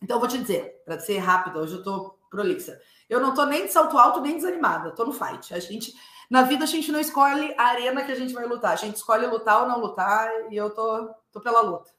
Então, 0.02 0.16
eu 0.16 0.20
vou 0.20 0.30
te 0.30 0.38
dizer, 0.38 0.82
para 0.86 1.00
ser 1.00 1.18
rápido, 1.20 1.60
hoje 1.60 1.76
eu 1.76 1.84
tô 1.84 2.18
prolixa. 2.30 2.80
Eu 3.10 3.20
não 3.20 3.34
tô 3.34 3.46
nem 3.46 3.66
de 3.66 3.72
salto 3.72 3.98
alto, 3.98 4.22
nem 4.22 4.36
desanimada, 4.36 4.92
tô 4.92 5.06
no 5.06 5.14
fight. 5.14 5.54
A 5.54 5.60
gente, 5.60 5.94
na 6.30 6.42
vida, 6.44 6.64
a 6.64 6.68
gente 6.68 6.92
não 6.92 7.00
escolhe 7.00 7.54
a 7.58 7.64
arena 7.64 8.04
que 8.04 8.12
a 8.12 8.16
gente 8.16 8.34
vai 8.34 8.46
lutar, 8.46 8.72
a 8.72 8.78
gente 8.78 8.96
escolhe 8.96 9.28
lutar 9.28 9.62
ou 9.62 9.68
não 9.68 9.80
lutar, 9.80 10.30
e 10.50 10.56
eu 10.56 10.70
tô, 10.72 11.10
tô 11.32 11.40
pela 11.40 11.62
luta. 11.62 11.92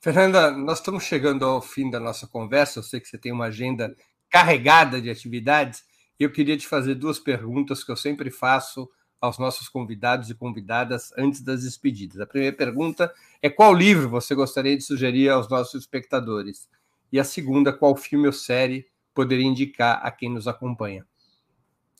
Fernanda, 0.00 0.52
nós 0.52 0.78
estamos 0.78 1.02
chegando 1.02 1.44
ao 1.44 1.60
fim 1.60 1.90
da 1.90 1.98
nossa 1.98 2.24
conversa. 2.24 2.78
Eu 2.78 2.84
sei 2.84 3.00
que 3.00 3.08
você 3.08 3.18
tem 3.18 3.32
uma 3.32 3.46
agenda 3.46 3.96
carregada 4.30 5.00
de 5.00 5.10
atividades. 5.10 5.84
E 6.20 6.22
eu 6.22 6.30
queria 6.30 6.56
te 6.56 6.68
fazer 6.68 6.94
duas 6.94 7.18
perguntas 7.18 7.82
que 7.82 7.90
eu 7.90 7.96
sempre 7.96 8.30
faço 8.30 8.88
aos 9.20 9.38
nossos 9.38 9.68
convidados 9.68 10.30
e 10.30 10.36
convidadas 10.36 11.12
antes 11.18 11.40
das 11.40 11.64
despedidas. 11.64 12.20
A 12.20 12.26
primeira 12.26 12.56
pergunta 12.56 13.12
é 13.42 13.50
qual 13.50 13.74
livro 13.74 14.08
você 14.08 14.36
gostaria 14.36 14.76
de 14.76 14.84
sugerir 14.84 15.30
aos 15.30 15.48
nossos 15.48 15.82
espectadores? 15.82 16.68
E 17.10 17.18
a 17.18 17.24
segunda, 17.24 17.72
qual 17.72 17.96
filme 17.96 18.28
ou 18.28 18.32
série 18.32 18.86
poderia 19.12 19.46
indicar 19.46 19.98
a 20.04 20.12
quem 20.12 20.30
nos 20.30 20.46
acompanha? 20.46 21.04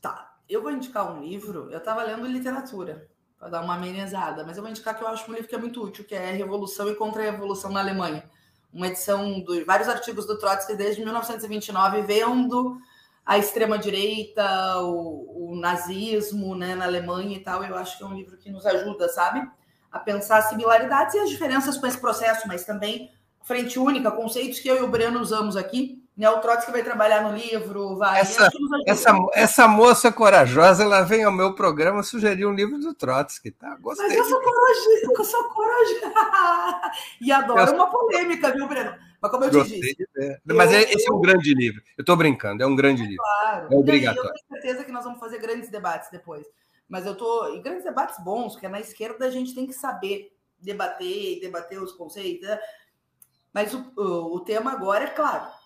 Tá, 0.00 0.38
eu 0.48 0.62
vou 0.62 0.70
indicar 0.70 1.12
um 1.12 1.20
livro. 1.20 1.68
Eu 1.72 1.78
estava 1.78 2.04
lendo 2.04 2.28
literatura 2.28 3.08
para 3.38 3.48
dar 3.48 3.62
uma 3.62 3.74
amenizada. 3.74 4.44
Mas 4.44 4.56
eu 4.56 4.62
vou 4.62 4.70
indicar 4.70 4.96
que 4.96 5.02
eu 5.02 5.08
acho 5.08 5.30
um 5.30 5.34
livro 5.34 5.48
que 5.48 5.54
é 5.54 5.58
muito 5.58 5.82
útil, 5.82 6.04
que 6.04 6.14
é 6.14 6.32
Revolução 6.32 6.88
e 6.88 6.94
Contra-Revolução 6.94 7.70
na 7.70 7.80
Alemanha. 7.80 8.28
Uma 8.72 8.88
edição 8.88 9.40
de 9.40 9.64
vários 9.64 9.88
artigos 9.88 10.26
do 10.26 10.38
Trotsky 10.38 10.74
desde 10.74 11.02
1929, 11.02 12.02
vendo 12.02 12.78
a 13.24 13.38
extrema-direita, 13.38 14.78
o, 14.80 15.52
o, 15.52 15.56
nazismo 15.56 16.54
né, 16.54 16.74
na 16.74 16.84
Alemanha 16.84 17.36
e 17.36 17.40
tal. 17.40 17.62
Eu 17.62 17.76
acho 17.76 17.96
que 17.96 18.02
é 18.02 18.06
um 18.06 18.14
livro 18.14 18.36
que 18.36 18.50
nos 18.50 18.66
ajuda, 18.66 19.08
sabe? 19.08 19.48
A 19.90 19.98
pensar 19.98 20.38
as 20.38 20.48
similaridades 20.48 21.14
e 21.14 21.18
as 21.18 21.30
diferenças 21.30 21.78
com 21.78 21.86
esse 21.86 21.98
processo, 21.98 22.48
mas 22.48 22.64
também 22.64 23.10
frente 23.42 23.78
única, 23.78 24.10
conceitos 24.10 24.60
que 24.60 24.68
eu 24.68 24.76
e 24.76 24.82
o 24.82 24.88
Breno 24.88 25.20
usamos 25.20 25.56
aqui 25.56 26.02
né? 26.18 26.28
O 26.28 26.40
Trotsky 26.40 26.72
vai 26.72 26.82
trabalhar 26.82 27.22
no 27.22 27.36
livro, 27.36 27.96
vai. 27.96 28.20
Essa, 28.20 28.50
essa, 28.84 29.16
essa 29.34 29.68
moça 29.68 30.10
corajosa, 30.10 30.82
ela 30.82 31.02
vem 31.02 31.22
ao 31.22 31.30
meu 31.30 31.54
programa 31.54 32.02
sugerir 32.02 32.44
um 32.44 32.52
livro 32.52 32.76
do 32.80 32.92
Trotsky, 32.92 33.52
tá? 33.52 33.76
Gostei. 33.76 34.08
Mas 34.08 34.16
eu 34.16 34.24
sou 34.24 34.42
corajosa, 34.42 35.12
eu 35.12 35.24
sou 35.24 35.44
corajosa. 35.44 36.90
e 37.22 37.30
adoro 37.30 37.60
eu... 37.60 37.74
uma 37.74 37.88
polêmica, 37.88 38.52
viu, 38.52 38.66
Breno? 38.66 38.96
Mas 39.22 39.30
como 39.30 39.44
eu 39.44 39.50
Gostei 39.52 39.80
te 39.80 39.96
disse. 39.96 40.40
Mas 40.44 40.72
eu, 40.72 40.80
esse 40.80 41.08
é 41.08 41.14
um 41.14 41.20
grande 41.20 41.54
livro. 41.54 41.80
Eu 41.96 42.02
estou 42.02 42.16
brincando, 42.16 42.64
é 42.64 42.66
um 42.66 42.74
grande 42.74 43.02
é 43.02 43.06
livro. 43.06 43.22
Claro. 43.22 43.68
É 43.72 43.76
obrigatório. 43.76 44.30
eu 44.30 44.34
tenho 44.34 44.60
certeza 44.60 44.84
que 44.84 44.90
nós 44.90 45.04
vamos 45.04 45.20
fazer 45.20 45.38
grandes 45.38 45.70
debates 45.70 46.10
depois. 46.10 46.44
Mas 46.88 47.06
eu 47.06 47.14
tô. 47.14 47.54
E 47.54 47.60
grandes 47.60 47.84
debates 47.84 48.18
bons, 48.24 48.54
porque 48.54 48.66
na 48.66 48.80
esquerda 48.80 49.24
a 49.24 49.30
gente 49.30 49.54
tem 49.54 49.68
que 49.68 49.72
saber 49.72 50.36
debater, 50.58 51.38
debater 51.38 51.80
os 51.80 51.92
conceitos. 51.92 52.48
Né? 52.48 52.58
Mas 53.54 53.72
o, 53.72 53.92
o 53.96 54.40
tema 54.40 54.72
agora 54.72 55.04
é 55.04 55.10
claro 55.10 55.57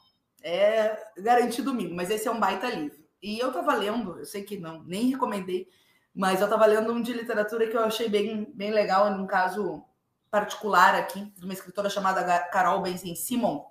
é 0.43 0.99
garantir 1.19 1.63
domingo, 1.63 1.95
mas 1.95 2.11
esse 2.11 2.29
é 2.29 2.31
um 2.31 2.41
baita 2.41 2.69
livro. 2.69 3.03
E 3.23 3.39
eu 3.39 3.49
estava 3.49 3.75
lendo, 3.75 4.19
eu 4.19 4.25
sei 4.25 4.43
que 4.43 4.59
não, 4.59 4.83
nem 4.83 5.11
recomendei, 5.11 5.69
mas 6.15 6.41
eu 6.41 6.47
estava 6.47 6.67
lendo 6.67 6.93
um 6.93 7.01
de 7.01 7.13
literatura 7.13 7.67
que 7.67 7.77
eu 7.77 7.83
achei 7.83 8.09
bem, 8.09 8.53
bem 8.55 8.71
legal, 8.71 9.11
num 9.11 9.27
caso 9.27 9.85
particular 10.31 10.95
aqui, 10.95 11.33
de 11.37 11.45
uma 11.45 11.55
escritora 11.55 11.89
chamada 11.89 12.25
Carol 12.51 12.83
Benzen 12.83 13.15
Simon, 13.15 13.65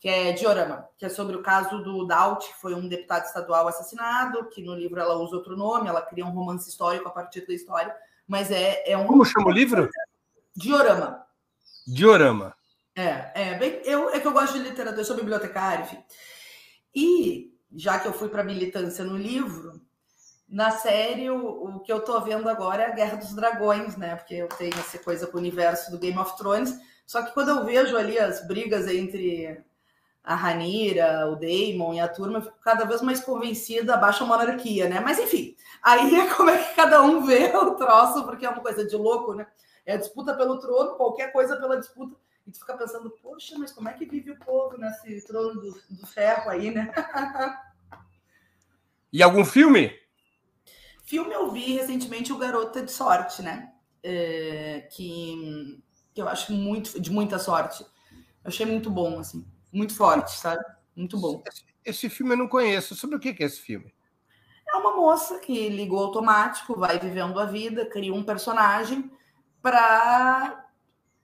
que 0.00 0.08
é 0.08 0.32
Diorama, 0.32 0.88
que 0.98 1.06
é 1.06 1.08
sobre 1.08 1.36
o 1.36 1.42
caso 1.42 1.82
do 1.82 2.06
Daut, 2.06 2.46
que 2.46 2.60
foi 2.60 2.74
um 2.74 2.88
deputado 2.88 3.24
estadual 3.24 3.66
assassinado, 3.66 4.48
que 4.48 4.62
no 4.62 4.74
livro 4.74 5.00
ela 5.00 5.16
usa 5.16 5.36
outro 5.36 5.56
nome, 5.56 5.88
ela 5.88 6.02
cria 6.02 6.26
um 6.26 6.30
romance 6.30 6.68
histórico 6.68 7.08
a 7.08 7.12
partir 7.12 7.46
da 7.46 7.54
história, 7.54 7.94
mas 8.26 8.50
é, 8.50 8.82
é 8.88 8.96
um... 8.96 9.06
Como 9.06 9.24
chama 9.24 9.48
o 9.48 9.52
livro? 9.52 9.88
Diorama. 10.54 11.24
Diorama. 11.86 12.57
É, 12.98 13.30
é, 13.32 13.54
bem, 13.54 13.80
eu, 13.84 14.10
é 14.10 14.18
que 14.18 14.26
eu 14.26 14.32
gosto 14.32 14.54
de 14.54 14.68
literatura, 14.68 15.00
eu 15.00 15.04
sou 15.04 15.14
bibliotecária, 15.14 15.84
enfim. 15.84 16.02
E 16.92 17.56
já 17.72 17.96
que 18.00 18.08
eu 18.08 18.12
fui 18.12 18.28
para 18.28 18.42
militância 18.42 19.04
no 19.04 19.16
livro, 19.16 19.80
na 20.48 20.72
série 20.72 21.30
o, 21.30 21.76
o 21.76 21.80
que 21.80 21.92
eu 21.92 21.98
estou 21.98 22.20
vendo 22.20 22.48
agora 22.48 22.82
é 22.82 22.86
a 22.86 22.94
Guerra 22.94 23.18
dos 23.18 23.36
Dragões, 23.36 23.96
né? 23.96 24.16
Porque 24.16 24.34
eu 24.34 24.48
tenho 24.48 24.74
essa 24.74 24.98
coisa 24.98 25.28
com 25.28 25.36
o 25.36 25.40
universo 25.40 25.92
do 25.92 25.98
Game 25.98 26.18
of 26.18 26.36
Thrones. 26.36 26.76
Só 27.06 27.22
que 27.22 27.32
quando 27.32 27.50
eu 27.50 27.64
vejo 27.64 27.96
ali 27.96 28.18
as 28.18 28.44
brigas 28.48 28.88
entre 28.88 29.64
a 30.24 30.34
Ranira, 30.34 31.30
o 31.30 31.36
Daemon 31.36 31.94
e 31.94 32.00
a 32.00 32.08
turma, 32.08 32.38
eu 32.38 32.42
fico 32.42 32.58
cada 32.64 32.84
vez 32.84 33.00
mais 33.00 33.20
convencida 33.20 33.94
abaixo 33.94 34.24
a 34.24 34.26
monarquia, 34.26 34.88
né? 34.88 34.98
Mas 34.98 35.20
enfim, 35.20 35.54
aí 35.84 36.16
é 36.18 36.34
como 36.34 36.50
é 36.50 36.58
que 36.58 36.74
cada 36.74 37.00
um 37.02 37.24
vê 37.24 37.46
o 37.56 37.76
troço, 37.76 38.24
porque 38.24 38.44
é 38.44 38.50
uma 38.50 38.60
coisa 38.60 38.84
de 38.84 38.96
louco, 38.96 39.34
né? 39.34 39.46
É 39.86 39.96
disputa 39.96 40.34
pelo 40.34 40.58
trono, 40.58 40.96
qualquer 40.96 41.30
coisa 41.30 41.56
pela 41.56 41.78
disputa 41.78 42.16
e 42.48 42.50
tu 42.50 42.60
fica 42.60 42.78
pensando, 42.78 43.10
poxa, 43.22 43.58
mas 43.58 43.72
como 43.72 43.90
é 43.90 43.92
que 43.92 44.06
vive 44.06 44.30
o 44.30 44.38
povo 44.38 44.78
nesse 44.78 45.26
trono 45.26 45.60
do, 45.60 45.82
do 45.90 46.06
ferro 46.06 46.50
aí, 46.50 46.70
né? 46.70 46.90
e 49.12 49.22
algum 49.22 49.44
filme? 49.44 49.92
Filme 51.04 51.34
eu 51.34 51.50
vi 51.50 51.74
recentemente 51.74 52.32
o 52.32 52.38
Garota 52.38 52.82
de 52.82 52.90
Sorte, 52.90 53.42
né? 53.42 53.70
É, 54.02 54.88
que, 54.92 55.82
que 56.14 56.22
eu 56.22 56.28
acho 56.28 56.52
muito 56.54 56.98
de 56.98 57.10
muita 57.10 57.38
sorte. 57.38 57.82
Eu 57.82 58.48
achei 58.48 58.64
muito 58.64 58.90
bom, 58.90 59.18
assim, 59.18 59.46
muito 59.70 59.94
forte, 59.94 60.30
sabe? 60.38 60.64
Muito 60.96 61.20
bom. 61.20 61.42
Esse, 61.46 61.64
esse 61.84 62.08
filme 62.08 62.32
eu 62.32 62.38
não 62.38 62.48
conheço. 62.48 62.94
Sobre 62.94 63.16
o 63.16 63.20
que 63.20 63.36
é 63.42 63.46
esse 63.46 63.60
filme? 63.60 63.94
É 64.66 64.76
uma 64.76 64.96
moça 64.96 65.38
que 65.38 65.68
ligou 65.68 66.02
automático, 66.02 66.78
vai 66.78 66.98
vivendo 66.98 67.38
a 67.38 67.44
vida, 67.44 67.84
cria 67.84 68.14
um 68.14 68.24
personagem 68.24 69.10
para 69.60 70.67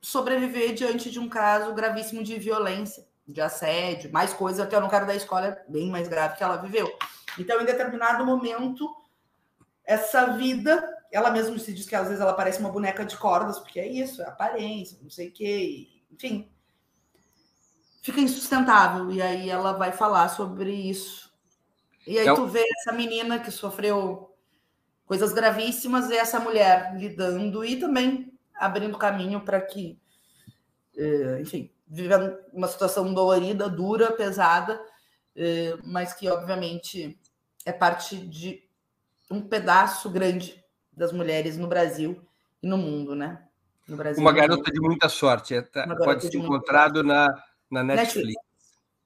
sobreviver 0.05 0.75
diante 0.75 1.11
de 1.11 1.19
um 1.19 1.31
caso 1.31 1.73
gravíssimo 1.73 2.23
de 2.23 2.39
violência 2.39 3.07
de 3.27 3.41
assédio, 3.41 4.13
mais 4.13 4.35
coisa 4.35 4.67
que 4.67 4.77
eu 4.77 4.81
não 4.81 4.89
quero 4.89 5.07
dar 5.07 5.15
escola 5.15 5.57
bem 5.67 5.91
mais 5.91 6.09
grave 6.09 6.37
que 6.37 6.45
ela 6.45 6.59
viveu. 6.59 6.95
Então, 7.39 7.59
em 7.59 7.65
determinado 7.65 8.25
momento, 8.25 8.87
essa 9.83 10.27
vida, 10.37 10.87
ela 11.11 11.31
mesma 11.31 11.59
se 11.59 11.73
diz 11.73 11.87
que 11.87 11.97
às 11.97 12.07
vezes 12.07 12.21
ela 12.21 12.35
parece 12.35 12.61
uma 12.61 12.69
boneca 12.69 13.03
de 13.03 13.17
cordas, 13.17 13.59
porque 13.59 13.81
é 13.81 13.89
isso, 13.89 14.21
é 14.21 14.27
aparência, 14.27 14.99
não 15.01 15.09
sei 15.09 15.29
o 15.29 15.33
quê, 15.33 15.89
enfim, 16.13 16.53
fica 18.03 18.21
insustentável. 18.21 19.11
E 19.11 19.23
aí 19.23 19.49
ela 19.49 19.73
vai 19.73 19.91
falar 19.91 20.29
sobre 20.29 20.71
isso. 20.71 21.33
E 22.07 22.19
aí 22.19 22.27
tu 22.35 22.47
vê 22.47 22.63
essa 22.81 22.93
menina 22.93 23.39
que 23.39 23.51
sofreu 23.51 24.37
coisas 25.07 25.33
gravíssimas 25.33 26.11
e 26.11 26.17
essa 26.17 26.39
mulher 26.39 26.95
lidando 26.95 27.65
e 27.65 27.77
também 27.81 28.34
abrindo 28.55 28.99
caminho 28.99 29.41
para 29.41 29.61
que, 29.61 29.99
eh, 30.97 31.39
enfim, 31.41 31.71
vivendo 31.87 32.37
uma 32.53 32.69
situação 32.69 33.13
dolorida, 33.13 33.69
dura, 33.69 34.13
pesada, 34.13 34.81
eh, 35.37 35.77
mas 35.85 36.13
que 36.13 36.29
obviamente 36.29 37.19
é 37.65 37.73
parte 37.73 38.17
de 38.17 38.63
um 39.31 39.41
pedaço 39.41 40.11
grande 40.11 40.63
das 40.93 41.13
mulheres 41.13 41.57
no 41.57 41.67
Brasil 41.67 42.21
e 42.63 42.67
no 42.67 42.77
mundo, 42.77 43.15
né? 43.15 43.43
No 43.87 43.97
Brasil, 43.97 44.23
uma 44.23 44.33
garota 44.33 44.71
de 44.71 44.81
muita 44.81 45.09
sorte, 45.09 45.55
é, 45.55 45.61
tá, 45.61 45.87
pode 45.97 46.27
ser 46.27 46.37
encontrado 46.37 47.03
na 47.03 47.29
na 47.71 47.83
Netflix. 47.83 48.15
Netflix. 48.15 48.45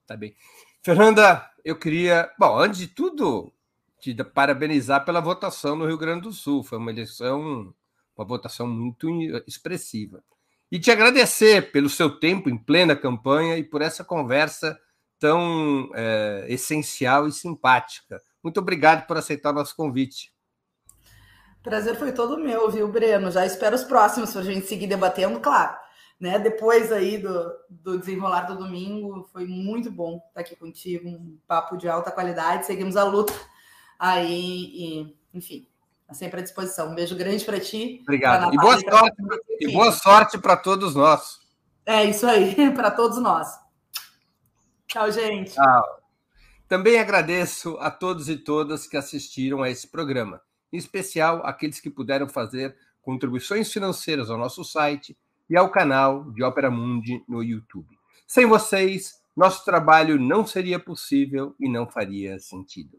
Tá 0.06 0.16
bem. 0.16 0.36
Fernanda, 0.82 1.50
eu 1.64 1.78
queria. 1.78 2.30
Bom, 2.38 2.58
antes 2.58 2.78
de 2.78 2.86
tudo, 2.88 3.52
te 3.98 4.14
parabenizar 4.22 5.04
pela 5.04 5.20
votação 5.20 5.74
no 5.74 5.86
Rio 5.86 5.98
Grande 5.98 6.22
do 6.22 6.32
Sul. 6.32 6.62
Foi 6.62 6.78
uma 6.78 6.90
eleição, 6.90 7.74
uma 8.18 8.26
votação 8.26 8.66
muito 8.66 9.08
expressiva. 9.46 10.22
E 10.70 10.78
te 10.78 10.90
agradecer 10.90 11.70
pelo 11.72 11.88
seu 11.88 12.18
tempo 12.18 12.50
em 12.50 12.58
plena 12.58 12.94
campanha 12.94 13.56
e 13.56 13.64
por 13.64 13.80
essa 13.80 14.04
conversa 14.04 14.78
tão 15.18 15.90
é, 15.94 16.46
essencial 16.48 17.26
e 17.26 17.32
simpática. 17.32 18.20
Muito 18.42 18.60
obrigado 18.60 19.06
por 19.06 19.16
aceitar 19.16 19.50
o 19.50 19.54
nosso 19.54 19.74
convite. 19.74 20.32
Prazer 21.62 21.96
foi 21.96 22.12
todo 22.12 22.38
meu, 22.38 22.70
viu, 22.70 22.88
Breno? 22.88 23.30
Já 23.30 23.46
espero 23.46 23.74
os 23.74 23.84
próximos 23.84 24.32
para 24.32 24.42
a 24.42 24.44
gente 24.44 24.66
seguir 24.66 24.86
debatendo, 24.86 25.40
claro 25.40 25.76
né? 26.20 26.38
Depois 26.38 26.90
aí 26.90 27.18
do, 27.18 27.52
do 27.70 27.98
desenrolar 27.98 28.42
do 28.42 28.56
domingo, 28.56 29.28
foi 29.32 29.46
muito 29.46 29.90
bom 29.90 30.20
estar 30.28 30.40
aqui 30.40 30.56
contigo, 30.56 31.08
um 31.08 31.38
papo 31.46 31.76
de 31.76 31.88
alta 31.88 32.10
qualidade. 32.10 32.66
Seguimos 32.66 32.96
a 32.96 33.04
luta 33.04 33.32
aí 33.98 34.72
e, 34.74 35.16
enfim, 35.32 35.68
sempre 36.14 36.40
à 36.40 36.42
disposição. 36.42 36.90
Um 36.90 36.94
beijo 36.94 37.16
grande 37.16 37.44
para 37.44 37.60
ti. 37.60 38.00
Obrigado. 38.02 38.52
E 38.52 38.56
boa 38.56 38.78
sorte, 38.78 39.16
e 39.60 39.72
boa 39.72 39.92
sorte 39.92 40.38
para 40.38 40.56
todos 40.56 40.94
nós. 40.94 41.38
É 41.84 42.04
isso 42.04 42.26
aí, 42.26 42.70
para 42.72 42.90
todos 42.90 43.18
nós. 43.18 43.48
Tchau, 44.86 45.10
gente. 45.10 45.52
Tchau. 45.52 45.98
Também 46.68 46.98
agradeço 46.98 47.76
a 47.80 47.90
todos 47.90 48.28
e 48.28 48.36
todas 48.36 48.86
que 48.86 48.96
assistiram 48.96 49.62
a 49.62 49.70
esse 49.70 49.88
programa, 49.88 50.40
em 50.72 50.76
especial 50.76 51.40
aqueles 51.44 51.80
que 51.80 51.88
puderam 51.88 52.28
fazer 52.28 52.76
contribuições 53.00 53.72
financeiras 53.72 54.30
ao 54.30 54.36
nosso 54.36 54.62
site 54.64 55.16
e 55.48 55.56
ao 55.56 55.70
canal 55.70 56.30
de 56.30 56.42
Ópera 56.42 56.70
Mundi 56.70 57.24
no 57.26 57.42
YouTube. 57.42 57.88
Sem 58.26 58.44
vocês, 58.44 59.14
nosso 59.34 59.64
trabalho 59.64 60.20
não 60.20 60.46
seria 60.46 60.78
possível 60.78 61.54
e 61.58 61.70
não 61.70 61.88
faria 61.88 62.38
sentido. 62.38 62.98